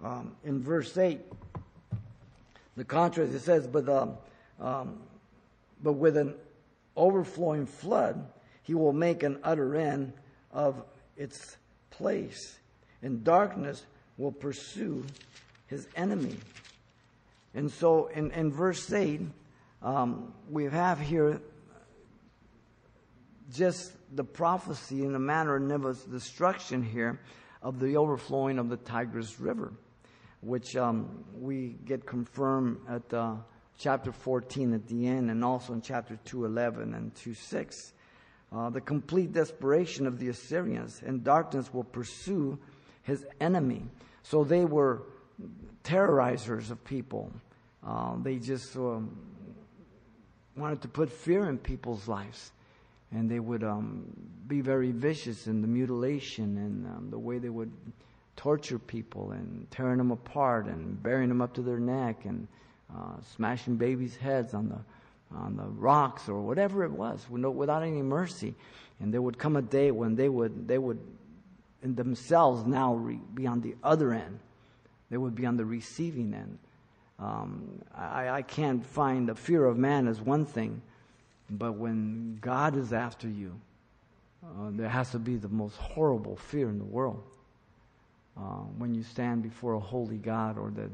Um, 0.02 0.36
in 0.44 0.62
verse 0.62 0.96
8, 0.96 1.20
the 2.76 2.84
contrast, 2.84 3.32
it 3.32 3.40
says, 3.40 3.66
but, 3.66 3.88
um, 3.88 4.14
um, 4.60 4.98
but 5.82 5.94
with 5.94 6.16
an 6.16 6.34
overflowing 6.96 7.66
flood, 7.66 8.26
he 8.62 8.74
will 8.74 8.92
make 8.92 9.22
an 9.22 9.38
utter 9.42 9.74
end 9.74 10.12
of 10.52 10.82
its 11.16 11.56
place, 11.90 12.58
and 13.02 13.24
darkness 13.24 13.84
will 14.18 14.32
pursue 14.32 15.04
his 15.66 15.88
enemy. 15.96 16.36
And 17.54 17.70
so 17.70 18.08
in, 18.08 18.30
in 18.32 18.52
verse 18.52 18.92
8, 18.92 19.22
um, 19.82 20.34
we 20.50 20.64
have 20.64 21.00
here 21.00 21.40
just 23.54 23.92
the 24.14 24.24
prophecy 24.24 25.02
in 25.04 25.12
the 25.12 25.18
manner 25.18 25.56
of 25.56 25.62
Nineveh's 25.62 26.02
destruction 26.02 26.82
here 26.82 27.18
of 27.62 27.80
the 27.80 27.96
overflowing 27.96 28.58
of 28.58 28.68
the 28.68 28.76
Tigris 28.76 29.40
River 29.40 29.72
which 30.46 30.76
um, 30.76 31.24
we 31.36 31.76
get 31.84 32.06
confirmed 32.06 32.78
at 32.88 33.12
uh, 33.12 33.34
chapter 33.76 34.12
14 34.12 34.74
at 34.74 34.86
the 34.86 35.08
end 35.08 35.28
and 35.28 35.44
also 35.44 35.72
in 35.72 35.80
chapter 35.80 36.16
2.11 36.24 36.96
and 36.96 37.12
2.6. 37.14 37.92
Uh, 38.52 38.70
the 38.70 38.80
complete 38.80 39.32
desperation 39.32 40.06
of 40.06 40.20
the 40.20 40.28
Assyrians 40.28 41.02
and 41.04 41.24
darkness 41.24 41.74
will 41.74 41.82
pursue 41.82 42.56
his 43.02 43.26
enemy. 43.40 43.82
So 44.22 44.44
they 44.44 44.64
were 44.64 45.02
terrorizers 45.82 46.70
of 46.70 46.82
people. 46.84 47.32
Uh, 47.84 48.14
they 48.22 48.36
just 48.36 48.76
um, 48.76 49.16
wanted 50.56 50.80
to 50.82 50.88
put 50.88 51.10
fear 51.10 51.48
in 51.48 51.58
people's 51.58 52.06
lives. 52.06 52.52
And 53.10 53.28
they 53.28 53.40
would 53.40 53.64
um, 53.64 54.04
be 54.46 54.60
very 54.60 54.92
vicious 54.92 55.48
in 55.48 55.60
the 55.60 55.68
mutilation 55.68 56.56
and 56.56 56.86
um, 56.86 57.10
the 57.10 57.18
way 57.18 57.38
they 57.38 57.48
would 57.48 57.72
torture 58.36 58.78
people 58.78 59.32
and 59.32 59.66
tearing 59.70 59.98
them 59.98 60.10
apart 60.10 60.66
and 60.66 61.02
burying 61.02 61.28
them 61.28 61.40
up 61.40 61.54
to 61.54 61.62
their 61.62 61.78
neck 61.78 62.24
and 62.24 62.46
uh, 62.94 63.20
smashing 63.34 63.76
babies' 63.76 64.16
heads 64.16 64.54
on 64.54 64.68
the 64.68 64.78
on 65.34 65.56
the 65.56 65.64
rocks 65.64 66.28
or 66.28 66.40
whatever 66.40 66.84
it 66.84 66.92
was, 66.92 67.28
without 67.28 67.82
any 67.82 68.02
mercy. 68.02 68.54
And 69.00 69.12
there 69.12 69.20
would 69.20 69.38
come 69.38 69.56
a 69.56 69.62
day 69.62 69.90
when 69.90 70.14
they 70.14 70.28
would 70.28 70.68
they 70.68 70.78
would 70.78 71.00
themselves 71.82 72.64
now 72.64 72.94
re- 72.94 73.18
be 73.34 73.46
on 73.46 73.60
the 73.60 73.74
other 73.82 74.12
end. 74.12 74.38
They 75.10 75.16
would 75.16 75.34
be 75.34 75.46
on 75.46 75.56
the 75.56 75.64
receiving 75.64 76.34
end. 76.34 76.58
Um, 77.18 77.82
I, 77.94 78.28
I 78.28 78.42
can't 78.42 78.84
find 78.84 79.28
the 79.28 79.34
fear 79.34 79.64
of 79.64 79.76
man 79.78 80.06
as 80.06 80.20
one 80.20 80.44
thing, 80.44 80.82
but 81.48 81.72
when 81.72 82.38
God 82.40 82.76
is 82.76 82.92
after 82.92 83.28
you, 83.28 83.58
uh, 84.44 84.70
there 84.70 84.88
has 84.88 85.10
to 85.12 85.18
be 85.18 85.36
the 85.36 85.48
most 85.48 85.76
horrible 85.76 86.36
fear 86.36 86.68
in 86.68 86.78
the 86.78 86.84
world 86.84 87.22
uh, 88.36 88.40
when 88.78 88.94
you 88.94 89.02
stand 89.02 89.42
before 89.42 89.74
a 89.74 89.80
holy 89.80 90.18
God 90.18 90.58
or 90.58 90.70
that 90.70 90.90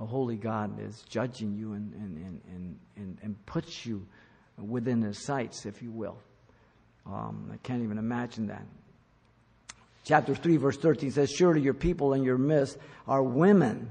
a 0.00 0.06
holy 0.06 0.36
God 0.36 0.80
is 0.80 1.02
judging 1.08 1.54
you 1.54 1.72
and, 1.72 1.92
and, 1.94 2.40
and, 2.54 2.78
and, 2.96 3.18
and 3.22 3.46
puts 3.46 3.86
you 3.86 4.06
within 4.58 5.02
his 5.02 5.18
sights, 5.18 5.66
if 5.66 5.82
you 5.82 5.90
will. 5.90 6.18
Um, 7.06 7.50
I 7.52 7.56
can't 7.58 7.82
even 7.82 7.98
imagine 7.98 8.48
that. 8.48 8.64
Chapter 10.04 10.34
3, 10.34 10.56
verse 10.56 10.76
13 10.76 11.10
says, 11.10 11.30
Surely 11.30 11.60
your 11.60 11.74
people 11.74 12.14
in 12.14 12.22
your 12.22 12.38
midst 12.38 12.78
are 13.08 13.22
women. 13.22 13.90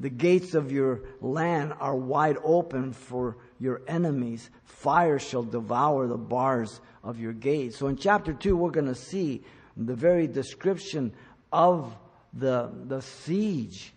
The 0.00 0.10
gates 0.10 0.54
of 0.54 0.72
your 0.72 1.00
land 1.20 1.72
are 1.78 1.94
wide 1.94 2.36
open 2.42 2.92
for 2.92 3.36
your 3.58 3.82
enemies. 3.86 4.50
Fire 4.64 5.18
shall 5.18 5.44
devour 5.44 6.06
the 6.06 6.16
bars 6.16 6.80
of 7.04 7.18
your 7.20 7.32
gates. 7.32 7.78
So 7.78 7.86
in 7.86 7.96
chapter 7.96 8.32
2, 8.32 8.56
we're 8.56 8.70
going 8.70 8.86
to 8.86 8.94
see 8.94 9.42
the 9.76 9.94
very 9.94 10.26
description 10.26 11.12
of 11.52 11.94
the, 12.32 12.70
the 12.86 13.00
siege 13.00 13.92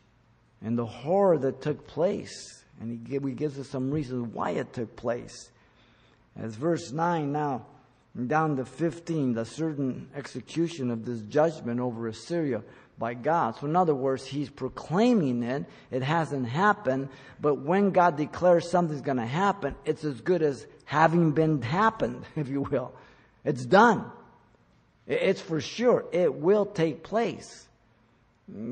and 0.61 0.77
the 0.77 0.85
horror 0.85 1.37
that 1.37 1.61
took 1.61 1.87
place. 1.87 2.63
And 2.79 3.07
he, 3.07 3.19
he 3.19 3.33
gives 3.33 3.59
us 3.59 3.67
some 3.67 3.91
reasons 3.91 4.33
why 4.33 4.51
it 4.51 4.73
took 4.73 4.95
place. 4.95 5.51
As 6.37 6.55
verse 6.55 6.91
9 6.91 7.31
now, 7.31 7.65
down 8.27 8.57
to 8.57 8.65
15, 8.65 9.33
the 9.33 9.45
certain 9.45 10.09
execution 10.15 10.91
of 10.91 11.05
this 11.05 11.21
judgment 11.21 11.79
over 11.79 12.07
Assyria 12.07 12.63
by 12.97 13.13
God. 13.13 13.57
So, 13.57 13.67
in 13.67 13.75
other 13.75 13.95
words, 13.95 14.25
he's 14.25 14.49
proclaiming 14.49 15.43
it. 15.43 15.65
It 15.91 16.01
hasn't 16.01 16.47
happened, 16.47 17.09
but 17.41 17.55
when 17.55 17.91
God 17.91 18.15
declares 18.15 18.69
something's 18.69 19.01
going 19.01 19.17
to 19.17 19.25
happen, 19.25 19.75
it's 19.83 20.05
as 20.05 20.21
good 20.21 20.41
as 20.41 20.65
having 20.85 21.31
been 21.31 21.61
happened, 21.61 22.23
if 22.35 22.47
you 22.47 22.61
will. 22.61 22.93
It's 23.43 23.65
done. 23.65 24.05
It's 25.07 25.41
for 25.41 25.61
sure. 25.61 26.05
It 26.11 26.33
will 26.33 26.65
take 26.65 27.03
place. 27.03 27.67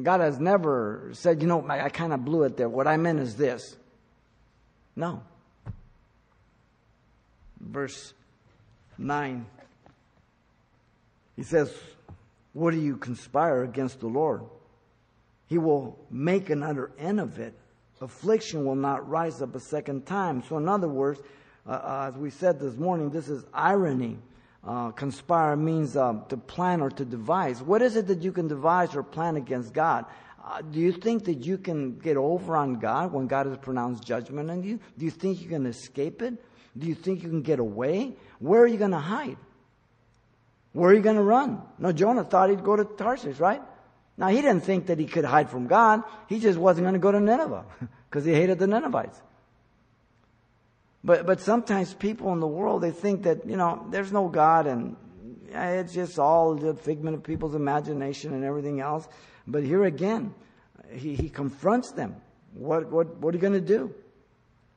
God 0.04 0.22
has 0.22 0.40
never 0.40 1.10
said, 1.14 1.42
you 1.42 1.48
know, 1.48 1.66
I, 1.68 1.86
I 1.86 1.90
kind 1.90 2.14
of 2.14 2.24
blew 2.24 2.44
it 2.44 2.58
there. 2.58 2.70
What 2.70 2.88
I 2.88 2.98
meant 2.98 3.20
is 3.20 3.36
this. 3.36 3.76
No. 4.96 5.24
Verse 7.60 8.14
9. 8.98 9.46
He 11.36 11.44
says, 11.44 11.74
What 12.54 12.72
do 12.72 12.80
you 12.80 12.98
conspire 12.98 13.64
against 13.64 14.00
the 14.00 14.08
Lord? 14.08 14.44
He 15.48 15.58
will 15.58 15.98
make 16.12 16.50
an 16.50 16.62
utter 16.62 16.92
end 17.00 17.20
of 17.20 17.40
it. 17.40 17.54
Affliction 18.02 18.66
will 18.66 18.76
not 18.76 19.10
rise 19.10 19.42
up 19.42 19.56
a 19.56 19.62
second 19.62 20.06
time. 20.06 20.44
So, 20.50 20.58
in 20.58 20.68
other 20.68 20.90
words, 20.90 21.22
uh, 21.66 21.72
uh 21.72 22.12
as 22.12 22.18
we 22.18 22.30
said 22.30 22.60
this 22.60 22.76
morning, 22.76 23.10
this 23.10 23.30
is 23.30 23.46
irony. 23.54 24.18
Uh, 24.66 24.92
conspire 24.92 25.56
means 25.58 25.98
uh, 25.98 26.14
to 26.30 26.38
plan 26.38 26.80
or 26.80 26.90
to 26.90 27.04
devise. 27.04 27.62
What 27.62 27.82
is 27.82 27.98
it 27.98 28.08
that 28.08 28.22
you 28.22 28.32
can 28.32 28.48
devise 28.48 28.96
or 28.96 29.04
plan 29.04 29.36
against 29.36 29.74
God? 29.74 30.06
Uh, 30.44 30.62
do 30.62 30.80
you 30.80 30.92
think 30.92 31.26
that 31.26 31.46
you 31.46 31.58
can 31.58 32.00
get 32.00 32.16
over 32.16 32.56
on 32.56 32.76
God 32.76 33.12
when 33.12 33.28
God 33.28 33.46
has 33.46 33.58
pronounced 33.58 34.04
judgment 34.04 34.50
on 34.50 34.64
you? 34.64 34.80
Do 34.98 35.06
you 35.06 35.12
think 35.12 35.42
you 35.42 35.50
can 35.50 35.66
escape 35.66 36.22
it? 36.22 36.34
Do 36.78 36.88
you 36.88 36.96
think 36.96 37.24
you 37.24 37.30
can 37.30 37.42
get 37.42 37.60
away? 37.60 38.16
Where 38.40 38.62
are 38.62 38.68
you 38.68 38.78
going 38.78 38.92
to 38.92 39.00
hide? 39.00 39.38
Where 40.72 40.90
are 40.90 40.94
you 40.94 41.02
going 41.02 41.18
to 41.18 41.24
run? 41.24 41.62
No, 41.78 41.92
Jonah 41.92 42.24
thought 42.24 42.50
he'd 42.50 42.64
go 42.64 42.76
to 42.76 42.84
Tarshish, 42.84 43.40
right? 43.40 43.62
Now, 44.18 44.28
he 44.28 44.42
didn't 44.42 44.62
think 44.62 44.88
that 44.88 45.00
he 45.00 45.06
could 45.06 45.26
hide 45.26 45.50
from 45.50 45.68
God. 45.68 46.04
He 46.28 46.40
just 46.40 46.58
wasn't 46.58 46.86
going 46.86 46.94
to 46.94 47.00
go 47.00 47.12
to 47.12 47.20
Nineveh 47.20 47.66
because 48.10 48.26
he 48.26 48.34
hated 48.34 48.60
the 48.60 48.68
Ninevites. 48.68 49.22
But, 51.04 51.26
but 51.26 51.42
sometimes 51.42 51.94
people 51.94 52.32
in 52.34 52.40
the 52.40 52.48
world, 52.48 52.82
they 52.82 52.92
think 52.92 53.24
that, 53.24 53.48
you 53.48 53.58
know, 53.58 53.86
there's 53.90 54.12
no 54.12 54.30
God 54.30 54.68
and 54.68 54.96
it's 55.50 55.94
just 55.94 56.18
all 56.18 56.56
the 56.56 56.74
figment 56.74 57.16
of 57.16 57.24
people's 57.24 57.56
imagination 57.56 58.34
and 58.34 58.44
everything 58.44 58.80
else. 58.80 59.08
But 59.46 59.64
here 59.64 59.84
again, 59.84 60.34
he, 60.92 61.16
he 61.16 61.30
confronts 61.30 61.92
them. 61.92 62.16
What, 62.54 62.90
what, 62.92 63.18
what 63.18 63.34
are 63.34 63.38
you 63.38 63.42
going 63.42 63.54
to 63.54 63.62
do? 63.62 63.94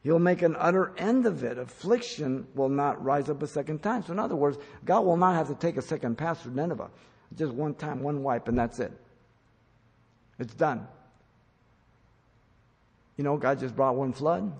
He'll 0.03 0.18
make 0.18 0.43
an 0.43 0.57
utter 0.59 0.93
end 0.99 1.27
of 1.27 1.43
it. 1.43 1.59
Affliction 1.59 2.47
will 2.55 2.68
not 2.68 3.03
rise 3.05 3.29
up 3.29 3.43
a 3.43 3.47
second 3.47 3.83
time. 3.83 4.05
So, 4.05 4.12
in 4.12 4.18
other 4.18 4.37
words, 4.37 4.57
God 4.85 5.01
will 5.01 5.16
not 5.16 5.35
have 5.35 5.49
to 5.49 5.55
take 5.55 5.77
a 5.77 5.83
second 5.83 6.16
pass 6.16 6.43
through 6.43 6.55
Nineveh. 6.55 6.91
Just 7.37 7.53
one 7.53 7.74
time, 7.74 8.03
one 8.03 8.22
wipe, 8.22 8.47
and 8.47 8.57
that's 8.57 8.79
it. 8.79 8.93
It's 10.39 10.55
done. 10.55 10.87
You 13.16 13.24
know, 13.24 13.37
God 13.37 13.59
just 13.59 13.74
brought 13.74 13.97
one 13.97 14.12
flood, 14.12 14.53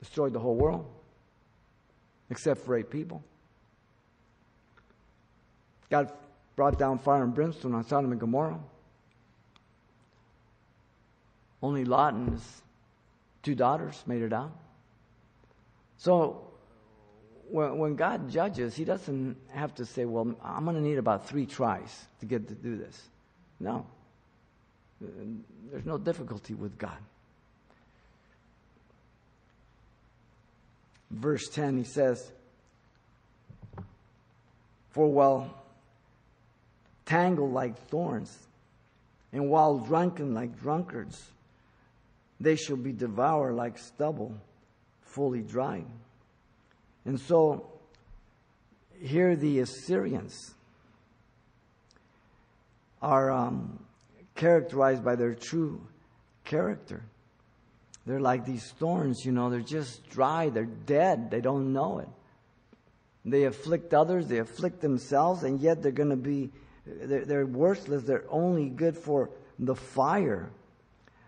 destroyed 0.00 0.32
the 0.32 0.40
whole 0.40 0.56
world, 0.56 0.86
except 2.30 2.60
for 2.60 2.76
eight 2.76 2.90
people. 2.90 3.22
God 5.90 6.12
brought 6.56 6.78
down 6.78 6.98
fire 6.98 7.22
and 7.22 7.34
brimstone 7.34 7.74
on 7.74 7.84
Sodom 7.84 8.10
and 8.10 8.20
Gomorrah. 8.20 8.60
Only 11.62 11.84
Lot 11.84 12.14
and 12.14 12.32
his 12.32 12.62
two 13.42 13.54
daughters 13.54 14.02
made 14.06 14.22
it 14.22 14.32
out. 14.32 14.52
So 15.98 16.50
when, 17.50 17.78
when 17.78 17.96
God 17.96 18.30
judges, 18.30 18.74
He 18.74 18.84
doesn't 18.84 19.36
have 19.52 19.74
to 19.76 19.84
say, 19.84 20.04
well, 20.04 20.34
I'm 20.42 20.64
going 20.64 20.76
to 20.76 20.82
need 20.82 20.98
about 20.98 21.28
three 21.28 21.46
tries 21.46 22.06
to 22.20 22.26
get 22.26 22.48
to 22.48 22.54
do 22.54 22.76
this. 22.76 23.00
No. 23.58 23.86
There's 25.00 25.84
no 25.84 25.98
difficulty 25.98 26.54
with 26.54 26.78
God. 26.78 26.96
Verse 31.10 31.48
10, 31.48 31.78
he 31.78 31.84
says, 31.84 32.30
For 34.90 35.08
while 35.08 35.62
tangled 37.04 37.52
like 37.52 37.76
thorns, 37.88 38.36
and 39.32 39.48
while 39.50 39.78
drunken 39.78 40.34
like 40.34 40.60
drunkards, 40.60 41.30
they 42.38 42.56
shall 42.56 42.76
be 42.76 42.92
devoured 42.92 43.54
like 43.54 43.78
stubble, 43.78 44.34
fully 45.02 45.42
dried. 45.42 45.86
And 47.04 47.18
so, 47.18 47.66
here 49.00 49.36
the 49.36 49.60
Assyrians 49.60 50.54
are 53.02 53.30
um, 53.30 53.78
characterized 54.34 55.04
by 55.04 55.16
their 55.16 55.34
true 55.34 55.80
character. 56.44 57.02
They're 58.06 58.20
like 58.20 58.44
these 58.44 58.70
thorns, 58.78 59.24
you 59.24 59.32
know, 59.32 59.50
they're 59.50 59.60
just 59.60 60.08
dry, 60.10 60.48
they're 60.48 60.64
dead, 60.64 61.30
they 61.30 61.40
don't 61.40 61.72
know 61.72 61.98
it. 61.98 62.08
They 63.24 63.44
afflict 63.44 63.92
others, 63.92 64.26
they 64.26 64.38
afflict 64.38 64.80
themselves, 64.80 65.42
and 65.42 65.60
yet 65.60 65.82
they're 65.82 65.92
going 65.92 66.10
to 66.10 66.16
be, 66.16 66.50
they're, 66.86 67.24
they're, 67.26 67.46
worthless, 67.46 68.02
they're 68.04 68.24
only 68.30 68.70
good 68.70 68.96
for 68.96 69.30
the 69.58 69.74
fire. 69.74 70.50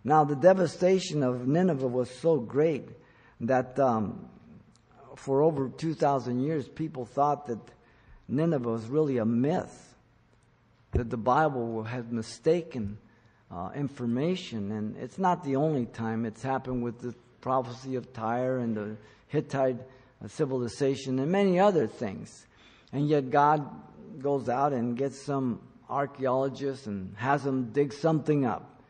Now, 0.03 0.25
the 0.25 0.35
devastation 0.35 1.23
of 1.23 1.47
Nineveh 1.47 1.87
was 1.87 2.11
so 2.11 2.39
great 2.39 2.89
that 3.41 3.79
um, 3.79 4.29
for 5.17 5.43
over 5.43 5.69
2,000 5.69 6.41
years, 6.41 6.67
people 6.67 7.05
thought 7.05 7.47
that 7.47 7.61
Nineveh 8.29 8.71
was 8.71 8.87
really 8.87 9.19
a 9.19 9.27
myth 9.27 9.95
that 10.93 11.11
the 11.11 11.17
Bible 11.17 11.83
had 11.83 12.13
mistaken 12.13 12.99
uh, 13.55 13.71
information, 13.75 14.73
and 14.73 14.97
it's 14.97 15.19
not 15.19 15.45
the 15.45 15.57
only 15.57 15.87
time 15.87 16.25
it's 16.25 16.43
happened 16.43 16.83
with 16.83 17.01
the 17.01 17.15
prophecy 17.41 17.97
of 17.97 18.13
Tyre 18.13 18.59
and 18.59 18.77
the 18.77 18.97
Hittite 19.29 19.77
uh, 20.25 20.29
civilization 20.29 21.19
and 21.19 21.31
many 21.31 21.59
other 21.61 21.87
things. 21.87 22.47
And 22.93 23.09
yet 23.09 23.31
God 23.31 23.69
goes 24.19 24.49
out 24.49 24.73
and 24.73 24.97
gets 24.97 25.21
some 25.21 25.61
archaeologists 25.89 26.87
and 26.87 27.15
has 27.17 27.43
them 27.43 27.71
dig 27.73 27.93
something 27.93 28.47
up 28.47 28.83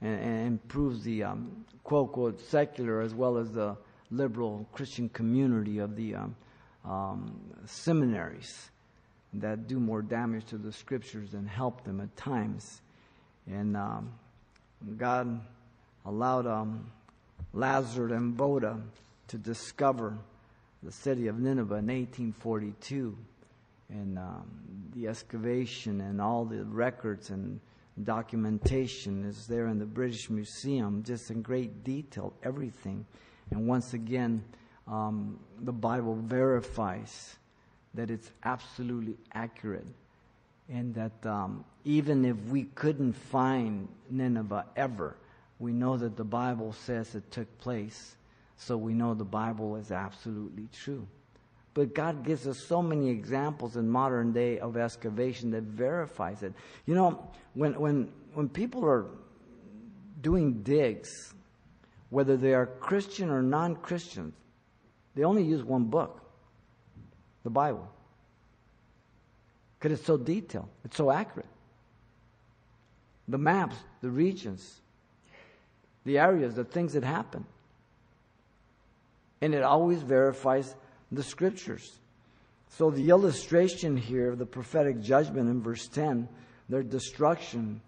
and, 0.00 0.20
and 0.20 0.68
proves 0.68 1.02
the 1.04 1.24
um, 1.24 1.64
quote 1.82 2.12
quote 2.12 2.40
secular 2.40 3.00
as 3.00 3.14
well 3.14 3.38
as 3.38 3.50
the 3.52 3.76
liberal 4.10 4.68
Christian 4.72 5.08
community 5.08 5.78
of 5.78 5.96
the 5.96 6.14
um, 6.14 6.36
um, 6.84 7.40
seminaries 7.64 8.70
that 9.34 9.66
do 9.66 9.80
more 9.80 10.02
damage 10.02 10.44
to 10.46 10.58
the 10.58 10.72
scriptures 10.72 11.30
than 11.30 11.46
help 11.46 11.84
them 11.84 12.00
at 12.00 12.14
times. 12.16 12.82
And 13.46 13.76
um, 13.76 14.12
God 14.96 15.40
allowed 16.04 16.46
um, 16.46 16.90
Lazarus 17.52 18.12
and 18.12 18.36
Botta 18.36 18.80
to 19.28 19.38
discover 19.38 20.16
the 20.82 20.92
city 20.92 21.28
of 21.28 21.38
Nineveh 21.38 21.76
in 21.76 21.86
1842. 21.86 23.16
And 23.90 24.18
um, 24.18 24.50
the 24.94 25.08
excavation 25.08 26.00
and 26.00 26.20
all 26.20 26.44
the 26.44 26.64
records 26.64 27.30
and 27.30 27.60
documentation 28.02 29.24
is 29.24 29.46
there 29.46 29.68
in 29.68 29.78
the 29.78 29.86
British 29.86 30.28
Museum, 30.30 31.02
just 31.04 31.30
in 31.30 31.42
great 31.42 31.84
detail, 31.84 32.32
everything. 32.42 33.06
And 33.50 33.68
once 33.68 33.94
again, 33.94 34.42
um, 34.88 35.38
the 35.60 35.72
Bible 35.72 36.14
verifies 36.16 37.36
that 37.94 38.10
it's 38.10 38.30
absolutely 38.42 39.16
accurate 39.32 39.86
and 40.68 40.94
that 40.94 41.26
um, 41.26 41.64
even 41.84 42.24
if 42.24 42.36
we 42.46 42.64
couldn't 42.74 43.12
find 43.12 43.88
Nineveh 44.10 44.66
ever, 44.76 45.16
we 45.58 45.72
know 45.72 45.96
that 45.96 46.16
the 46.16 46.24
Bible 46.24 46.72
says 46.72 47.14
it 47.14 47.30
took 47.30 47.58
place, 47.58 48.16
so 48.56 48.76
we 48.76 48.94
know 48.94 49.14
the 49.14 49.24
Bible 49.24 49.76
is 49.76 49.90
absolutely 49.90 50.68
true. 50.72 51.06
But 51.74 51.94
God 51.94 52.24
gives 52.24 52.46
us 52.46 52.64
so 52.68 52.80
many 52.80 53.10
examples 53.10 53.76
in 53.76 53.88
modern 53.88 54.32
day 54.32 54.60
of 54.60 54.76
excavation 54.76 55.50
that 55.50 55.64
verifies 55.64 56.42
it. 56.42 56.52
You 56.86 56.94
know, 56.94 57.28
when, 57.54 57.78
when, 57.78 58.12
when 58.32 58.48
people 58.48 58.84
are 58.84 59.06
doing 60.20 60.62
digs, 60.62 61.34
whether 62.10 62.36
they 62.36 62.54
are 62.54 62.66
Christian 62.66 63.28
or 63.28 63.42
non 63.42 63.74
Christian, 63.74 64.32
they 65.16 65.24
only 65.24 65.42
use 65.42 65.64
one 65.64 65.84
book 65.84 66.20
the 67.42 67.50
Bible. 67.50 67.88
Because 69.84 69.98
it's 69.98 70.06
so 70.06 70.16
detailed, 70.16 70.70
it's 70.82 70.96
so 70.96 71.10
accurate. 71.10 71.44
The 73.28 73.36
maps, 73.36 73.76
the 74.00 74.08
regions, 74.08 74.80
the 76.06 76.18
areas, 76.18 76.54
the 76.54 76.64
things 76.64 76.94
that 76.94 77.04
happen. 77.04 77.44
And 79.42 79.52
it 79.52 79.62
always 79.62 80.00
verifies 80.00 80.74
the 81.12 81.22
scriptures. 81.22 81.98
So 82.70 82.90
the 82.90 83.10
illustration 83.10 83.94
here 83.98 84.30
of 84.30 84.38
the 84.38 84.46
prophetic 84.46 85.02
judgment 85.02 85.50
in 85.50 85.60
verse 85.60 85.86
10, 85.88 86.30
their 86.70 86.82
destruction, 86.82 87.82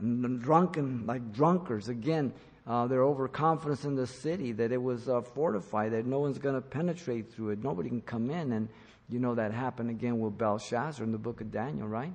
and 0.00 0.24
the 0.24 0.28
drunken 0.28 1.06
like 1.06 1.32
drunkards, 1.32 1.88
again, 1.88 2.32
uh, 2.66 2.88
their 2.88 3.04
overconfidence 3.04 3.84
in 3.84 3.94
the 3.94 4.08
city 4.08 4.50
that 4.50 4.72
it 4.72 4.82
was 4.82 5.08
uh, 5.08 5.20
fortified, 5.20 5.92
that 5.92 6.06
no 6.06 6.18
one's 6.18 6.38
going 6.38 6.56
to 6.56 6.60
penetrate 6.60 7.32
through 7.32 7.50
it, 7.50 7.62
nobody 7.62 7.88
can 7.88 8.00
come 8.00 8.32
in. 8.32 8.50
And 8.50 8.68
you 9.08 9.18
know 9.18 9.34
that 9.34 9.52
happened 9.52 9.90
again 9.90 10.18
with 10.18 10.36
Belshazzar 10.36 11.04
in 11.04 11.12
the 11.12 11.18
book 11.18 11.40
of 11.40 11.50
Daniel, 11.52 11.86
right? 11.86 12.12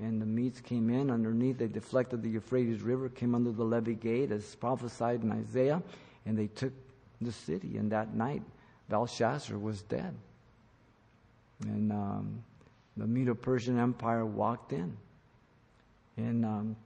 And 0.00 0.20
the 0.20 0.26
Medes 0.26 0.60
came 0.60 0.88
in 0.88 1.10
underneath, 1.10 1.58
they 1.58 1.68
deflected 1.68 2.22
the 2.22 2.30
Euphrates 2.30 2.80
River, 2.80 3.08
came 3.08 3.34
under 3.34 3.52
the 3.52 3.64
levee 3.64 3.94
gate 3.94 4.32
as 4.32 4.54
prophesied 4.54 5.22
in 5.22 5.30
Isaiah, 5.30 5.82
and 6.24 6.38
they 6.38 6.46
took 6.46 6.72
the 7.20 7.32
city. 7.32 7.76
And 7.76 7.92
that 7.92 8.14
night, 8.14 8.42
Belshazzar 8.88 9.58
was 9.58 9.82
dead. 9.82 10.14
And 11.64 11.92
um, 11.92 12.42
the 12.96 13.06
Medo 13.06 13.34
Persian 13.34 13.78
Empire 13.78 14.24
walked 14.24 14.72
in. 14.72 14.96
And 16.16 16.44
um, 16.44 16.76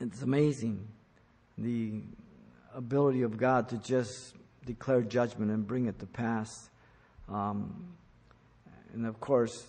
it's 0.00 0.22
amazing 0.22 0.86
the 1.58 2.00
ability 2.74 3.22
of 3.22 3.36
God 3.36 3.68
to 3.68 3.78
just 3.78 4.34
declare 4.64 5.02
judgment 5.02 5.50
and 5.50 5.66
bring 5.66 5.86
it 5.86 5.98
to 5.98 6.06
pass. 6.06 6.70
Um, 7.28 7.92
and 8.92 9.06
of 9.06 9.20
course, 9.20 9.64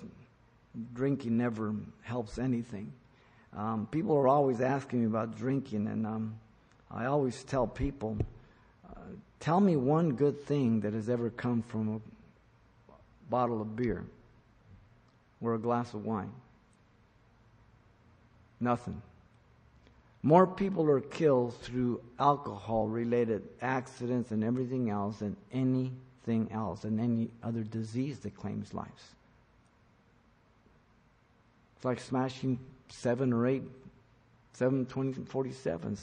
drinking 0.93 1.38
never 1.38 1.74
helps 2.01 2.38
anything. 2.38 2.91
Um, 3.55 3.88
people 3.91 4.15
are 4.17 4.28
always 4.28 4.61
asking 4.61 5.01
me 5.01 5.05
about 5.05 5.38
drinking, 5.38 5.88
and 5.88 6.05
um, 6.07 6.36
I 6.89 7.05
always 7.05 7.43
tell 7.43 7.67
people, 7.67 8.17
uh, 8.89 8.99
tell 9.39 9.59
me 9.59 9.76
one 9.76 10.13
good 10.13 10.43
thing 10.45 10.82
that 10.82 10.93
has 10.93 11.09
ever 11.09 11.30
come 11.30 11.61
from 11.61 11.95
a 11.95 12.91
bottle 13.30 13.61
of 13.61 13.76
beer 13.76 14.03
or 15.41 15.53
a 15.53 15.59
glass 15.59 15.93
of 15.93 16.05
wine. 16.05 16.32
Nothing. 18.59 19.01
More 20.24 20.47
people 20.47 20.89
are 20.89 21.01
killed 21.01 21.53
through 21.57 22.01
alcohol 22.17 22.88
related 22.88 23.43
accidents 23.61 24.32
and 24.32 24.43
everything 24.43 24.89
else 24.89 25.17
than 25.17 25.36
anything 26.28 26.51
else 26.51 26.84
and 26.84 26.99
any 26.99 27.30
other 27.43 27.63
disease 27.63 28.19
that 28.19 28.36
claims 28.36 28.74
lives. 28.74 29.15
It's 31.76 31.86
like 31.86 31.99
smashing 31.99 32.59
seven 32.89 33.34
or 33.34 33.47
eight, 33.47 33.63
seven, 34.53 34.86
20, 34.86 35.21
47s. 35.21 35.99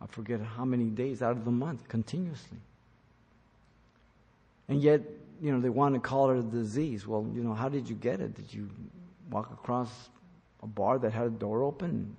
I 0.00 0.06
forget 0.06 0.40
how 0.40 0.64
many 0.64 0.84
days 0.84 1.20
out 1.22 1.32
of 1.32 1.44
the 1.44 1.50
month 1.50 1.86
continuously. 1.88 2.58
And 4.68 4.82
yet, 4.82 5.02
you 5.42 5.52
know, 5.52 5.60
they 5.60 5.68
want 5.68 5.94
to 5.94 6.00
call 6.00 6.30
it 6.30 6.38
a 6.38 6.42
disease. 6.42 7.06
Well, 7.06 7.26
you 7.34 7.42
know, 7.42 7.54
how 7.54 7.68
did 7.68 7.88
you 7.88 7.96
get 7.96 8.20
it? 8.20 8.34
Did 8.34 8.52
you 8.54 8.70
walk 9.30 9.50
across 9.52 9.90
a 10.62 10.66
bar 10.66 10.98
that 10.98 11.12
had 11.12 11.26
a 11.26 11.30
door 11.30 11.62
open? 11.62 12.16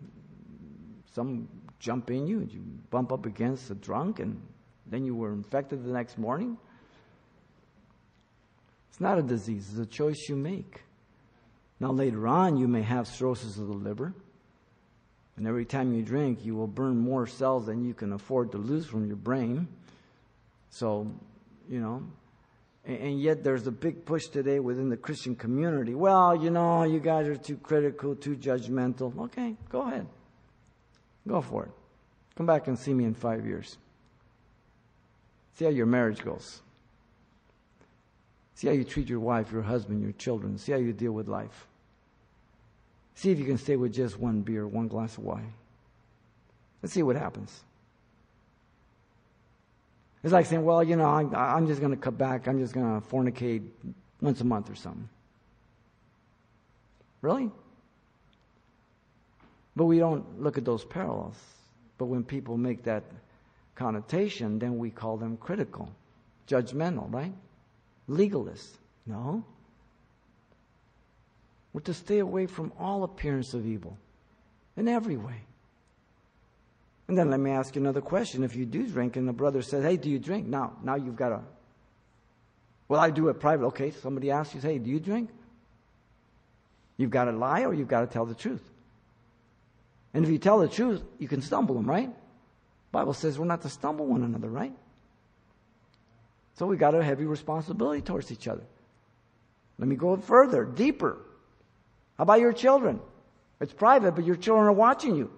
Some 1.13 1.47
jump 1.79 2.11
in 2.11 2.27
you, 2.27 2.47
you 2.51 2.61
bump 2.91 3.11
up 3.11 3.25
against 3.25 3.71
a 3.71 3.75
drunk, 3.75 4.19
and 4.19 4.39
then 4.91 5.05
you 5.05 5.15
were 5.15 5.31
infected 5.31 5.83
the 5.83 5.91
next 5.91 6.17
morning? 6.17 6.57
It's 8.89 9.01
not 9.01 9.17
a 9.17 9.23
disease, 9.23 9.69
it's 9.71 9.79
a 9.79 9.85
choice 9.85 10.27
you 10.29 10.35
make. 10.35 10.83
Now, 11.79 11.91
later 11.91 12.27
on, 12.27 12.57
you 12.57 12.67
may 12.67 12.83
have 12.83 13.07
cirrhosis 13.07 13.57
of 13.57 13.67
the 13.67 13.73
liver. 13.73 14.13
And 15.37 15.47
every 15.47 15.65
time 15.65 15.93
you 15.93 16.03
drink, 16.03 16.45
you 16.45 16.55
will 16.55 16.67
burn 16.67 16.97
more 16.97 17.25
cells 17.25 17.65
than 17.65 17.83
you 17.83 17.95
can 17.95 18.13
afford 18.13 18.51
to 18.51 18.59
lose 18.59 18.85
from 18.85 19.07
your 19.07 19.15
brain. 19.15 19.67
So, 20.69 21.11
you 21.67 21.79
know, 21.79 22.03
and 22.85 23.19
yet 23.19 23.43
there's 23.43 23.65
a 23.65 23.71
big 23.71 24.05
push 24.05 24.27
today 24.27 24.59
within 24.59 24.89
the 24.89 24.97
Christian 24.97 25.35
community. 25.35 25.95
Well, 25.95 26.35
you 26.35 26.49
know, 26.49 26.83
you 26.83 26.99
guys 26.99 27.27
are 27.27 27.35
too 27.35 27.57
critical, 27.57 28.15
too 28.15 28.35
judgmental. 28.35 29.17
Okay, 29.25 29.55
go 29.69 29.81
ahead. 29.81 30.05
Go 31.27 31.41
for 31.41 31.65
it. 31.65 31.71
Come 32.35 32.45
back 32.45 32.67
and 32.67 32.77
see 32.77 32.93
me 32.93 33.05
in 33.05 33.13
five 33.13 33.45
years. 33.45 33.77
See 35.55 35.65
how 35.65 35.71
your 35.71 35.85
marriage 35.85 36.23
goes. 36.23 36.61
See 38.55 38.67
how 38.67 38.73
you 38.73 38.83
treat 38.83 39.09
your 39.09 39.19
wife, 39.19 39.51
your 39.51 39.63
husband, 39.63 40.01
your 40.01 40.11
children. 40.13 40.57
See 40.57 40.71
how 40.71 40.77
you 40.77 40.93
deal 40.93 41.11
with 41.11 41.27
life. 41.27 41.67
See 43.15 43.31
if 43.31 43.39
you 43.39 43.45
can 43.45 43.57
stay 43.57 43.75
with 43.75 43.93
just 43.93 44.19
one 44.19 44.41
beer, 44.41 44.67
one 44.67 44.87
glass 44.87 45.17
of 45.17 45.23
wine. 45.23 45.53
Let's 46.81 46.93
see 46.93 47.03
what 47.03 47.15
happens. 47.15 47.63
It's 50.23 50.33
like 50.33 50.45
saying, 50.45 50.63
well, 50.63 50.83
you 50.83 50.95
know, 50.95 51.05
I'm, 51.05 51.33
I'm 51.35 51.67
just 51.67 51.81
going 51.81 51.91
to 51.91 51.97
cut 51.97 52.17
back. 52.17 52.47
I'm 52.47 52.59
just 52.59 52.73
going 52.73 53.01
to 53.01 53.07
fornicate 53.07 53.63
once 54.21 54.41
a 54.41 54.43
month 54.43 54.69
or 54.69 54.75
something. 54.75 55.09
Really? 57.21 57.49
But 59.75 59.85
we 59.85 59.99
don't 59.99 60.41
look 60.41 60.57
at 60.57 60.65
those 60.65 60.85
parallels. 60.85 61.37
But 61.97 62.05
when 62.05 62.23
people 62.23 62.57
make 62.57 62.83
that 62.83 63.03
connotation, 63.81 64.59
then 64.59 64.77
we 64.77 64.91
call 64.91 65.17
them 65.17 65.37
critical, 65.37 65.89
judgmental, 66.47 67.11
right? 67.11 67.33
Legalist. 68.07 68.77
No. 69.07 69.43
We're 71.73 71.81
to 71.81 71.93
stay 71.93 72.19
away 72.19 72.45
from 72.45 72.71
all 72.77 73.03
appearance 73.03 73.55
of 73.55 73.65
evil 73.65 73.97
in 74.77 74.87
every 74.87 75.17
way. 75.17 75.41
And 77.07 77.17
then 77.17 77.31
let 77.31 77.39
me 77.39 77.51
ask 77.51 77.75
you 77.75 77.81
another 77.81 78.01
question. 78.01 78.43
If 78.43 78.55
you 78.55 78.65
do 78.65 78.87
drink 78.87 79.15
and 79.15 79.27
the 79.27 79.33
brother 79.33 79.61
says, 79.63 79.83
Hey, 79.83 79.97
do 79.97 80.09
you 80.09 80.19
drink? 80.19 80.47
Now, 80.47 80.73
now 80.83 80.95
you've 80.95 81.15
got 81.15 81.29
to. 81.29 81.41
Well, 82.87 82.99
I 82.99 83.09
do 83.09 83.29
it 83.29 83.39
private. 83.39 83.65
Okay, 83.67 83.91
somebody 83.91 84.29
asks 84.29 84.53
you, 84.53 84.61
Hey, 84.61 84.77
do 84.77 84.89
you 84.89 84.99
drink? 84.99 85.29
You've 86.97 87.09
got 87.09 87.25
to 87.25 87.31
lie 87.31 87.63
or 87.65 87.73
you've 87.73 87.87
got 87.87 88.01
to 88.01 88.07
tell 88.07 88.25
the 88.25 88.35
truth. 88.35 88.63
And 90.13 90.23
if 90.23 90.29
you 90.29 90.37
tell 90.37 90.59
the 90.59 90.67
truth, 90.67 91.01
you 91.17 91.27
can 91.27 91.41
stumble 91.41 91.73
them, 91.73 91.89
right? 91.89 92.11
Bible 92.91 93.13
says 93.13 93.39
we're 93.39 93.45
not 93.45 93.61
to 93.61 93.69
stumble 93.69 94.05
one 94.05 94.23
another, 94.23 94.49
right? 94.49 94.73
So 96.55 96.65
we 96.65 96.77
got 96.77 96.93
a 96.93 97.03
heavy 97.03 97.25
responsibility 97.25 98.01
towards 98.01 98.31
each 98.31 98.47
other. 98.47 98.63
Let 99.79 99.87
me 99.87 99.95
go 99.95 100.15
further, 100.17 100.65
deeper. 100.65 101.17
How 102.17 102.23
about 102.23 102.39
your 102.39 102.53
children? 102.53 102.99
It's 103.59 103.73
private, 103.73 104.11
but 104.11 104.25
your 104.25 104.35
children 104.35 104.67
are 104.67 104.73
watching 104.73 105.15
you. 105.15 105.31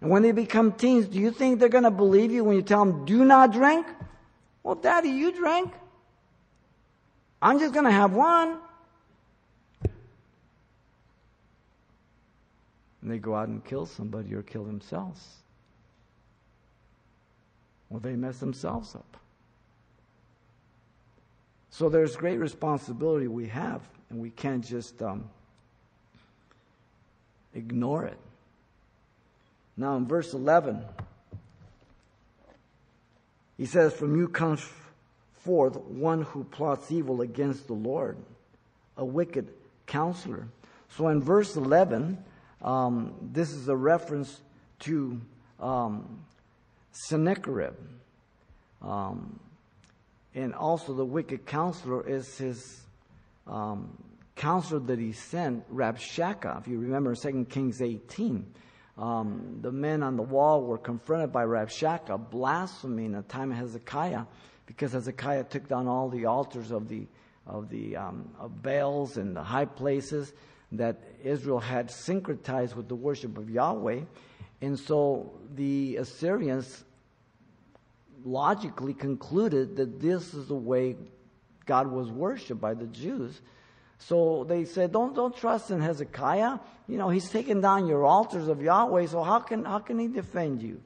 And 0.00 0.10
when 0.10 0.22
they 0.22 0.32
become 0.32 0.72
teens, 0.72 1.06
do 1.06 1.18
you 1.18 1.30
think 1.30 1.60
they're 1.60 1.68
going 1.68 1.84
to 1.84 1.90
believe 1.90 2.30
you 2.30 2.44
when 2.44 2.56
you 2.56 2.62
tell 2.62 2.84
them, 2.84 3.04
do 3.04 3.24
not 3.24 3.52
drink? 3.52 3.86
Well, 4.62 4.74
daddy, 4.74 5.10
you 5.10 5.32
drank. 5.32 5.72
I'm 7.40 7.58
just 7.58 7.72
going 7.72 7.84
to 7.84 7.90
have 7.90 8.12
one. 8.12 8.58
And 13.02 13.10
they 13.10 13.18
go 13.18 13.34
out 13.34 13.48
and 13.48 13.64
kill 13.64 13.86
somebody 13.86 14.34
or 14.34 14.42
kill 14.42 14.64
themselves. 14.64 15.43
Well, 17.88 18.00
they 18.00 18.16
mess 18.16 18.38
themselves 18.38 18.94
up. 18.94 19.16
So 21.70 21.88
there's 21.88 22.16
great 22.16 22.38
responsibility 22.38 23.26
we 23.26 23.48
have, 23.48 23.82
and 24.08 24.20
we 24.20 24.30
can't 24.30 24.64
just 24.64 25.02
um, 25.02 25.28
ignore 27.52 28.04
it. 28.04 28.18
Now, 29.76 29.96
in 29.96 30.06
verse 30.06 30.34
11, 30.34 30.84
he 33.56 33.66
says, 33.66 33.92
From 33.92 34.16
you 34.16 34.28
comes 34.28 34.64
forth 35.40 35.76
one 35.76 36.22
who 36.22 36.44
plots 36.44 36.90
evil 36.92 37.20
against 37.20 37.66
the 37.66 37.74
Lord, 37.74 38.18
a 38.96 39.04
wicked 39.04 39.48
counselor. 39.86 40.46
So 40.90 41.08
in 41.08 41.20
verse 41.20 41.56
11, 41.56 42.18
um, 42.62 43.14
this 43.20 43.50
is 43.50 43.68
a 43.68 43.76
reference 43.76 44.40
to 44.80 45.20
um, 45.58 46.20
Sennacherib. 46.94 47.74
Um, 48.82 49.38
and 50.34 50.54
also, 50.54 50.94
the 50.94 51.04
wicked 51.04 51.46
counselor 51.46 52.06
is 52.08 52.38
his 52.38 52.80
um, 53.46 53.96
counselor 54.36 54.80
that 54.80 54.98
he 54.98 55.12
sent, 55.12 55.64
Rabshakeh. 55.72 56.60
If 56.60 56.66
you 56.66 56.78
remember 56.78 57.14
2 57.14 57.46
Kings 57.48 57.80
18 57.80 58.44
um, 58.96 59.58
the 59.60 59.72
men 59.72 60.02
on 60.02 60.16
the 60.16 60.22
wall 60.22 60.62
were 60.62 60.78
confronted 60.78 61.32
by 61.32 61.44
Rabshakeh 61.44 62.30
blaspheming 62.30 63.06
in 63.06 63.12
the 63.12 63.22
time 63.22 63.50
of 63.50 63.58
Hezekiah 63.58 64.24
because 64.66 64.92
Hezekiah 64.92 65.44
took 65.44 65.68
down 65.68 65.88
all 65.88 66.08
the 66.08 66.26
altars 66.26 66.70
of 66.70 66.88
the 66.88 67.06
of 67.46 67.68
the 67.68 67.96
um, 67.96 68.30
of 68.38 68.62
Baals 68.62 69.16
and 69.16 69.36
the 69.36 69.42
high 69.42 69.66
places 69.66 70.32
that 70.72 71.02
Israel 71.22 71.60
had 71.60 71.88
syncretized 71.88 72.74
with 72.74 72.88
the 72.88 72.94
worship 72.94 73.36
of 73.36 73.50
Yahweh, 73.50 74.00
and 74.60 74.78
so 74.78 75.32
the 75.54 75.96
Assyrians 75.96 76.84
logically 78.24 78.94
concluded 78.94 79.76
that 79.76 80.00
this 80.00 80.34
is 80.34 80.46
the 80.46 80.54
way 80.54 80.96
God 81.66 81.90
was 81.90 82.10
worshipped 82.10 82.60
by 82.60 82.74
the 82.74 82.86
Jews. 82.86 83.40
So 83.98 84.44
they 84.44 84.64
said, 84.64 84.92
don't, 84.92 85.14
don't 85.14 85.36
trust 85.36 85.70
in 85.70 85.80
Hezekiah. 85.80 86.58
You 86.88 86.98
know, 86.98 87.08
he's 87.08 87.30
taken 87.30 87.60
down 87.60 87.86
your 87.86 88.04
altars 88.04 88.48
of 88.48 88.62
Yahweh, 88.62 89.06
so 89.06 89.22
how 89.22 89.40
can, 89.40 89.64
how 89.64 89.78
can 89.78 89.98
he 89.98 90.08
defend 90.08 90.62
you? 90.62 90.80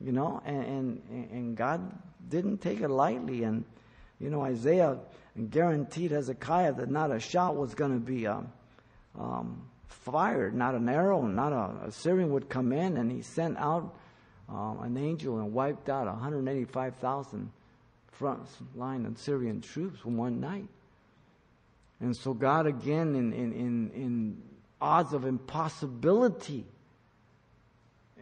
You 0.00 0.12
know, 0.12 0.40
and, 0.44 0.64
and, 0.64 1.30
and 1.30 1.56
God 1.56 1.92
didn't 2.28 2.58
take 2.58 2.80
it 2.80 2.88
lightly. 2.88 3.42
And, 3.42 3.64
you 4.20 4.30
know, 4.30 4.42
Isaiah 4.42 4.98
guaranteed 5.50 6.12
Hezekiah 6.12 6.74
that 6.74 6.90
not 6.90 7.10
a 7.10 7.20
shot 7.20 7.56
was 7.56 7.74
going 7.74 7.92
to 7.92 8.04
be 8.04 8.26
um, 8.26 8.52
um, 9.18 9.68
fired, 9.88 10.54
not 10.54 10.74
an 10.74 10.88
arrow, 10.88 11.22
not 11.22 11.52
a, 11.52 11.86
a 11.86 11.92
Syrian 11.92 12.30
would 12.30 12.48
come 12.48 12.72
in. 12.72 12.96
And 12.96 13.10
he 13.10 13.22
sent 13.22 13.58
out 13.58 13.94
um, 14.48 14.78
an 14.82 14.96
angel 14.96 15.38
and 15.38 15.52
wiped 15.52 15.88
out 15.88 16.06
185,000 16.06 17.50
front 18.12 18.40
line 18.74 19.06
Assyrian 19.06 19.60
troops 19.60 20.00
in 20.04 20.16
one 20.16 20.40
night. 20.40 20.68
And 22.00 22.16
so 22.16 22.32
God 22.32 22.66
again 22.66 23.14
in, 23.14 23.32
in, 23.32 23.52
in, 23.52 23.90
in 23.90 24.42
odds 24.80 25.12
of 25.12 25.24
impossibility. 25.24 26.64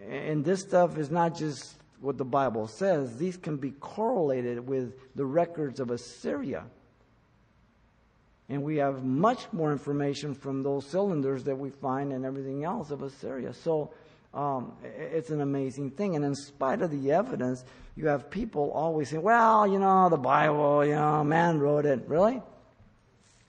And 0.09 0.45
this 0.45 0.61
stuff 0.61 0.99
is 0.99 1.11
not 1.11 1.37
just 1.37 1.77
what 2.01 2.19
the 2.19 2.25
Bible 2.25 2.69
says. 2.69 3.17
These 3.17 3.37
can 3.37 3.57
be 3.57 3.71
correlated 3.73 4.67
with 4.67 4.95
the 5.15 5.25
records 5.25 5.81
of 5.81 5.91
Assyria. 5.91 6.65
And 8.49 8.63
we 8.63 8.77
have 8.77 9.05
much 9.05 9.53
more 9.53 9.73
information 9.73 10.35
from 10.35 10.63
those 10.63 10.87
cylinders 10.87 11.45
that 11.45 11.57
we 11.57 11.71
find 11.71 12.13
and 12.13 12.25
everything 12.25 12.65
else 12.65 12.91
of 12.91 13.03
Assyria. 13.03 13.53
So 13.53 13.91
um, 14.33 14.73
it's 14.85 15.31
an 15.31 15.41
amazing 15.41 15.91
thing. 15.91 16.15
And 16.15 16.25
in 16.25 16.35
spite 16.35 16.81
of 16.81 16.91
the 16.91 17.11
evidence, 17.11 17.65
you 17.97 18.07
have 18.07 18.31
people 18.31 18.71
always 18.71 19.09
saying, 19.09 19.23
well, 19.23 19.67
you 19.67 19.79
know, 19.79 20.09
the 20.09 20.17
Bible, 20.17 20.85
you 20.85 20.95
know, 20.95 21.25
man 21.25 21.59
wrote 21.59 21.87
it. 21.87 22.05
Really? 22.07 22.41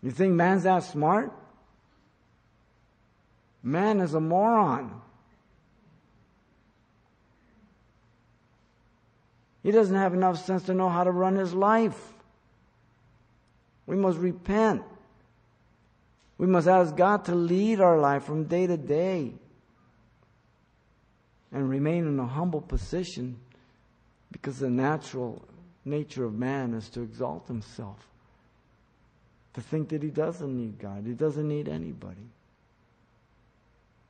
You 0.02 0.12
think 0.12 0.34
man's 0.34 0.64
that 0.64 0.84
smart? 0.84 1.32
Man 3.62 4.00
is 4.00 4.14
a 4.14 4.20
moron. 4.20 5.02
He 9.62 9.72
doesn't 9.72 9.95
have 9.95 10.14
enough 10.14 10.43
sense 10.45 10.64
to 10.64 10.74
know 10.74 10.88
how 10.88 11.04
to 11.04 11.12
run 11.12 11.36
his 11.36 11.54
life. 11.54 12.14
We 13.88 13.96
must 13.96 14.20
repent. 14.20 14.84
We 16.38 16.46
must 16.46 16.68
ask 16.68 16.96
God 16.96 17.26
to 17.26 17.34
lead 17.34 17.82
our 17.82 17.98
life 17.98 18.26
from 18.26 18.44
day 18.44 18.68
to 18.68 18.78
day. 18.78 19.34
and 21.52 21.70
remain 21.70 22.06
in 22.06 22.20
a 22.20 22.28
humble 22.28 22.60
position 22.60 23.38
because 24.32 24.60
the 24.60 24.70
natural 24.70 25.42
nature 25.86 26.26
of 26.26 26.34
man 26.34 26.74
is 26.74 26.90
to 26.90 27.02
exalt 27.02 27.48
himself, 27.48 28.06
to 29.54 29.62
think 29.62 29.90
that 29.90 30.04
he 30.04 30.10
doesn't 30.10 30.56
need 30.56 30.78
God, 30.78 31.04
he 31.06 31.14
doesn't 31.14 31.48
need 31.48 31.70
anybody. 31.70 32.28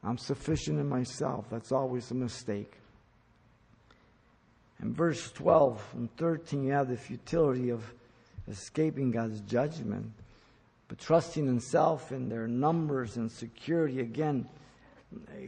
I'm 0.04 0.18
sufficient 0.18 0.80
in 0.80 0.88
myself. 0.88 1.46
That's 1.50 1.72
always 1.72 2.10
a 2.12 2.16
mistake. 2.16 2.74
In 4.82 4.94
verse 4.94 5.32
12 5.32 5.84
and 5.96 6.18
13, 6.18 6.64
you 6.64 6.74
have 6.74 6.90
the 6.90 6.98
futility 6.98 7.70
of 7.70 7.84
escaping 8.50 9.12
God's 9.12 9.42
judgment, 9.42 10.12
but 10.88 11.00
trusting 11.00 11.48
in 11.48 11.60
self 11.60 12.12
and 12.12 12.32
their 12.32 12.48
numbers 12.48 13.18
and 13.18 13.32
security. 13.32 14.00
Again, 14.00 14.48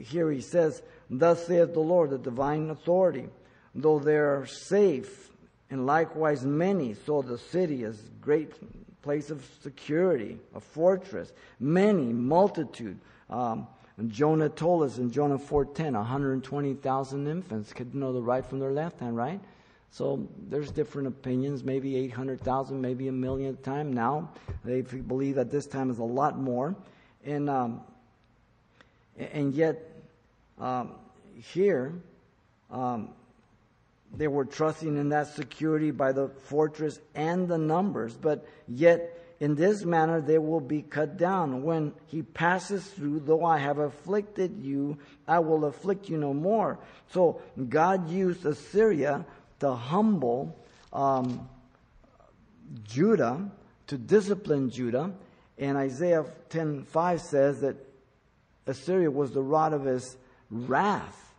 here 0.02 0.32
he 0.32 0.42
says, 0.42 0.82
Thus 1.10 1.48
saith 1.48 1.74
the 1.74 1.80
Lord, 1.80 2.12
the 2.12 2.18
divine 2.18 2.70
authority, 2.70 3.28
though 3.74 4.00
they 4.00 4.18
are 4.18 4.46
safe, 4.46 5.30
and 5.70 5.86
likewise 5.86 6.46
many, 6.46 6.96
so 7.06 7.22
the 7.22 7.38
city 7.38 7.84
is 7.84 8.02
great 8.22 8.52
place 9.02 9.30
of 9.30 9.46
security, 9.62 10.38
a 10.56 10.60
fortress, 10.60 11.32
many, 11.60 12.12
multitude. 12.12 13.00
Um, 13.30 13.68
and 13.98 14.12
Jonah 14.12 14.50
told 14.50 14.84
us 14.84 14.98
in 14.98 15.12
Jonah 15.12 15.38
4.10, 15.38 15.94
120,000 15.94 17.28
infants 17.28 17.74
could 17.74 17.94
know 17.94 18.14
the 18.14 18.22
right 18.22 18.46
from 18.46 18.60
their 18.60 18.72
left 18.72 19.00
hand, 19.00 19.16
right? 19.16 19.40
So 19.92 20.28
there's 20.50 20.72
different 20.72 21.08
opinions, 21.08 21.64
maybe 21.64 21.96
800,000, 21.96 22.80
maybe 22.80 23.08
a 23.08 23.12
million 23.12 23.56
a 23.56 23.58
time. 23.58 23.92
Now, 23.92 24.30
they 24.64 24.82
believe 24.82 25.38
at 25.38 25.52
this 25.52 25.66
time 25.66 25.90
is 25.90 26.00
a 26.00 26.04
lot 26.04 26.38
more. 26.38 26.76
And, 27.26 27.50
um, 27.50 27.82
and 29.18 29.54
yet, 29.54 29.78
um, 30.60 30.92
here, 31.36 31.94
um, 32.70 33.10
they 34.16 34.28
were 34.28 34.46
trusting 34.46 34.98
in 34.98 35.10
that 35.10 35.28
security 35.28 35.92
by 35.92 36.12
the 36.12 36.30
fortress 36.30 37.00
and 37.16 37.48
the 37.48 37.58
numbers, 37.58 38.16
but 38.16 38.46
yet 38.68 39.16
in 39.40 39.56
this 39.56 39.86
manner 39.86 40.20
they 40.20 40.38
will 40.38 40.60
be 40.60 40.82
cut 40.82 41.18
down. 41.18 41.64
When 41.64 41.94
he 42.08 42.24
passes 42.24 42.86
through, 42.88 43.22
though 43.22 43.46
I 43.46 43.58
have 43.60 43.78
afflicted 43.78 44.62
you, 44.62 44.98
I 45.28 45.40
will 45.40 45.66
afflict 45.66 46.10
you 46.10 46.18
no 46.18 46.34
more. 46.34 46.80
So 47.12 47.42
God 47.70 48.10
used 48.10 48.46
Assyria 48.46 49.26
to 49.60 49.74
humble 49.74 50.58
um, 50.94 51.48
Judah, 52.84 53.50
to 53.88 53.98
discipline 53.98 54.70
Judah. 54.70 55.12
And 55.58 55.78
Isaiah 55.78 56.26
10:5 56.50 57.20
says 57.20 57.62
that 57.62 57.76
Assyria 58.66 59.12
was 59.12 59.32
the 59.32 59.42
rod 59.42 59.74
of 59.74 59.84
his 59.84 60.18
wrath. 60.50 61.34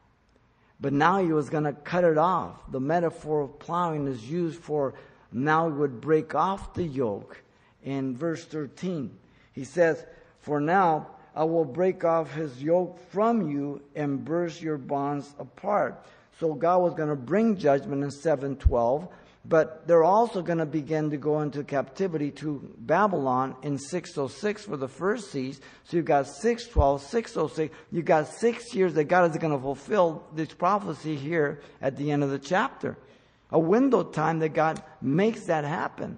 But 0.81 0.93
now 0.93 1.23
he 1.23 1.33
was 1.33 1.51
going 1.51 1.65
to 1.65 1.73
cut 1.73 2.05
it 2.05 2.17
off. 2.17 2.57
The 2.71 2.81
metaphor 2.81 3.43
of 3.43 3.59
plowing 3.59 4.07
is 4.07 4.31
used 4.31 4.61
for 4.61 4.95
now 5.33 5.69
he 5.69 5.75
would 5.75 6.01
break 6.01 6.35
off 6.35 6.75
the 6.75 6.83
yoke 6.83 7.43
in 7.83 8.17
verse 8.17 8.45
13. 8.45 9.17
He 9.53 9.65
says, 9.65 10.05
For 10.41 10.61
now 10.61 11.09
I 11.35 11.45
will 11.45 11.65
break 11.65 12.05
off 12.05 12.33
his 12.33 12.63
yoke 12.63 12.99
from 13.11 13.51
you 13.51 13.83
and 13.95 14.25
burst 14.25 14.61
your 14.61 14.79
bonds 14.79 15.35
apart. 15.39 16.05
So 16.41 16.55
God 16.55 16.79
was 16.79 16.95
going 16.95 17.11
to 17.11 17.17
bring 17.17 17.59
judgment 17.59 18.03
in 18.03 18.11
712, 18.11 19.09
but 19.45 19.87
they're 19.87 20.03
also 20.03 20.41
going 20.41 20.57
to 20.57 20.65
begin 20.65 21.11
to 21.11 21.19
go 21.19 21.43
into 21.43 21.63
captivity 21.63 22.31
to 22.33 22.75
Babylon 22.79 23.55
in 23.63 23.77
606 23.77 24.65
for 24.65 24.79
the 24.79 24.89
first 24.89 25.31
siege. 25.31 25.59
So 25.85 25.99
you've 25.99 26.07
got 26.07 26.27
612, 26.27 27.03
606. 27.03 27.77
You've 27.93 28.05
got 28.07 28.27
six 28.27 28.75
years 28.75 28.95
that 28.95 29.05
God 29.05 29.31
is 29.31 29.37
going 29.37 29.53
to 29.53 29.63
fulfill 29.63 30.25
this 30.35 30.55
prophecy 30.55 31.15
here 31.15 31.61
at 31.83 31.99
the 31.99 32.11
end 32.11 32.25
of 32.25 32.31
the 32.31 32.39
chapter. 32.39 32.97
A 33.51 33.59
window 33.59 34.03
time 34.03 34.39
that 34.39 34.55
God 34.55 34.83
makes 35.03 35.45
that 35.45 35.65
happen. 35.65 36.17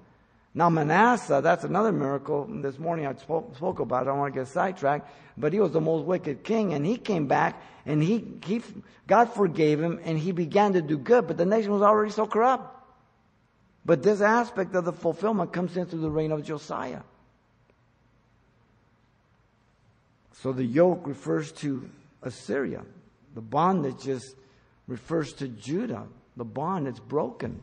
Now 0.54 0.68
Manasseh, 0.68 1.40
that's 1.42 1.64
another 1.64 1.92
miracle. 1.92 2.46
This 2.46 2.78
morning 2.78 3.06
I 3.06 3.14
spoke, 3.14 3.56
spoke 3.56 3.80
about. 3.80 3.98
It. 3.98 4.00
I 4.02 4.04
don't 4.04 4.18
want 4.18 4.34
to 4.34 4.40
get 4.40 4.48
sidetracked, 4.48 5.10
but 5.38 5.52
he 5.52 5.60
was 5.60 5.72
the 5.72 5.80
most 5.80 6.04
wicked 6.04 6.44
king, 6.44 6.74
and 6.74 6.84
he 6.84 6.98
came 6.98 7.26
back, 7.26 7.62
and 7.86 8.02
he, 8.02 8.38
he, 8.44 8.62
God 9.06 9.32
forgave 9.32 9.80
him, 9.80 9.98
and 10.04 10.18
he 10.18 10.32
began 10.32 10.74
to 10.74 10.82
do 10.82 10.98
good. 10.98 11.26
But 11.26 11.38
the 11.38 11.46
nation 11.46 11.72
was 11.72 11.82
already 11.82 12.12
so 12.12 12.26
corrupt. 12.26 12.80
But 13.84 14.02
this 14.02 14.20
aspect 14.20 14.74
of 14.74 14.84
the 14.84 14.92
fulfillment 14.92 15.52
comes 15.52 15.76
into 15.76 15.96
the 15.96 16.10
reign 16.10 16.32
of 16.32 16.44
Josiah. 16.44 17.00
So 20.34 20.52
the 20.52 20.64
yoke 20.64 21.06
refers 21.06 21.50
to 21.52 21.88
Assyria. 22.22 22.82
The 23.34 23.40
bondage 23.40 24.02
just 24.04 24.36
refers 24.86 25.32
to 25.34 25.48
Judah. 25.48 26.06
The 26.36 26.44
bond 26.44 26.88
is 26.88 27.00
broken. 27.00 27.62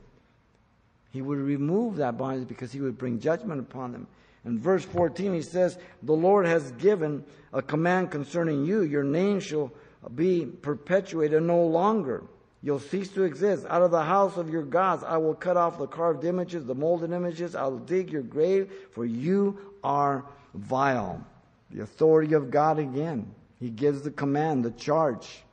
He 1.11 1.21
would 1.21 1.39
remove 1.39 1.97
that 1.97 2.17
bondage 2.17 2.47
because 2.47 2.71
he 2.71 2.81
would 2.81 2.97
bring 2.97 3.19
judgment 3.19 3.59
upon 3.59 3.91
them. 3.91 4.07
In 4.45 4.59
verse 4.59 4.85
14, 4.85 5.33
he 5.33 5.41
says, 5.41 5.77
The 6.03 6.13
Lord 6.13 6.45
has 6.45 6.71
given 6.73 7.23
a 7.51 7.61
command 7.61 8.11
concerning 8.11 8.65
you. 8.65 8.81
Your 8.81 9.03
name 9.03 9.39
shall 9.39 9.71
be 10.15 10.45
perpetuated 10.45 11.43
no 11.43 11.65
longer. 11.65 12.23
You'll 12.61 12.79
cease 12.79 13.09
to 13.09 13.23
exist. 13.23 13.65
Out 13.69 13.81
of 13.81 13.91
the 13.91 14.03
house 14.03 14.37
of 14.37 14.49
your 14.49 14.63
gods, 14.63 15.03
I 15.03 15.17
will 15.17 15.33
cut 15.33 15.57
off 15.57 15.77
the 15.77 15.87
carved 15.87 16.25
images, 16.25 16.65
the 16.65 16.75
molded 16.75 17.11
images. 17.11 17.55
I'll 17.55 17.77
dig 17.77 18.11
your 18.11 18.21
grave, 18.21 18.71
for 18.91 19.05
you 19.05 19.57
are 19.83 20.25
vile. 20.53 21.25
The 21.71 21.83
authority 21.83 22.33
of 22.33 22.51
God 22.51 22.79
again. 22.79 23.33
He 23.59 23.69
gives 23.69 24.01
the 24.01 24.11
command, 24.11 24.63
the 24.63 24.71
charge. 24.71 25.43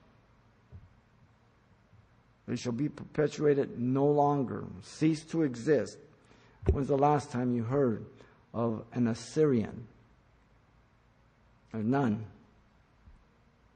They 2.47 2.57
shall 2.57 2.73
be 2.73 2.89
perpetuated 2.89 3.79
no 3.81 4.07
longer, 4.07 4.65
cease 4.83 5.25
to 5.27 5.43
exist. 5.43 5.99
When's 6.71 6.89
the 6.89 6.97
last 6.97 7.31
time 7.31 7.55
you 7.55 7.65
heard 7.65 8.05
of 8.55 8.85
an 8.93 9.09
Assyrian? 9.09 9.87
There's 11.73 11.85
none. 11.85 12.25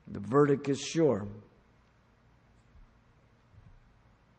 The 0.09 0.21
verdict 0.21 0.69
is 0.69 0.81
sure. 0.81 1.27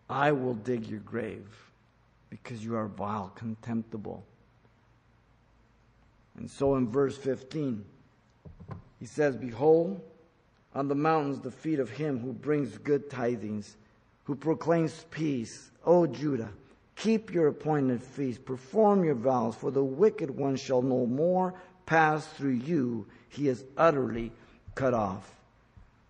I 0.10 0.32
will 0.32 0.56
dig 0.56 0.88
your 0.88 1.00
grave 1.00 1.48
because 2.30 2.64
you 2.64 2.76
are 2.76 2.88
vile, 2.88 3.32
contemptible. 3.36 4.24
And 6.38 6.50
so 6.50 6.76
in 6.76 6.90
verse 6.90 7.18
15, 7.18 7.84
he 9.00 9.06
says, 9.06 9.36
Behold, 9.36 10.02
on 10.74 10.88
the 10.88 10.96
mountains 10.96 11.40
the 11.40 11.52
feet 11.52 11.80
of 11.80 11.90
him 11.90 12.20
who 12.20 12.34
brings 12.34 12.78
good 12.78 13.10
tidings 13.10 13.76
who 14.32 14.38
proclaims 14.38 15.06
peace. 15.12 15.72
O 15.86 16.08
Judah, 16.08 16.48
keep 16.96 17.34
your 17.34 17.48
appointed 17.48 18.02
feast, 18.02 18.46
perform 18.46 19.04
your 19.04 19.14
vows, 19.14 19.58
for 19.58 19.72
the 19.72 19.84
wicked 19.84 20.32
one 20.32 20.56
shall 20.56 20.82
no 20.82 21.06
more 21.06 21.54
pass 21.86 22.26
through 22.28 22.52
you. 22.52 23.06
He 23.28 23.50
is 23.50 23.66
utterly 23.76 24.32
cut 24.74 24.94
off. 24.94 25.30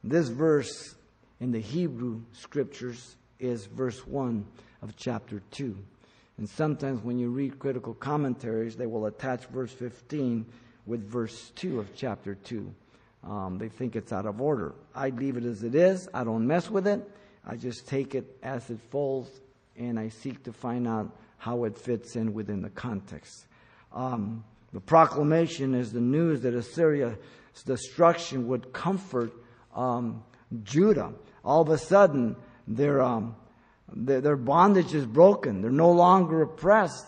This 0.04 0.28
verse 0.28 0.94
in 1.40 1.52
the 1.52 1.60
Hebrew 1.60 2.22
scriptures 2.32 3.16
is 3.40 3.66
verse 3.66 4.06
1 4.06 4.46
of 4.84 4.96
chapter 4.96 5.42
2. 5.50 5.76
And 6.38 6.48
sometimes 6.48 7.04
when 7.04 7.18
you 7.18 7.30
read 7.30 7.58
critical 7.58 7.96
commentaries, 7.96 8.76
they 8.76 8.86
will 8.86 9.08
attach 9.08 9.46
verse 9.48 9.72
15 9.72 10.46
with 10.86 11.04
verse 11.10 11.52
2 11.56 11.80
of 11.80 11.96
chapter 11.96 12.36
2. 12.36 12.72
Um, 13.24 13.58
they 13.58 13.70
think 13.70 13.96
it's 13.96 14.14
out 14.14 14.28
of 14.28 14.40
order. 14.40 14.76
I 14.94 15.10
leave 15.10 15.38
it 15.38 15.44
as 15.44 15.64
it 15.64 15.74
is. 15.74 16.08
I 16.14 16.24
don't 16.24 16.46
mess 16.46 16.70
with 16.70 16.86
it. 16.86 17.10
I 17.46 17.56
just 17.56 17.88
take 17.88 18.16
it 18.16 18.38
as 18.44 18.70
it 18.70 18.80
falls 18.90 19.30
and 19.78 20.00
I 20.00 20.10
seek 20.10 20.44
to 20.44 20.54
find 20.54 20.88
out 20.88 21.16
how 21.38 21.64
it 21.64 21.78
fits 21.78 22.16
in 22.16 22.34
within 22.34 22.62
the 22.62 22.70
context. 22.70 23.46
Um, 23.94 24.44
the 24.74 24.80
proclamation 24.80 25.74
is 25.74 25.92
the 25.92 26.02
news 26.02 26.42
that 26.42 26.54
Assyria's 26.54 27.18
destruction 27.66 28.48
would 28.48 28.72
comfort 28.74 29.34
um, 29.76 30.24
Judah. 30.64 31.14
All 31.44 31.62
of 31.62 31.70
a 31.70 31.78
sudden, 31.78 32.36
their, 32.68 33.02
um, 33.02 33.36
their, 33.92 34.22
their 34.22 34.38
bondage 34.38 34.94
is 34.94 35.06
broken. 35.06 35.62
They're 35.62 35.72
no 35.72 35.92
longer 35.92 36.44
oppressed. 36.44 37.08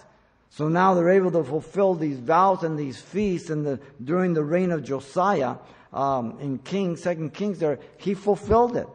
So 0.50 0.68
now 0.68 0.94
they're 0.94 1.10
able 1.10 1.32
to 1.32 1.44
fulfill 1.44 1.94
these 1.94 2.20
vows 2.20 2.64
and 2.64 2.78
these 2.78 3.00
feasts. 3.00 3.50
And 3.50 3.66
the, 3.66 3.80
during 4.04 4.34
the 4.34 4.44
reign 4.44 4.72
of 4.72 4.84
Josiah, 4.84 5.56
um, 5.94 6.38
in 6.40 6.58
King, 6.60 6.98
Second 6.98 7.34
Kings, 7.34 7.60
there 7.60 7.80
he 7.98 8.14
fulfilled 8.14 8.76
it. 8.76 8.88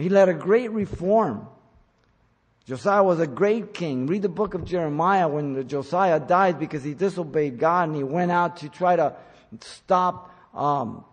He 0.00 0.08
led 0.08 0.28
a 0.28 0.34
great 0.34 0.70
reform. 0.70 1.46
Josiah 2.66 3.02
was 3.02 3.20
a 3.20 3.26
great 3.26 3.74
king. 3.74 4.06
Read 4.06 4.22
the 4.22 4.28
book 4.28 4.54
of 4.54 4.64
Jeremiah 4.64 5.28
when 5.28 5.66
Josiah 5.66 6.20
died 6.20 6.58
because 6.58 6.84
he 6.84 6.94
disobeyed 6.94 7.58
God 7.58 7.88
and 7.88 7.96
he 7.96 8.04
went 8.04 8.30
out 8.30 8.58
to 8.58 8.68
try 8.68 8.96
to 8.96 9.14
stop 9.60 10.34
um, 10.54 11.04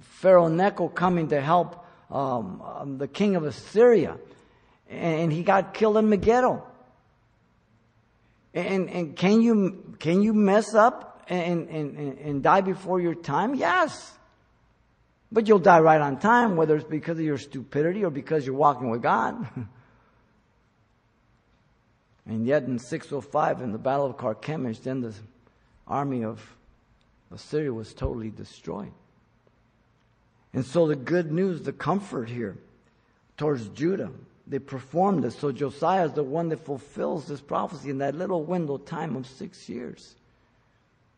Pharaoh 0.00 0.48
Necho 0.48 0.88
coming 0.88 1.28
to 1.28 1.40
help 1.40 1.84
um, 2.10 2.62
um, 2.62 2.98
the 2.98 3.08
king 3.08 3.36
of 3.36 3.44
Assyria. 3.44 4.16
And 4.88 5.32
he 5.32 5.42
got 5.42 5.74
killed 5.74 5.96
in 5.96 6.08
Megiddo. 6.08 6.64
And, 8.54 8.90
and 8.90 9.16
can 9.16 9.40
you, 9.40 9.96
can 9.98 10.22
you 10.22 10.34
mess 10.34 10.74
up 10.74 11.24
and, 11.28 11.68
and, 11.68 12.18
and 12.18 12.42
die 12.42 12.60
before 12.60 13.00
your 13.00 13.14
time? 13.14 13.54
Yes. 13.54 14.12
But 15.32 15.46
you'll 15.46 15.60
die 15.60 15.80
right 15.80 16.00
on 16.00 16.18
time, 16.18 16.56
whether 16.56 16.76
it's 16.76 16.88
because 16.88 17.18
of 17.18 17.24
your 17.24 17.38
stupidity 17.38 18.04
or 18.04 18.10
because 18.10 18.44
you're 18.44 18.56
walking 18.56 18.90
with 18.90 19.02
God. 19.02 19.46
and 22.26 22.46
yet 22.46 22.64
in 22.64 22.78
605, 22.78 23.60
in 23.62 23.72
the 23.72 23.78
Battle 23.78 24.06
of 24.06 24.16
Carchemish, 24.16 24.80
then 24.82 25.00
the 25.02 25.14
army 25.86 26.24
of 26.24 26.40
Assyria 27.32 27.72
was 27.72 27.94
totally 27.94 28.30
destroyed. 28.30 28.92
And 30.52 30.66
so 30.66 30.88
the 30.88 30.96
good 30.96 31.30
news, 31.30 31.62
the 31.62 31.72
comfort 31.72 32.28
here 32.28 32.56
towards 33.36 33.68
Judah, 33.68 34.10
they 34.48 34.58
performed 34.58 35.24
it. 35.24 35.30
So 35.32 35.52
Josiah 35.52 36.06
is 36.06 36.12
the 36.12 36.24
one 36.24 36.48
that 36.48 36.64
fulfills 36.64 37.28
this 37.28 37.40
prophecy 37.40 37.90
in 37.90 37.98
that 37.98 38.16
little 38.16 38.42
window 38.42 38.78
time 38.78 39.14
of 39.14 39.28
six 39.28 39.68
years. 39.68 40.16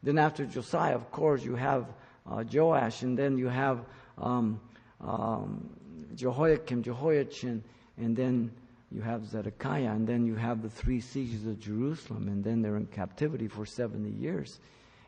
Then 0.03 0.19
after 0.19 0.45
Josiah, 0.45 0.95
of 0.95 1.11
course, 1.11 1.43
you 1.43 1.55
have 1.57 1.87
uh, 2.31 2.45
Joash, 2.53 3.03
and 3.03 3.19
then 3.19 3.39
you 3.39 3.49
have 3.49 3.81
um, 4.19 4.61
um, 5.01 5.69
Jehoiakim, 6.15 6.83
Jehoiachin, 6.83 7.63
and 7.97 8.17
then 8.17 8.51
you 8.91 9.01
have 9.01 9.27
Zedekiah, 9.27 9.91
and 9.91 10.07
then 10.07 10.27
you 10.27 10.35
have 10.35 10.63
the 10.63 10.71
three 10.71 11.01
sieges 11.01 11.47
of 11.47 11.59
Jerusalem, 11.59 12.29
and 12.29 12.45
then 12.45 12.63
they're 12.63 12.77
in 12.77 12.87
captivity 12.87 13.49
for 13.49 13.65
70 13.65 14.11
years 14.11 14.59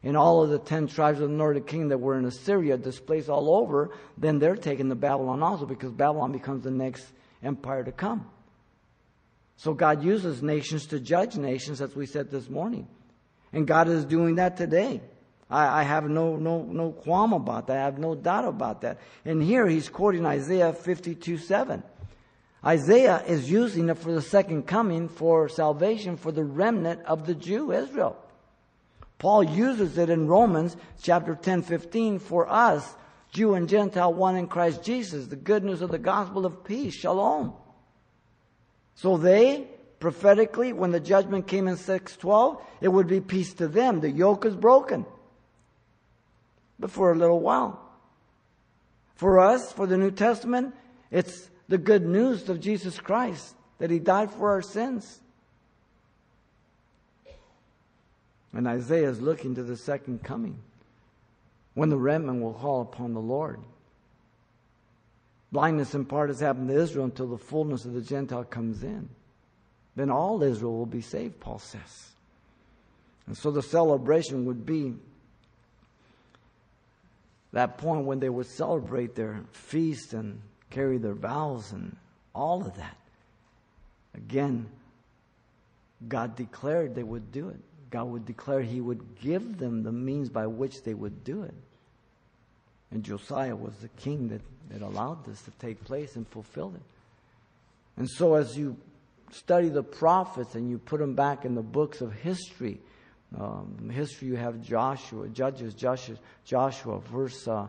and 0.05 0.19
all 0.19 0.43
of 0.43 0.51
the 0.51 0.59
ten 0.59 0.87
tribes 0.87 1.19
of 1.21 1.31
the 1.31 1.35
northern 1.35 1.65
kingdom 1.65 1.89
that 1.89 1.99
were 1.99 2.19
in 2.19 2.27
Assyria 2.27 2.77
displaced 2.77 3.31
all 3.31 3.57
over, 3.57 3.91
then 4.19 4.39
they're 4.39 4.55
taken 4.55 4.91
to 4.91 4.95
Babylon 4.95 5.43
also 5.43 5.65
because 5.65 5.91
Babylon 5.91 6.31
becomes 6.31 6.63
the 6.63 6.71
next 6.71 7.07
empire 7.43 7.83
to 7.83 7.91
come. 7.91 8.31
So 9.57 9.73
God 9.73 10.05
uses 10.05 10.43
nations 10.43 10.87
to 10.89 11.01
judge 11.01 11.37
nations, 11.37 11.81
as 11.81 11.97
we 11.97 12.05
said 12.05 12.31
this 12.31 12.51
morning. 12.51 12.87
And 13.53 13.67
God 13.67 13.89
is 13.89 14.05
doing 14.05 14.35
that 14.35 14.59
today. 14.59 15.01
I, 15.55 15.81
I 15.81 15.83
have 15.85 16.11
no, 16.11 16.37
no, 16.37 16.63
no 16.63 16.91
qualm 16.91 17.33
about 17.33 17.69
that. 17.69 17.77
I 17.77 17.85
have 17.85 17.99
no 17.99 18.17
doubt 18.17 18.45
about 18.45 18.81
that. 18.81 18.99
And 19.25 19.41
here 19.41 19.69
he's 19.69 19.89
quoting 19.89 20.27
Isaiah 20.27 20.73
52 20.73 21.39
7. 21.39 21.83
Isaiah 22.65 23.23
is 23.27 23.49
using 23.49 23.89
it 23.89 23.99
for 23.99 24.13
the 24.13 24.23
second 24.23 24.67
coming 24.67 25.09
for 25.09 25.49
salvation 25.49 26.17
for 26.17 26.33
the 26.33 26.43
remnant 26.43 27.03
of 27.05 27.27
the 27.27 27.35
Jew, 27.35 27.73
Israel. 27.73 28.17
Paul 29.19 29.45
uses 29.45 29.97
it 29.97 30.11
in 30.11 30.27
Romans 30.27 30.77
chapter 31.01 31.37
10, 31.37 31.63
15 31.63 32.19
for 32.19 32.51
us, 32.51 32.95
Jew 33.31 33.55
and 33.55 33.69
Gentile, 33.69 34.13
one 34.13 34.37
in 34.37 34.49
Christ 34.49 34.83
Jesus, 34.83 35.29
the 35.29 35.37
good 35.37 35.63
news 35.63 35.83
of 35.83 35.91
the 35.91 35.99
gospel 35.99 36.47
of 36.47 36.65
peace, 36.65 36.95
shalom. 36.95 37.53
So 38.97 39.19
they, 39.19 39.69
prophetically, 40.01 40.73
when 40.73 40.91
the 40.91 41.01
judgment 41.01 41.47
came 41.47 41.69
in 41.69 41.77
612, 41.77 42.61
it 42.81 42.89
would 42.89 43.07
be 43.07 43.21
peace 43.21 43.55
to 43.55 43.69
them. 43.69 44.01
The 44.01 44.11
yoke 44.11 44.47
is 44.47 44.57
broken. 44.57 45.07
But 46.79 46.91
for 46.91 47.13
a 47.13 47.17
little 47.17 47.41
while. 47.41 47.81
For 49.17 49.39
us, 49.39 49.73
for 49.73 49.87
the 49.87 49.97
New 49.97 50.11
Testament, 50.11 50.75
it's 51.11 51.49
the 51.69 51.79
good 51.79 52.05
news 52.05 52.49
of 52.49 52.61
Jesus 52.61 52.99
Christ, 52.99 53.55
that 53.79 53.91
He 53.91 53.99
died 53.99 54.31
for 54.31 54.51
our 54.51 54.63
sins. 54.63 55.21
And 58.53 58.69
Isaiah 58.69 59.09
is 59.09 59.21
looking 59.21 59.55
to 59.57 59.63
the 59.63 59.77
second 59.77 60.23
coming 60.23 60.59
when 61.75 61.89
the 61.89 61.97
remnant 61.97 62.41
will 62.41 62.55
call 62.55 62.83
upon 62.83 63.13
the 63.13 63.21
Lord. 63.21 63.61
Blindness 65.51 65.95
in 65.95 66.05
part 66.05 66.31
has 66.31 66.41
happened 66.41 66.69
to 66.69 66.81
Israel 66.81 67.05
until 67.05 67.29
the 67.29 67.39
fullness 67.39 67.85
of 67.85 67.95
the 67.95 68.01
Gentile 68.01 68.45
comes 68.45 68.83
in. 68.83 69.09
Then 69.97 70.11
all 70.11 70.43
Israel 70.43 70.77
will 70.77 70.87
be 70.87 71.01
saved, 71.01 71.39
Paul 71.39 71.59
says. 71.59 72.11
And 73.27 73.37
so 73.37 73.51
the 73.51 73.63
celebration 73.63 74.47
would 74.47 74.67
be 74.67 74.95
that 77.55 77.79
point 77.79 78.05
when 78.05 78.19
they 78.19 78.29
would 78.29 78.47
celebrate 78.47 79.15
their 79.15 79.41
feast 79.53 80.13
and 80.13 80.41
carry 80.71 80.99
their 80.99 81.15
vows 81.15 81.71
and 81.71 81.97
all 82.35 82.67
of 82.67 82.77
that. 82.77 82.97
Again, 84.17 84.67
God 86.09 86.35
declared 86.35 86.97
they 86.97 87.05
would 87.05 87.31
do 87.31 87.49
it. 87.49 87.61
God 87.91 88.09
would 88.09 88.27
declare 88.27 88.61
He 88.61 88.81
would 88.81 89.21
give 89.21 89.59
them 89.59 89.85
the 89.85 89.93
means 89.93 90.29
by 90.29 90.49
which 90.49 90.83
they 90.83 90.95
would 90.95 91.23
do 91.23 91.45
it. 91.45 91.55
And 92.91 93.05
Josiah 93.05 93.55
was 93.55 93.75
the 93.77 93.89
king 93.89 94.29
that, 94.31 94.43
that 94.71 94.83
allowed 94.83 95.25
this 95.25 95.41
to 95.43 95.53
take 95.53 95.83
place 95.85 96.17
and 96.17 96.27
fulfilled 96.27 96.75
it. 96.75 96.83
And 97.97 98.11
so, 98.11 98.35
as 98.35 98.59
you 98.59 98.77
study 99.31 99.69
the 99.69 99.85
prophets 99.85 100.57
and 100.57 100.69
you 100.69 100.79
put 100.79 100.99
them 100.99 101.15
back 101.15 101.45
in 101.45 101.55
the 101.55 101.63
books 101.63 102.01
of 102.01 102.13
history, 102.13 102.81
um, 103.39 103.91
history 103.93 104.29
you 104.29 104.37
have 104.37 104.61
Joshua, 104.63 105.29
Judges, 105.29 105.75
Joshua, 105.75 106.17
Joshua 106.45 107.01
First 107.01 107.49
uh, 107.49 107.67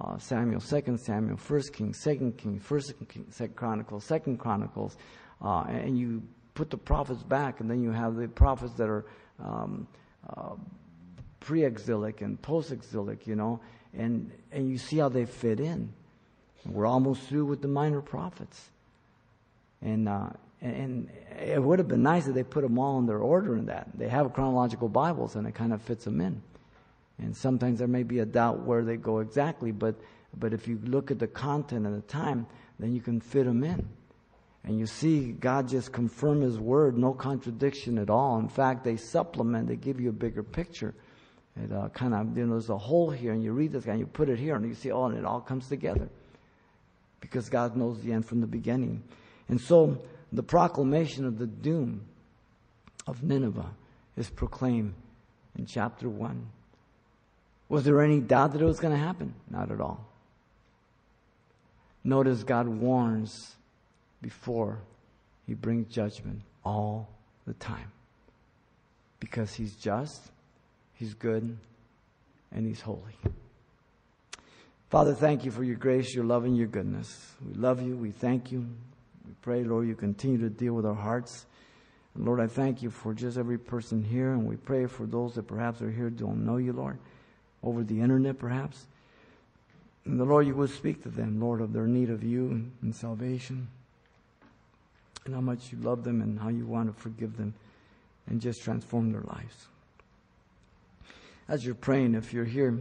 uh, 0.00 0.18
Samuel, 0.18 0.60
Second 0.60 0.98
Samuel, 0.98 1.36
First 1.36 1.72
Kings, 1.72 1.98
Second 1.98 2.36
Kings, 2.38 2.62
First 2.62 2.92
Second 3.30 3.56
Chronicles, 3.56 4.04
Second 4.04 4.38
Chronicles, 4.38 4.96
uh, 5.42 5.64
and 5.68 5.98
you 5.98 6.22
put 6.54 6.70
the 6.70 6.76
prophets 6.76 7.22
back, 7.22 7.60
and 7.60 7.70
then 7.70 7.82
you 7.82 7.90
have 7.90 8.16
the 8.16 8.28
prophets 8.28 8.74
that 8.74 8.88
are 8.88 9.06
um, 9.42 9.88
uh, 10.36 10.54
pre-exilic 11.40 12.20
and 12.20 12.40
post-exilic, 12.42 13.26
you 13.26 13.34
know, 13.34 13.60
and 13.94 14.30
and 14.52 14.70
you 14.70 14.78
see 14.78 14.98
how 14.98 15.08
they 15.08 15.24
fit 15.24 15.58
in. 15.58 15.92
We're 16.66 16.86
almost 16.86 17.22
through 17.22 17.46
with 17.46 17.62
the 17.62 17.68
minor 17.68 18.00
prophets, 18.00 18.70
and 19.82 20.08
uh, 20.62 20.66
and 20.66 21.10
it 21.40 21.62
would 21.62 21.78
have 21.78 21.88
been 21.88 22.02
nice 22.02 22.26
if 22.26 22.34
they 22.34 22.42
put 22.42 22.62
them 22.62 22.78
all 22.78 22.98
in 22.98 23.06
their 23.06 23.18
order 23.18 23.56
in 23.56 23.66
that. 23.66 23.88
They 23.94 24.08
have 24.08 24.32
chronological 24.32 24.88
Bibles, 24.88 25.36
and 25.36 25.46
it 25.46 25.54
kind 25.54 25.72
of 25.72 25.82
fits 25.82 26.04
them 26.04 26.20
in. 26.20 26.42
And 27.18 27.36
sometimes 27.36 27.78
there 27.78 27.88
may 27.88 28.02
be 28.02 28.20
a 28.20 28.26
doubt 28.26 28.60
where 28.60 28.84
they 28.84 28.96
go 28.96 29.20
exactly, 29.20 29.72
but 29.72 29.96
but 30.36 30.52
if 30.52 30.68
you 30.68 30.78
look 30.84 31.10
at 31.10 31.18
the 31.18 31.26
content 31.26 31.86
and 31.86 31.96
the 31.96 32.06
time, 32.06 32.46
then 32.78 32.92
you 32.92 33.00
can 33.00 33.20
fit 33.20 33.44
them 33.44 33.64
in. 33.64 33.88
And 34.64 34.78
you 34.78 34.86
see 34.86 35.32
God 35.32 35.68
just 35.68 35.92
confirm 35.92 36.42
His 36.42 36.58
word, 36.58 36.98
no 36.98 37.12
contradiction 37.12 37.98
at 37.98 38.10
all. 38.10 38.38
In 38.38 38.48
fact, 38.48 38.84
they 38.84 38.96
supplement, 38.96 39.68
they 39.68 39.76
give 39.76 40.00
you 40.00 40.10
a 40.10 40.12
bigger 40.12 40.42
picture. 40.42 40.94
It 41.56 41.72
uh, 41.72 41.88
kind 41.88 42.14
of, 42.14 42.36
you 42.36 42.46
know, 42.46 42.52
there's 42.52 42.70
a 42.70 42.78
hole 42.78 43.10
here, 43.10 43.32
and 43.32 43.42
you 43.42 43.52
read 43.52 43.72
this 43.72 43.86
and 43.86 43.98
you 43.98 44.06
put 44.06 44.28
it 44.28 44.38
here, 44.38 44.54
and 44.54 44.64
you 44.68 44.74
see, 44.74 44.92
oh, 44.92 45.06
and 45.06 45.18
it 45.18 45.24
all 45.24 45.40
comes 45.40 45.68
together. 45.68 46.08
Because 47.20 47.48
God 47.48 47.76
knows 47.76 48.00
the 48.00 48.12
end 48.12 48.26
from 48.26 48.40
the 48.40 48.46
beginning. 48.46 49.02
And 49.48 49.60
so, 49.60 49.98
the 50.32 50.42
proclamation 50.42 51.24
of 51.24 51.38
the 51.38 51.46
doom 51.46 52.02
of 53.06 53.22
Nineveh 53.22 53.70
is 54.16 54.28
proclaimed 54.28 54.94
in 55.56 55.66
chapter 55.66 56.08
1. 56.08 56.46
Was 57.68 57.84
there 57.84 58.02
any 58.02 58.20
doubt 58.20 58.52
that 58.52 58.62
it 58.62 58.64
was 58.64 58.80
going 58.80 58.94
to 58.94 59.00
happen? 59.00 59.34
Not 59.50 59.70
at 59.70 59.80
all. 59.80 60.06
Notice 62.04 62.42
God 62.42 62.68
warns 62.68 63.56
before 64.22 64.78
he 65.46 65.54
brings 65.54 65.92
judgment 65.92 66.42
all 66.64 67.08
the 67.46 67.54
time. 67.54 67.92
Because 69.20 69.54
he's 69.54 69.74
just, 69.74 70.30
he's 70.94 71.14
good, 71.14 71.56
and 72.52 72.66
he's 72.66 72.80
holy. 72.80 73.16
Father, 74.90 75.14
thank 75.14 75.44
you 75.44 75.50
for 75.50 75.64
your 75.64 75.76
grace, 75.76 76.14
your 76.14 76.24
love, 76.24 76.44
and 76.44 76.56
your 76.56 76.66
goodness. 76.66 77.32
We 77.46 77.54
love 77.54 77.82
you. 77.82 77.96
We 77.96 78.10
thank 78.10 78.52
you. 78.52 78.66
We 79.28 79.34
pray, 79.42 79.62
Lord, 79.62 79.86
you 79.86 79.94
continue 79.94 80.38
to 80.38 80.48
deal 80.48 80.72
with 80.72 80.86
our 80.86 80.94
hearts. 80.94 81.44
And 82.14 82.24
Lord, 82.24 82.40
I 82.40 82.46
thank 82.46 82.82
you 82.82 82.88
for 82.88 83.12
just 83.12 83.36
every 83.36 83.58
person 83.58 84.02
here, 84.02 84.32
and 84.32 84.46
we 84.46 84.56
pray 84.56 84.86
for 84.86 85.04
those 85.04 85.34
that 85.34 85.46
perhaps 85.46 85.82
are 85.82 85.90
here 85.90 86.08
don't 86.08 86.46
know 86.46 86.56
you, 86.56 86.72
Lord, 86.72 86.98
over 87.62 87.84
the 87.84 88.00
internet 88.00 88.38
perhaps. 88.38 88.86
And 90.06 90.18
the 90.18 90.24
Lord, 90.24 90.46
you 90.46 90.54
would 90.54 90.70
speak 90.70 91.02
to 91.02 91.10
them, 91.10 91.38
Lord, 91.38 91.60
of 91.60 91.74
their 91.74 91.86
need 91.86 92.08
of 92.08 92.24
you 92.24 92.70
and 92.80 92.96
salvation 92.96 93.68
and 95.26 95.34
how 95.34 95.42
much 95.42 95.70
you 95.70 95.78
love 95.82 96.02
them 96.02 96.22
and 96.22 96.40
how 96.40 96.48
you 96.48 96.64
want 96.64 96.88
to 96.88 96.98
forgive 96.98 97.36
them 97.36 97.52
and 98.28 98.40
just 98.40 98.62
transform 98.62 99.12
their 99.12 99.20
lives. 99.20 99.66
As 101.46 101.66
you're 101.66 101.74
praying, 101.74 102.14
if 102.14 102.32
you're 102.32 102.46
here 102.46 102.78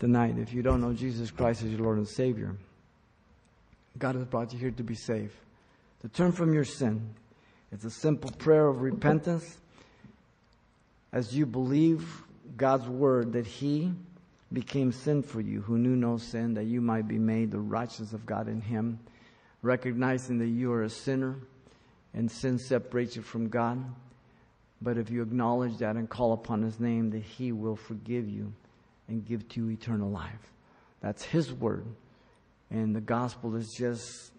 tonight, 0.00 0.36
if 0.38 0.52
you 0.52 0.62
don't 0.62 0.80
know 0.80 0.92
Jesus 0.92 1.30
Christ 1.30 1.62
as 1.62 1.70
your 1.70 1.80
Lord 1.80 1.98
and 1.98 2.08
Savior, 2.08 2.56
God 3.96 4.16
has 4.16 4.24
brought 4.24 4.52
you 4.52 4.58
here 4.58 4.72
to 4.72 4.82
be 4.82 4.96
saved, 4.96 5.34
to 6.00 6.08
turn 6.08 6.32
from 6.32 6.52
your 6.52 6.64
sin. 6.64 7.14
It's 7.72 7.84
a 7.84 7.90
simple 7.90 8.30
prayer 8.30 8.66
of 8.66 8.80
repentance 8.80 9.58
as 11.12 11.34
you 11.34 11.46
believe 11.46 12.22
God's 12.56 12.86
word 12.86 13.32
that 13.32 13.46
He 13.46 13.92
became 14.52 14.92
sin 14.92 15.22
for 15.22 15.40
you, 15.40 15.60
who 15.60 15.78
knew 15.78 15.96
no 15.96 16.16
sin, 16.16 16.54
that 16.54 16.64
you 16.64 16.80
might 16.80 17.06
be 17.06 17.18
made 17.18 17.50
the 17.50 17.58
righteousness 17.58 18.12
of 18.12 18.24
God 18.24 18.48
in 18.48 18.60
Him, 18.60 18.98
recognizing 19.62 20.38
that 20.38 20.46
you 20.46 20.72
are 20.72 20.84
a 20.84 20.90
sinner 20.90 21.36
and 22.14 22.30
sin 22.30 22.58
separates 22.58 23.16
you 23.16 23.22
from 23.22 23.48
God. 23.48 23.84
But 24.80 24.96
if 24.96 25.10
you 25.10 25.22
acknowledge 25.22 25.78
that 25.78 25.96
and 25.96 26.08
call 26.08 26.32
upon 26.32 26.62
His 26.62 26.80
name, 26.80 27.10
that 27.10 27.22
He 27.22 27.52
will 27.52 27.76
forgive 27.76 28.28
you 28.28 28.52
and 29.08 29.26
give 29.26 29.48
to 29.50 29.60
you 29.60 29.70
eternal 29.70 30.10
life. 30.10 30.52
That's 31.00 31.22
His 31.22 31.52
word. 31.52 31.86
And 32.70 32.94
the 32.94 33.00
gospel 33.00 33.56
is 33.56 33.72
just 33.72 34.30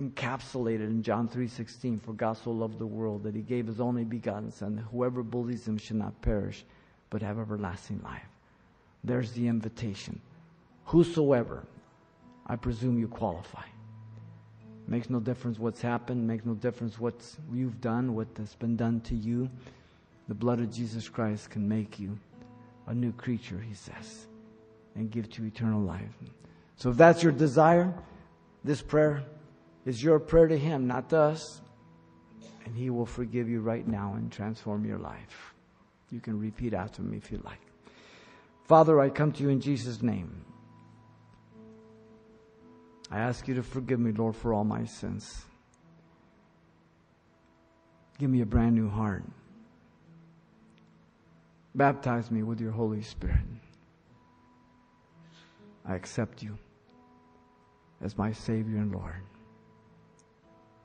encapsulated 0.00 0.88
in 0.88 1.02
John 1.02 1.28
3:16 1.28 2.00
for 2.00 2.12
God 2.12 2.34
so 2.34 2.50
loved 2.50 2.78
the 2.78 2.86
world 2.86 3.22
that 3.22 3.34
he 3.34 3.42
gave 3.42 3.66
his 3.66 3.80
only 3.80 4.04
begotten 4.04 4.50
son 4.50 4.76
whoever 4.92 5.22
believes 5.22 5.66
him 5.66 5.78
should 5.78 5.96
not 5.96 6.20
perish 6.20 6.64
but 7.08 7.22
have 7.22 7.38
everlasting 7.38 8.00
life 8.02 8.28
there's 9.04 9.32
the 9.32 9.48
invitation 9.48 10.20
whosoever, 10.86 11.66
I 12.46 12.56
presume 12.56 12.98
you 12.98 13.08
qualify. 13.08 13.64
Makes 14.88 15.10
no 15.10 15.18
difference 15.18 15.58
what's 15.58 15.82
happened, 15.82 16.26
makes 16.26 16.46
no 16.46 16.54
difference 16.54 16.98
what 16.98 17.14
you've 17.52 17.80
done, 17.80 18.14
what 18.14 18.28
has 18.38 18.54
been 18.54 18.76
done 18.76 19.00
to 19.02 19.16
you. 19.16 19.50
The 20.28 20.34
blood 20.34 20.60
of 20.60 20.72
Jesus 20.72 21.08
Christ 21.08 21.50
can 21.50 21.68
make 21.68 21.98
you 21.98 22.16
a 22.86 22.94
new 22.94 23.12
creature, 23.12 23.58
he 23.58 23.74
says, 23.74 24.26
and 24.94 25.10
give 25.10 25.28
to 25.30 25.44
eternal 25.44 25.80
life. 25.80 26.16
So 26.76 26.90
if 26.90 26.96
that's 26.96 27.22
your 27.22 27.32
desire, 27.32 27.92
this 28.62 28.80
prayer 28.80 29.24
is 29.86 30.02
your 30.02 30.18
prayer 30.18 30.48
to 30.48 30.58
him, 30.58 30.86
not 30.86 31.08
to 31.10 31.18
us. 31.18 31.62
And 32.66 32.76
he 32.76 32.90
will 32.90 33.06
forgive 33.06 33.48
you 33.48 33.60
right 33.60 33.86
now 33.86 34.14
and 34.16 34.30
transform 34.30 34.84
your 34.84 34.98
life. 34.98 35.54
You 36.10 36.20
can 36.20 36.38
repeat 36.38 36.74
after 36.74 37.00
me 37.00 37.16
if 37.16 37.30
you 37.30 37.40
like. 37.44 37.60
Father, 38.64 39.00
I 39.00 39.08
come 39.08 39.30
to 39.32 39.42
you 39.44 39.48
in 39.48 39.60
Jesus' 39.60 40.02
name. 40.02 40.44
I 43.10 43.20
ask 43.20 43.46
you 43.46 43.54
to 43.54 43.62
forgive 43.62 44.00
me, 44.00 44.10
Lord, 44.10 44.34
for 44.34 44.52
all 44.52 44.64
my 44.64 44.84
sins. 44.84 45.44
Give 48.18 48.28
me 48.28 48.40
a 48.40 48.46
brand 48.46 48.74
new 48.74 48.88
heart. 48.88 49.22
Baptize 51.76 52.30
me 52.32 52.42
with 52.42 52.60
your 52.60 52.72
Holy 52.72 53.02
Spirit. 53.02 53.36
I 55.84 55.94
accept 55.94 56.42
you 56.42 56.58
as 58.02 58.18
my 58.18 58.32
Savior 58.32 58.78
and 58.78 58.90
Lord. 58.90 59.22